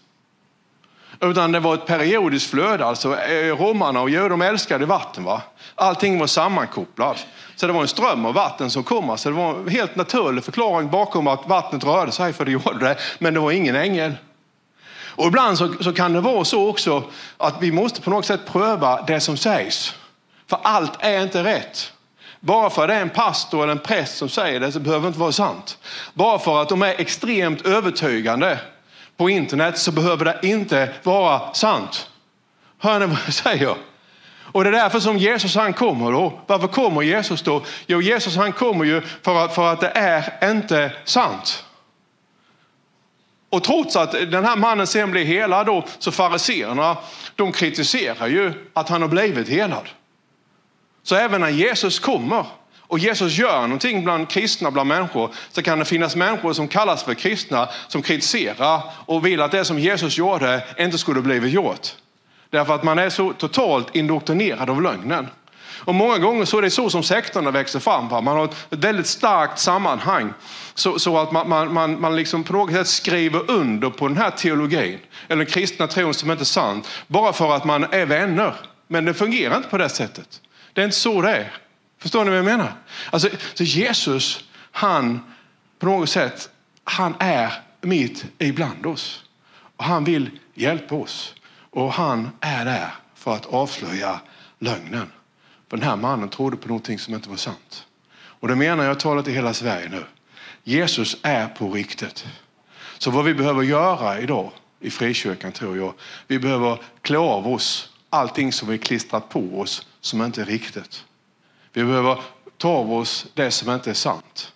Utan 1.20 1.52
det 1.52 1.60
var 1.60 1.74
ett 1.74 1.87
periodiskt 1.87 2.50
flöde. 2.50 2.87
Alltså, 2.87 3.16
eh, 3.16 3.56
romarna 3.56 4.00
och 4.00 4.10
judar 4.10 4.44
älskade 4.44 4.87
vatten. 4.87 5.24
Va? 5.24 5.42
Allting 5.74 6.18
var 6.18 6.26
sammankopplat. 6.26 7.26
Så 7.56 7.66
det 7.66 7.72
var 7.72 7.82
en 7.82 7.88
ström 7.88 8.26
av 8.26 8.34
vatten 8.34 8.70
som 8.70 8.84
kom. 8.84 9.10
Alltså, 9.10 9.30
det 9.30 9.37
var 9.37 9.54
en 9.54 9.68
helt 9.68 9.96
naturlig 9.96 10.44
förklaring 10.44 10.90
bakom 10.90 11.26
att 11.26 11.48
vattnet 11.48 11.84
rörde 11.84 12.12
sig, 12.12 12.32
för 12.32 12.44
det 12.44 12.50
gjorde 12.50 12.78
det. 12.78 12.96
Men 13.18 13.34
det 13.34 13.40
var 13.40 13.52
ingen 13.52 13.76
ängel. 13.76 14.12
Och 15.16 15.27
ibland 15.27 15.59
så, 15.59 15.74
så, 15.81 15.92
kan 15.92 16.12
det 16.12 16.20
vara 16.20 16.44
så 16.44 16.68
också 16.68 17.05
att 17.37 17.55
vi 17.61 17.72
måste 17.72 18.00
på 18.00 18.11
något 18.11 18.27
sätt 18.27 18.40
pröva 18.46 19.03
det 19.03 19.20
som 19.20 19.37
sägs. 19.37 19.94
För 20.46 20.59
allt 20.62 20.92
är 20.98 21.22
inte 21.22 21.44
rätt. 21.44 21.92
Bara 22.40 22.70
för 22.70 22.83
att 22.83 22.88
det 22.88 22.94
är 22.94 23.03
en 23.03 23.11
pastor 23.11 23.62
eller 23.62 23.72
en 23.72 23.79
präst 23.79 24.16
som 24.16 24.29
säger 24.29 24.61
det 24.61 24.72
så 24.72 24.81
behöver 24.81 25.03
det 25.03 25.07
inte 25.07 25.20
vara 25.20 25.33
sant. 25.33 25.79
Bara 26.14 26.38
för 26.38 26.62
att 26.62 26.68
de 26.68 26.83
är 26.83 27.00
extremt 27.00 27.66
övertygande 27.66 28.59
på 29.16 29.31
internet 29.31 29.79
så 29.79 29.92
behöver 29.92 30.24
det 30.24 30.38
inte 30.42 30.88
vara 31.03 31.55
sant. 31.55 32.09
Hör 32.79 33.00
ni 33.00 33.07
vad 33.07 33.18
jag 33.27 33.35
säger? 33.35 33.74
Och 34.55 34.64
det 34.64 34.70
är 34.70 34.72
därför 34.72 35.00
som 35.00 35.18
Jesus 35.18 35.55
han 35.55 35.72
kommer 35.72 36.12
då. 36.12 36.40
Varför 36.46 36.68
kommer 36.68 37.03
Jesus 37.03 37.42
då? 37.42 37.62
Jo, 37.87 38.03
Jesus 38.03 38.37
han 38.37 38.53
kommer 38.53 38.85
ju 38.85 39.00
för 39.22 39.44
att, 39.44 39.55
för 39.55 39.72
att 39.72 39.81
det 39.81 39.92
är 39.94 40.50
inte 40.50 40.92
sant. 41.05 41.63
Och 43.55 43.64
trots 43.64 43.97
att 43.97 44.12
den 44.12 44.45
här 44.45 44.57
mannen 44.57 44.87
sen 44.87 45.11
blir 45.11 45.25
helad 45.25 45.67
då, 45.67 45.85
så 45.99 46.12
fariseerna 46.12 46.97
de 47.37 47.53
kritiserar 47.53 48.27
ju 48.27 48.53
att 48.73 48.88
han 48.88 49.03
har 49.03 49.09
blivit 49.09 49.49
helad. 49.49 49.88
Så 51.03 51.14
även 51.17 51.40
när 51.40 51.49
Jesus 51.49 51.99
kommer 51.99 52.47
och 52.81 52.99
Jesus 52.99 53.38
gör 53.38 53.61
någonting 53.61 54.05
bland 54.05 54.29
kristna, 54.29 54.71
bland 54.71 54.88
människor, 54.88 55.31
så 55.53 55.62
kan 55.62 55.79
det 55.79 55.85
finnas 55.85 56.17
människor 56.17 56.53
som 56.53 56.69
kallas 56.69 57.03
för 57.03 57.14
kristna 57.14 57.69
som 57.88 58.03
kritiserar 58.03 58.83
och 59.07 59.27
vill 59.27 59.40
att 59.40 59.51
det 59.51 59.64
som 59.64 59.79
Jesus 59.79 60.19
gjorde 60.19 60.62
inte 60.79 60.99
skulle 60.99 61.21
blivit 61.21 61.53
gjort. 61.53 61.88
Därför 62.51 62.75
att 62.75 62.83
man 62.83 62.99
är 62.99 63.11
så 63.11 63.33
totalt 63.33 63.97
indoktrinerad 63.97 64.71
av 64.71 64.83
lögnen. 64.83 65.29
Och 65.85 65.94
många 65.94 66.18
gånger 66.18 66.44
så 66.44 66.59
är 66.59 66.62
det 66.62 66.70
så 66.70 66.90
som 66.90 67.03
sektorn 67.03 67.53
växer 67.53 67.81
fram. 67.81 68.09
Va? 68.09 68.20
Man 68.20 68.37
har 68.37 68.44
ett 68.44 68.55
väldigt 68.70 69.07
starkt 69.07 69.59
sammanhang. 69.59 70.33
Så, 70.75 70.99
så 70.99 71.18
att 71.18 71.33
man, 71.33 71.49
man, 71.49 71.73
man, 71.73 72.01
man 72.01 72.16
liksom 72.16 72.44
på 72.44 72.53
något 72.53 72.73
sätt 72.73 72.87
skriver 72.87 73.51
under 73.51 73.90
på 73.90 74.09
den 74.09 74.16
här 74.16 74.31
teologin. 74.31 74.99
Eller 75.29 75.44
den 75.44 75.53
kristna 75.53 75.87
tron 75.87 76.14
som 76.14 76.31
inte 76.31 76.42
är 76.42 76.44
sann. 76.44 76.83
Bara 77.07 77.33
för 77.33 77.57
att 77.57 77.64
man 77.64 77.85
är 77.85 78.07
vänner. 78.07 78.55
Men 78.88 79.05
det 79.05 79.14
fungerar 79.14 79.57
inte 79.57 79.68
på 79.68 79.79
det 79.79 79.88
sättet. 79.88 80.40
Det 80.73 80.81
är 80.81 80.85
inte 80.85 80.97
så 80.97 81.23
det 81.23 81.37
är. 81.37 81.53
Förstår 81.99 82.25
ni 82.25 82.31
vad 82.31 82.38
jag 82.38 82.44
menar? 82.44 82.73
Alltså, 83.11 83.29
så 83.55 83.64
Jesus, 83.64 84.44
han 84.73 85.20
på 85.79 85.87
något 85.87 86.11
sätt, 86.11 86.51
han 86.85 87.14
är 87.18 87.53
mitt 87.81 88.25
ibland 88.38 88.87
oss. 88.87 89.25
Och 89.77 89.85
han 89.85 90.05
vill 90.05 90.31
hjälpa 90.55 90.94
oss. 90.94 91.35
Och 91.70 91.92
han 91.92 92.31
är 92.40 92.64
där 92.64 92.90
för 93.14 93.35
att 93.35 93.47
avslöja 93.47 94.20
lögnen. 94.59 95.11
Den 95.74 95.82
här 95.82 95.96
mannen 95.96 96.28
trodde 96.28 96.56
på 96.56 96.68
någonting 96.68 96.98
som 96.98 97.14
inte 97.14 97.28
var 97.28 97.37
sant. 97.37 97.87
Och 98.16 98.48
det 98.48 98.56
menar 98.56 98.84
jag 98.84 99.00
talar 99.00 99.22
till 99.22 99.32
hela 99.32 99.54
Sverige 99.54 99.88
nu. 99.88 100.04
Jesus 100.64 101.16
är 101.22 101.48
på 101.48 101.70
riktigt. 101.70 102.26
Så 102.98 103.10
vad 103.10 103.24
vi 103.24 103.34
behöver 103.34 103.62
göra 103.62 104.20
idag 104.20 104.50
i 104.80 104.90
frikyrkan 104.90 105.52
tror 105.52 105.76
jag, 105.76 105.94
vi 106.26 106.38
behöver 106.38 106.78
klä 107.02 107.18
av 107.18 107.48
oss 107.48 107.92
allting 108.10 108.52
som 108.52 108.68
vi 108.68 108.78
klistrat 108.78 109.28
på 109.28 109.60
oss 109.60 109.87
som 110.00 110.22
inte 110.22 110.40
är 110.40 110.44
riktigt. 110.44 111.04
Vi 111.72 111.84
behöver 111.84 112.20
ta 112.56 112.68
av 112.68 112.92
oss 112.92 113.26
det 113.34 113.50
som 113.50 113.70
inte 113.70 113.90
är 113.90 113.94
sant. 113.94 114.52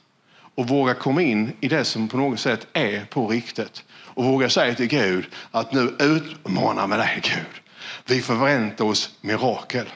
och 0.55 0.69
våga 0.69 0.95
komma 0.95 1.23
in 1.23 1.53
i 1.61 1.69
det 1.69 1.85
som 1.85 2.09
på 2.09 2.17
något 2.17 2.41
sätt 2.41 2.67
är 2.73 3.05
på 3.05 3.29
riktigt. 3.29 3.85
Och 3.91 4.25
våga 4.25 4.51
säga 4.51 4.75
till 4.75 4.87
Gud 4.87 5.27
att 5.51 5.73
nu 5.73 5.97
utmanar 5.99 6.87
med 6.87 6.99
dig 6.99 7.21
Gud. 7.23 7.63
Vi 8.07 8.23
förväntar 8.23 8.85
oss 8.85 9.17
mirakel. 9.21 9.87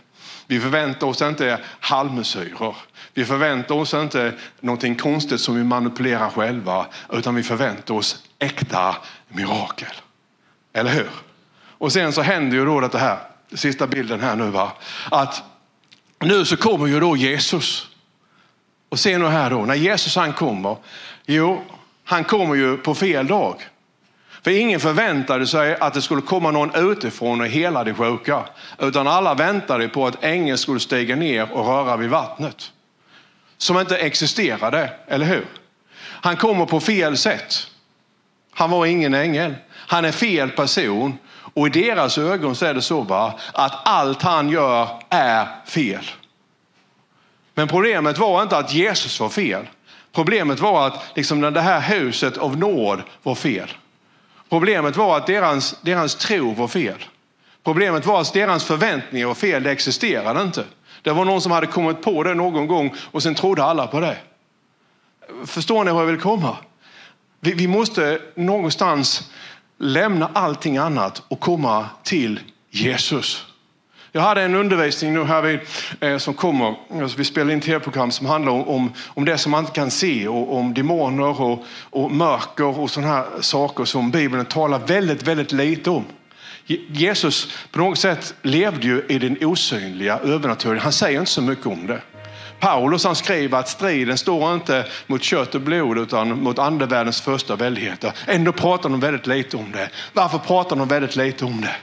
Vi 0.52 0.60
förväntar 0.60 1.06
oss 1.06 1.22
inte 1.22 1.58
halvmesyrer. 1.80 2.76
Vi 3.14 3.24
förväntar 3.24 3.74
oss 3.74 3.94
inte 3.94 4.34
någonting 4.60 4.94
konstigt 4.94 5.40
som 5.40 5.54
vi 5.54 5.64
manipulerar 5.64 6.30
själva, 6.30 6.86
utan 7.12 7.34
vi 7.34 7.42
förväntar 7.42 7.94
oss 7.94 8.24
äkta 8.38 8.96
mirakel. 9.28 9.94
Eller 10.72 10.90
hur? 10.90 11.10
Och 11.78 11.92
sen 11.92 12.12
så 12.12 12.22
händer 12.22 12.56
ju 12.56 12.64
då 12.64 12.80
det 12.80 12.98
här, 12.98 13.18
sista 13.54 13.86
bilden 13.86 14.20
här 14.20 14.36
nu 14.36 14.50
va, 14.50 14.72
att 15.10 15.42
nu 16.20 16.44
så 16.44 16.56
kommer 16.56 16.86
ju 16.86 17.00
då 17.00 17.16
Jesus. 17.16 17.88
Och 18.88 18.98
se 18.98 19.18
nu 19.18 19.26
här 19.26 19.50
då, 19.50 19.64
när 19.64 19.74
Jesus 19.74 20.16
han 20.16 20.32
kommer, 20.32 20.76
jo, 21.26 21.62
han 22.04 22.24
kommer 22.24 22.54
ju 22.54 22.76
på 22.76 22.94
fel 22.94 23.26
dag. 23.26 23.68
För 24.44 24.50
ingen 24.50 24.80
förväntade 24.80 25.46
sig 25.46 25.76
att 25.76 25.94
det 25.94 26.02
skulle 26.02 26.22
komma 26.22 26.50
någon 26.50 26.90
utifrån 26.92 27.40
och 27.40 27.46
hela 27.46 27.84
de 27.84 27.94
sjuka. 27.94 28.44
Utan 28.78 29.06
alla 29.06 29.34
väntade 29.34 29.88
på 29.88 30.06
att 30.06 30.24
ängeln 30.24 30.58
skulle 30.58 30.80
stiga 30.80 31.16
ner 31.16 31.52
och 31.52 31.66
röra 31.66 31.96
vid 31.96 32.10
vattnet. 32.10 32.72
Som 33.56 33.78
inte 33.78 33.96
existerade, 33.96 34.92
eller 35.08 35.26
hur? 35.26 35.46
Han 35.98 36.36
kommer 36.36 36.66
på 36.66 36.80
fel 36.80 37.16
sätt. 37.16 37.66
Han 38.54 38.70
var 38.70 38.86
ingen 38.86 39.14
ängel. 39.14 39.54
Han 39.74 40.04
är 40.04 40.12
fel 40.12 40.50
person. 40.50 41.18
Och 41.54 41.66
i 41.66 41.70
deras 41.70 42.18
ögon 42.18 42.56
så 42.56 42.66
är 42.66 42.74
det 42.74 42.82
så 42.82 43.02
bara 43.02 43.32
att 43.52 43.88
allt 43.88 44.22
han 44.22 44.48
gör 44.48 44.88
är 45.08 45.46
fel. 45.66 46.10
Men 47.54 47.68
problemet 47.68 48.18
var 48.18 48.42
inte 48.42 48.56
att 48.56 48.74
Jesus 48.74 49.20
var 49.20 49.28
fel. 49.28 49.66
Problemet 50.12 50.60
var 50.60 50.86
att 50.86 51.04
liksom 51.14 51.40
det 51.40 51.60
här 51.60 51.80
huset 51.80 52.38
av 52.38 52.56
nåd 52.56 53.02
var 53.22 53.34
fel. 53.34 53.68
Problemet 54.52 54.96
var 54.96 55.16
att 55.16 55.26
deras, 55.26 55.76
deras 55.82 56.14
tro 56.14 56.54
var 56.54 56.68
fel. 56.68 57.04
Problemet 57.64 58.06
var 58.06 58.20
att 58.20 58.32
deras 58.32 58.64
förväntningar 58.64 59.26
var 59.26 59.34
fel, 59.34 59.62
det 59.62 59.70
existerade 59.70 60.42
inte. 60.42 60.64
Det 61.02 61.10
var 61.10 61.24
någon 61.24 61.40
som 61.40 61.52
hade 61.52 61.66
kommit 61.66 62.02
på 62.02 62.22
det 62.22 62.34
någon 62.34 62.66
gång 62.66 62.94
och 63.10 63.22
sen 63.22 63.34
trodde 63.34 63.64
alla 63.64 63.86
på 63.86 64.00
det. 64.00 64.16
Förstår 65.46 65.84
ni 65.84 65.90
var 65.90 66.00
jag 66.00 66.06
vill 66.06 66.20
komma? 66.20 66.56
Vi, 67.40 67.52
vi 67.52 67.68
måste 67.68 68.20
någonstans 68.34 69.30
lämna 69.78 70.30
allting 70.32 70.76
annat 70.76 71.22
och 71.28 71.40
komma 71.40 71.86
till 72.02 72.40
Jesus. 72.70 73.46
Jag 74.14 74.22
hade 74.22 74.42
en 74.42 74.54
undervisning 74.54 75.14
nu 75.14 75.24
här 75.24 75.42
vid, 75.42 75.60
eh, 76.00 76.18
som 76.18 76.34
kommer, 76.34 76.74
alltså 77.00 77.18
vi 77.18 77.24
spelar 77.24 77.52
in 77.52 77.60
tv-program 77.60 78.10
som 78.10 78.26
handlar 78.26 78.52
om, 78.52 78.68
om, 78.68 78.92
om, 79.06 79.24
det 79.24 79.38
som 79.38 79.52
man 79.52 79.60
inte 79.60 79.72
kan 79.72 79.90
se 79.90 80.28
och 80.28 80.56
om 80.56 80.74
demoner 80.74 81.40
och, 81.40 81.64
och 81.90 82.10
mörker 82.10 82.78
och 82.78 82.90
sådana 82.90 83.12
här 83.12 83.26
saker 83.40 83.84
som 83.84 84.10
Bibeln 84.10 84.44
talar 84.44 84.78
väldigt, 84.78 85.22
väldigt 85.22 85.52
lite 85.52 85.90
om. 85.90 86.04
Jesus 86.88 87.48
på 87.70 87.78
något 87.78 87.98
sätt 87.98 88.34
levde 88.42 88.86
ju 88.86 89.02
i 89.08 89.18
den 89.18 89.36
osynliga 89.40 90.18
övernaturliga. 90.18 90.82
Han 90.82 90.92
säger 90.92 91.20
inte 91.20 91.32
så 91.32 91.42
mycket 91.42 91.66
om 91.66 91.86
det. 91.86 92.00
Paulus 92.60 93.04
han 93.04 93.16
skriver 93.16 93.58
att 93.58 93.68
striden 93.68 94.18
står 94.18 94.54
inte 94.54 94.86
mot 95.06 95.22
kött 95.22 95.54
och 95.54 95.60
blod 95.60 95.98
utan 95.98 96.42
mot 96.42 96.58
andevärldens 96.58 97.20
första 97.20 97.56
väldigheter. 97.56 98.12
Ändå 98.26 98.52
pratar 98.52 98.88
de 98.88 99.00
väldigt 99.00 99.26
lite 99.26 99.56
om 99.56 99.72
det. 99.72 99.90
Varför 100.12 100.38
pratar 100.38 100.76
de 100.76 100.88
väldigt 100.88 101.16
lite 101.16 101.44
om 101.44 101.60
det? 101.60 101.76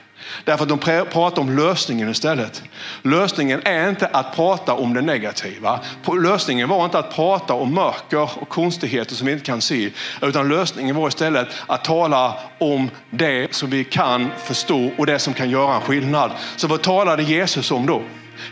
Därför 0.43 0.63
att 0.63 0.69
de 0.69 1.05
pratar 1.05 1.41
om 1.41 1.57
lösningen 1.57 2.09
istället. 2.09 2.63
Lösningen 3.01 3.61
är 3.65 3.89
inte 3.89 4.07
att 4.07 4.35
prata 4.35 4.73
om 4.73 4.93
det 4.93 5.01
negativa. 5.01 5.79
Lösningen 6.21 6.69
var 6.69 6.85
inte 6.85 6.99
att 6.99 7.15
prata 7.15 7.53
om 7.53 7.73
mörker 7.73 8.29
och 8.41 8.49
konstigheter 8.49 9.15
som 9.15 9.27
vi 9.27 9.33
inte 9.33 9.45
kan 9.45 9.61
se. 9.61 9.89
Utan 10.21 10.49
lösningen 10.49 10.95
var 10.95 11.07
istället 11.07 11.47
att 11.67 11.83
tala 11.83 12.37
om 12.57 12.89
det 13.09 13.53
som 13.55 13.69
vi 13.69 13.83
kan 13.83 14.29
förstå 14.43 14.91
och 14.97 15.05
det 15.05 15.19
som 15.19 15.33
kan 15.33 15.49
göra 15.49 15.75
en 15.75 15.81
skillnad. 15.81 16.31
Så 16.55 16.67
vad 16.67 16.81
talade 16.81 17.23
Jesus 17.23 17.71
om 17.71 17.85
då? 17.85 18.01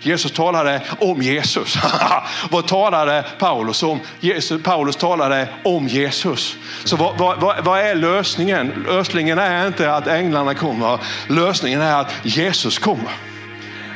Jesus 0.02 0.32
talade 0.32 0.82
om 1.00 1.22
Jesus. 1.22 1.78
vad 2.52 2.68
talade 2.68 3.26
Paulus 3.40 3.84
om? 3.84 4.00
Jesus, 4.20 4.64
Paulus 4.64 4.96
talade 4.96 5.48
om 5.64 5.88
Jesus. 5.88 6.58
Så 6.84 6.96
vad, 6.96 7.18
vad, 7.18 7.66
vad, 7.66 7.80
är 7.80 7.96
lösningen? 7.96 8.86
Lösningen 8.88 9.40
är 9.40 9.68
inte 9.68 9.94
att 9.94 10.08
änglarna 10.08 10.54
kommer. 10.54 11.00
Lösningen 11.28 11.82
är 11.82 12.02
att 12.02 12.12
Jesus 12.24 12.80
kommer. 12.80 13.12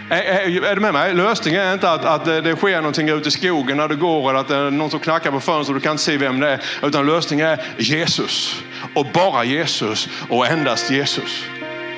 Är, 0.09 0.23
är, 0.23 0.63
är 0.65 0.75
du 0.75 0.81
med 0.81 0.93
mig? 0.93 1.13
Lösningen 1.13 1.61
är 1.61 1.73
inte 1.73 1.91
att, 1.91 2.05
att 2.05 2.25
det 2.25 2.55
sker 2.55 2.75
någonting 2.75 3.09
ute 3.09 3.27
i 3.27 3.31
skogen 3.31 3.77
när 3.77 3.87
du 3.87 3.95
går 3.95 4.29
eller 4.29 4.39
att 4.39 4.47
det 4.47 4.55
är 4.55 4.71
någon 4.71 4.89
som 4.89 4.99
knackar 4.99 5.31
på 5.31 5.39
fönstret 5.39 5.67
och 5.67 5.73
du 5.73 5.81
kan 5.81 5.91
inte 5.91 6.03
se 6.03 6.17
vem 6.17 6.39
det 6.39 6.49
är. 6.49 6.61
Utan 6.83 7.05
lösningen 7.05 7.47
är 7.47 7.59
Jesus. 7.77 8.63
Och 8.95 9.07
bara 9.13 9.43
Jesus 9.43 10.09
och 10.29 10.47
endast 10.47 10.91
Jesus. 10.91 11.43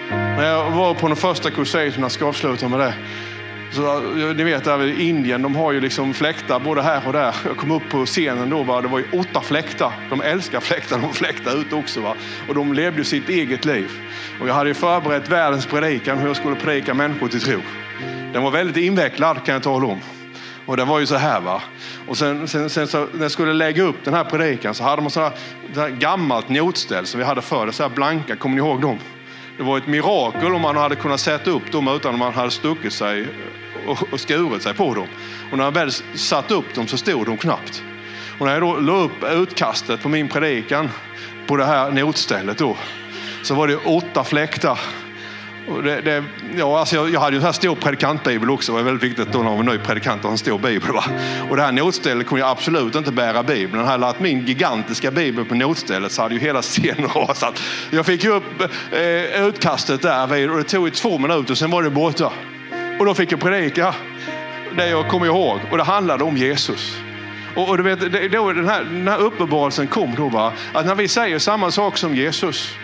När 0.10 0.45
jag 0.45 0.71
var 0.71 0.93
på 0.93 1.08
den 1.08 1.15
första 1.15 1.51
kursen, 1.51 1.93
jag 1.99 2.12
ska 2.12 2.25
avsluta 2.25 2.67
med 2.67 2.79
det. 2.79 2.93
Så, 3.74 4.00
ni 4.34 4.44
vet, 4.44 4.64
där 4.64 4.84
i 4.84 5.10
Indien, 5.10 5.42
de 5.42 5.56
har 5.56 5.72
ju 5.72 5.82
liksom 5.82 6.14
fläktar 6.14 6.60
både 6.60 6.82
här 6.82 7.08
och 7.08 7.14
där. 7.14 7.36
Jag 7.46 7.58
kom 7.58 7.72
upp 7.72 7.90
på 7.90 8.06
scenen 8.06 8.50
då, 8.50 8.64
va? 8.64 8.82
det 8.82 8.88
var 8.88 9.00
ju 9.00 9.06
åtta 9.12 9.42
fläktar. 9.42 9.92
De 10.10 10.22
älskar 10.22 10.60
fläktar, 10.60 10.98
de 10.98 11.14
fläktar 11.14 11.58
ute 11.58 11.76
också. 11.76 12.02
Va? 12.02 12.16
Och 12.48 12.56
de 12.56 12.74
levde 12.74 12.98
ju 12.98 13.04
sitt 13.04 13.30
eget 13.30 13.66
liv. 13.66 13.92
Och 14.42 14.48
jag 14.48 14.54
hade 14.54 14.70
ju 14.70 14.74
förberett 14.74 15.30
världens 15.30 15.66
predikan, 15.66 16.18
hur 16.18 16.28
jag 16.28 16.36
skulle 16.36 16.56
predika 16.56 16.94
människor 16.94 17.28
till 17.28 17.42
tro. 17.42 17.60
Den 18.34 18.44
var 18.44 18.52
väldigt 18.52 18.78
invecklad 18.78 19.46
kan 19.46 19.54
jag 19.54 19.64
tala 19.64 19.88
om. 19.88 20.00
Och 20.66 20.78
det 20.78 20.86
var 20.86 21.00
ju 21.00 21.06
så 21.06 21.16
här 21.16 21.42
va. 21.42 21.62
Och 22.08 22.18
sen, 22.18 22.48
sen, 22.48 22.70
sen 22.70 22.88
så, 22.88 23.08
när 23.14 23.22
jag 23.22 23.32
skulle 23.32 23.54
lägga 23.54 23.84
upp 23.84 24.06
den 24.06 24.14
här 24.14 24.24
predikan 24.24 24.76
så 24.76 24.84
hade 24.84 25.02
man 25.02 25.12
sådana 25.12 25.32
här, 25.76 25.82
här 25.82 25.90
gammalt 25.90 26.50
notställ 26.50 27.06
som 27.06 27.20
vi 27.20 27.26
hade 27.26 27.42
förr, 27.42 27.72
så 27.72 27.84
här 27.84 27.90
blanka, 27.90 28.36
kommer 28.36 28.56
ni 28.56 28.62
ihåg 28.62 28.82
dem? 28.82 29.00
Det 29.58 29.63
var 29.63 29.78
ett 29.78 29.88
mirakel 29.88 30.54
om 30.54 30.62
man 30.62 30.78
hade 30.78 30.96
kunnat 30.96 31.20
sätta 31.20 31.50
upp 31.50 31.72
dem 31.72 31.88
utan 31.88 32.13
att 32.13 32.20
man 32.20 32.34
hade 32.34 32.52
stuckit 32.52 32.94
sig 32.94 33.28
och, 34.12 34.20
skurit 34.20 34.63
sig 34.63 34.74
på 34.74 34.94
dem. 34.94 35.08
Och 35.52 35.58
när 35.58 35.63
jag 35.63 35.72
väl 35.72 35.92
satt 36.16 36.52
upp 36.52 36.76
dem 36.76 36.88
så 36.88 36.98
stod 36.98 37.26
de 37.26 37.38
knappt. 37.38 37.84
Och 38.39 38.46
när 38.46 38.54
jag 38.54 38.62
då 38.62 38.80
la 38.80 38.94
upp 38.94 39.24
utkastet 39.32 40.02
på 40.02 40.10
min 40.10 40.30
predikan 40.30 40.89
på 41.48 41.56
det 41.56 41.66
här 41.66 41.92
notstället 41.92 42.58
då, 42.58 42.78
så 43.44 43.56
var 43.56 43.68
det 43.68 43.76
åtta 43.76 44.24
fläktar. 44.24 44.80
Och 45.67 45.84
det, 45.84 46.02
det, 46.02 46.23
ja, 46.58 46.80
alltså 46.80 46.95
jag, 46.95 47.10
jag 47.10 47.19
hade 47.19 47.38
ju 47.38 47.43
en 47.43 47.54
stor 47.54 47.76
predikantbibel 47.76 48.49
också. 48.49 48.71
Det 48.71 48.76
var 48.76 48.84
väldigt 48.84 49.10
viktigt 49.10 49.32
då 49.32 49.38
när 49.39 49.45
man 49.45 49.65
var 49.65 49.73
ny 49.73 49.78
predikant 49.78 50.19
att 50.19 50.23
ha 50.23 50.32
en 50.32 50.38
stor 50.38 50.60
bibel. 50.60 50.91
Va? 50.91 51.04
Och 51.49 51.56
det 51.56 51.62
här 51.62 51.71
notstället 51.71 52.28
kunde 52.28 52.41
jag 52.41 52.49
absolut 52.49 52.95
inte 52.95 53.12
bära 53.12 53.43
bibeln. 53.43 53.80
Hade 53.80 53.91
jag 53.91 53.99
lagt 53.99 54.19
min 54.19 54.45
gigantiska 54.45 55.12
bibel 55.12 55.45
på 55.45 55.56
notstället 55.56 56.12
så 56.12 56.21
hade 56.21 56.34
ju 56.34 56.39
hela 56.39 56.62
scenen 56.62 57.08
rasat. 57.15 57.62
Jag 57.91 58.06
fick 58.06 58.23
ju 58.23 58.30
upp 58.30 58.62
eh, 58.91 59.45
utkastet 59.47 60.02
där 60.02 60.49
och 60.49 60.58
det 60.58 60.63
tog 60.63 60.88
ju 60.88 60.91
två 60.91 61.17
minuter, 61.17 61.56
sen 61.56 61.71
var 61.71 61.84
det 61.84 61.89
borta. 61.89 62.32
Och 62.99 63.06
då 63.06 63.13
fick 63.13 63.32
jag 63.32 63.39
predika 63.39 63.95
det 64.78 64.89
jag 64.89 65.10
kommer 65.10 65.26
ihåg 65.26 65.60
och 65.71 65.78
det 65.78 65.84
handlade 65.84 66.23
om 66.23 66.38
Jesus. 66.38 66.97
Och, 67.56 67.69
och 67.69 67.78
du 67.78 67.84
vet, 67.84 68.12
det, 68.12 68.30
då 68.30 68.54
den, 68.54 68.67
här, 68.67 68.84
den 68.84 69.08
här 69.08 69.21
uppenbarelsen 69.21 69.88
kom 69.88 70.15
då, 70.15 70.30
va? 70.30 70.54
att 70.73 70.86
när 70.86 70.95
vi 70.95 71.08
säger 71.08 71.39
samma 71.39 71.71
sak 71.71 71.97
som 71.97 72.15
Jesus, 72.15 72.76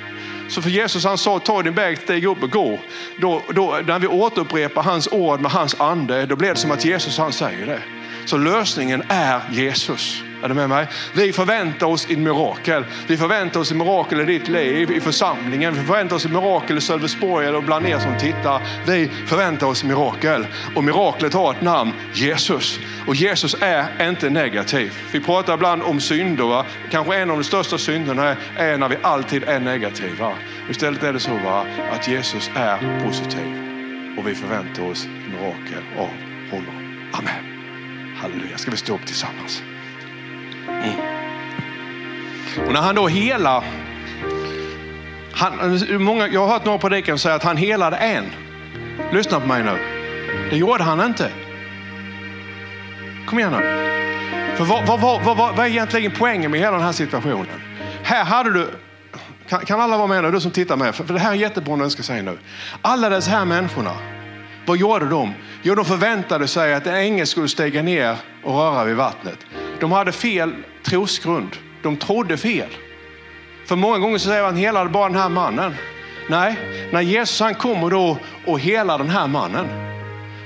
så 0.50 0.62
för 0.62 0.70
Jesus 0.70 1.06
han 1.06 1.18
sa 1.18 1.40
ta 1.40 1.62
din 1.62 1.74
väg, 1.74 1.98
stig 1.98 2.26
upp 2.26 2.44
och 2.44 2.52
gå. 2.52 2.80
Då, 3.18 3.42
då, 3.56 3.80
när 3.86 4.00
vi 4.00 4.08
återupprepar 4.08 4.84
hans 4.84 5.08
ord 5.12 5.42
med 5.42 5.52
hans 5.52 5.80
ande, 5.80 6.26
då 6.26 6.36
blir 6.36 6.50
det 6.50 6.56
som 6.56 6.72
att 6.72 6.86
Jesus 6.86 7.18
han 7.18 7.34
säger 7.34 7.66
det. 7.66 7.82
Så 8.26 8.38
lösningen 8.38 9.04
är 9.08 9.42
Jesus. 9.52 10.24
Är 10.44 10.50
du 10.50 10.54
med 10.54 10.70
mig? 10.70 10.88
Vi 11.14 11.34
förväntar 11.34 11.88
oss 11.88 12.08
ett 12.10 12.20
mirakel. 12.20 12.86
Vi 13.08 13.18
förväntar 13.18 13.60
oss 13.60 13.72
ett 13.72 13.78
mirakel 13.78 14.22
i 14.22 14.26
ditt 14.26 14.48
liv, 14.48 14.92
i 14.92 15.00
församlingen. 15.00 15.74
Vi 15.74 15.80
förväntar 15.84 16.16
oss 16.16 16.26
ett 16.26 16.32
mirakel 16.32 16.78
i 16.78 16.82
Sölvesborg 16.82 17.48
eller 17.48 17.62
bland 17.62 17.88
er 17.88 18.00
som 18.00 18.18
tittar. 18.18 18.62
Vi 18.88 19.10
förväntar 19.26 19.68
oss 19.68 19.84
mirakel. 19.84 20.48
Och 20.76 20.84
miraklet 20.84 21.34
har 21.34 21.54
ett 21.54 21.62
namn, 21.62 21.92
Jesus. 22.14 22.80
Och 23.08 23.16
Jesus 23.16 23.56
är 23.60 24.10
inte 24.10 24.30
negativ. 24.30 24.94
Vi 25.12 25.20
pratar 25.20 25.54
ibland 25.54 25.84
om 25.84 26.00
synder. 26.00 26.66
Kanske 26.92 27.16
en 27.16 27.32
av 27.32 27.38
de 27.38 27.44
största 27.44 27.78
synderna 27.78 28.36
är 28.58 28.78
när 28.78 28.90
vi 28.90 28.98
alltid 29.02 29.44
är 29.44 29.60
negativa. 29.60 30.32
Istället 30.70 31.04
är 31.04 31.14
det 31.14 31.20
så 31.20 31.34
va? 31.34 31.66
att 31.92 32.08
Jesus 32.08 32.52
är 32.56 33.06
positiv. 33.06 33.70
Och 34.18 34.28
vi 34.28 34.36
förväntar 34.36 34.84
oss 34.84 35.08
mirakel 35.30 35.84
av 35.98 36.10
honom. 36.52 37.10
Amen. 37.14 37.60
Halleluja. 38.18 38.58
Ska 38.58 38.72
vi 38.72 38.78
stå 38.78 38.96
upp 38.96 39.06
tillsammans? 39.06 39.64
Mm. 40.70 42.68
Och 42.68 42.74
när 42.74 42.82
han 42.82 42.96
då 42.96 43.08
helar, 43.08 43.64
han, 45.34 45.80
många, 46.04 46.28
jag 46.28 46.42
har 46.42 46.54
hört 46.54 46.66
några 46.66 46.78
predikan 46.78 47.20
säga 47.20 47.36
att 47.36 47.44
han 47.44 47.58
helade 47.58 47.98
en. 47.98 48.26
Lyssna 49.12 49.40
på 49.40 49.48
mig 49.48 49.64
nu. 49.64 49.78
Det 50.50 50.58
gjorde 50.58 50.84
han 50.84 51.06
inte. 51.06 51.32
Kom 53.28 53.40
igen 53.40 53.52
nu. 53.52 53.90
För 54.58 54.66
vad, 54.66 54.88
vad, 54.88 55.00
vad, 55.00 55.26
vad, 55.26 55.38
vad 55.38 55.60
är 55.60 55.70
egentligen 55.70 56.12
poängen 56.18 56.52
med 56.52 56.60
hela 56.60 56.72
den 56.72 56.86
här 56.86 56.92
situationen? 56.92 57.62
Här 58.04 58.24
hade 58.24 58.54
du, 58.54 58.70
kan, 59.50 59.66
kan 59.66 59.82
alla 59.82 59.98
vara 59.98 60.08
med 60.08 60.24
nu, 60.24 60.32
du 60.32 60.42
som 60.42 60.52
tittar 60.52 60.78
med? 60.78 60.96
För, 60.96 61.04
för 61.04 61.14
det 61.14 61.20
här 61.20 61.32
är 61.32 61.36
jättebra 61.36 61.76
när 61.76 61.84
jag 61.84 61.92
ska 61.92 62.04
säga 62.04 62.22
nu. 62.22 62.38
Alla 62.82 63.10
dessa 63.10 63.32
här 63.32 63.46
människorna, 63.46 63.92
vad 64.66 64.78
gjorde 64.78 65.06
de? 65.06 65.34
Jo, 65.62 65.76
de 65.76 65.86
förväntade 65.86 66.48
sig 66.48 66.74
att 66.74 66.88
en 66.88 66.96
ängel 66.96 67.28
skulle 67.28 67.48
stiga 67.48 67.82
ner 67.82 68.16
och 68.44 68.54
röra 68.54 68.84
vid 68.84 68.96
vattnet 68.96 69.46
de 69.82 69.92
hade 69.92 70.12
fel 70.12 70.56
trosgrund. 70.84 71.58
De 71.84 71.98
trodde 71.98 72.38
fel. 72.38 72.70
För 73.66 73.76
många 73.76 73.98
gånger 73.98 74.18
så 74.18 74.30
säger 74.30 74.44
han 74.44 74.56
helade 74.56 74.90
bara 74.90 75.10
den 75.10 75.22
här 75.22 75.30
mannen. 75.30 75.76
Nej, 76.30 76.56
när 76.92 77.02
Jesus 77.02 77.40
han 77.40 77.56
kommer 77.56 77.90
då 77.90 78.18
och 78.46 78.60
helar 78.60 78.98
den 78.98 79.10
här 79.10 79.28
mannen. 79.28 79.68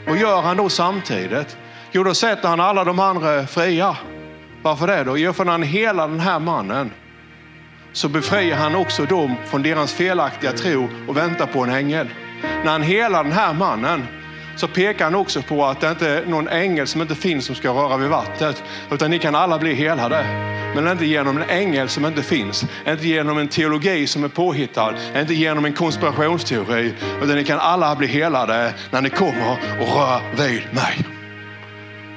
Vad 0.08 0.18
gör 0.18 0.42
han 0.42 0.58
då 0.58 0.70
samtidigt? 0.70 1.58
Jo, 1.92 2.04
då 2.04 2.14
sätter 2.14 2.50
han 2.50 2.60
alla 2.60 2.84
de 2.84 3.00
andra 3.00 3.48
fria. 3.48 3.98
Varför 4.62 4.88
det 4.88 5.04
då? 5.04 5.18
Jo, 5.18 5.34
för 5.34 5.46
när 5.46 5.52
han 5.52 5.64
helar 5.64 6.08
den 6.08 6.20
här 6.20 6.40
mannen 6.40 6.92
så 7.94 8.10
befriar 8.10 8.58
han 8.58 8.76
också 8.76 9.06
dem 9.06 9.36
från 9.46 9.64
deras 9.64 9.94
felaktiga 9.94 10.52
tro 10.52 10.90
och 11.08 11.18
väntar 11.18 11.46
på 11.46 11.64
en 11.64 11.70
ängel. 11.70 12.08
När 12.64 12.72
han 12.72 12.82
helar 12.82 13.24
den 13.24 13.34
här 13.34 13.54
mannen 13.54 14.08
så 14.56 14.68
pekar 14.68 15.06
han 15.06 15.16
också 15.16 15.42
på 15.42 15.66
att 15.66 15.82
det 15.82 15.90
inte 15.90 16.10
är 16.10 16.26
någon 16.26 16.48
ängel 16.48 16.88
som 16.88 17.02
inte 17.02 17.16
finns 17.16 17.46
som 17.46 17.56
ska 17.56 17.70
röra 17.70 17.98
vid 17.98 18.10
vattnet, 18.10 18.64
utan 18.92 19.12
ni 19.12 19.20
kan 19.20 19.36
alla 19.36 19.60
bli 19.60 19.74
helade. 19.74 20.26
Men 20.76 20.88
inte 20.88 21.06
genom 21.06 21.38
en 21.38 21.50
ängel 21.50 21.90
som 21.90 22.06
inte 22.06 22.24
finns, 22.24 22.66
inte 22.88 23.08
genom 23.08 23.38
en 23.38 23.48
teologi 23.48 24.08
som 24.08 24.24
är 24.24 24.28
påhittad, 24.28 24.94
inte 25.16 25.34
genom 25.34 25.66
en 25.66 25.74
konspirationsteori, 25.74 26.94
utan 27.24 27.36
ni 27.36 27.44
kan 27.44 27.60
alla 27.60 27.96
bli 27.96 28.08
helade 28.08 28.74
när 28.92 29.02
ni 29.02 29.10
kommer 29.10 29.58
och 29.82 29.88
rör 29.88 30.22
vid 30.38 30.64
mig. 30.74 31.06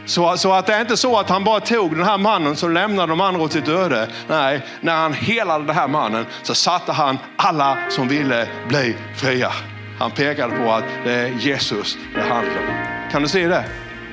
Så, 0.07 0.37
så, 0.37 0.53
att 0.53 0.66
det 0.66 0.74
är 0.74 0.80
inte 0.80 0.97
så 0.97 1.18
att 1.18 1.28
han 1.28 1.45
bara 1.45 1.61
tog 1.61 1.97
den 1.97 2.05
här 2.05 2.18
mannen 2.18 2.57
som 2.57 2.72
lämnade 2.72 3.12
de 3.12 3.20
andra 3.20 3.43
åt 3.43 3.53
sitt 3.53 3.68
öde. 3.68 4.09
Nej, 4.28 4.61
när 4.80 4.97
han 4.97 5.12
helade 5.12 5.64
den 5.64 5.76
här 5.76 5.89
mannen 5.89 6.26
så 6.43 6.55
satte 6.55 6.93
han 6.93 7.18
alla 7.37 7.78
som 7.91 8.09
ville 8.09 8.49
bli 8.68 8.97
fria. 9.16 9.53
Han 9.99 10.11
pekade 10.11 10.57
på 10.57 10.72
att 10.72 10.84
det 11.05 11.12
är 11.12 11.28
Jesus 11.28 11.99
det 12.14 12.20
handlar 12.20 12.59
om. 12.59 13.11
Kan 13.11 13.22
du 13.22 13.28
se 13.28 13.49
det? 13.49 13.64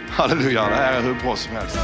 Halleluja, 0.09 0.69
det 0.69 0.75
här 0.75 0.93
är 0.93 1.01
hur 1.01 1.13
bra 1.13 1.36
som 1.36 1.55
helst. 1.55 1.77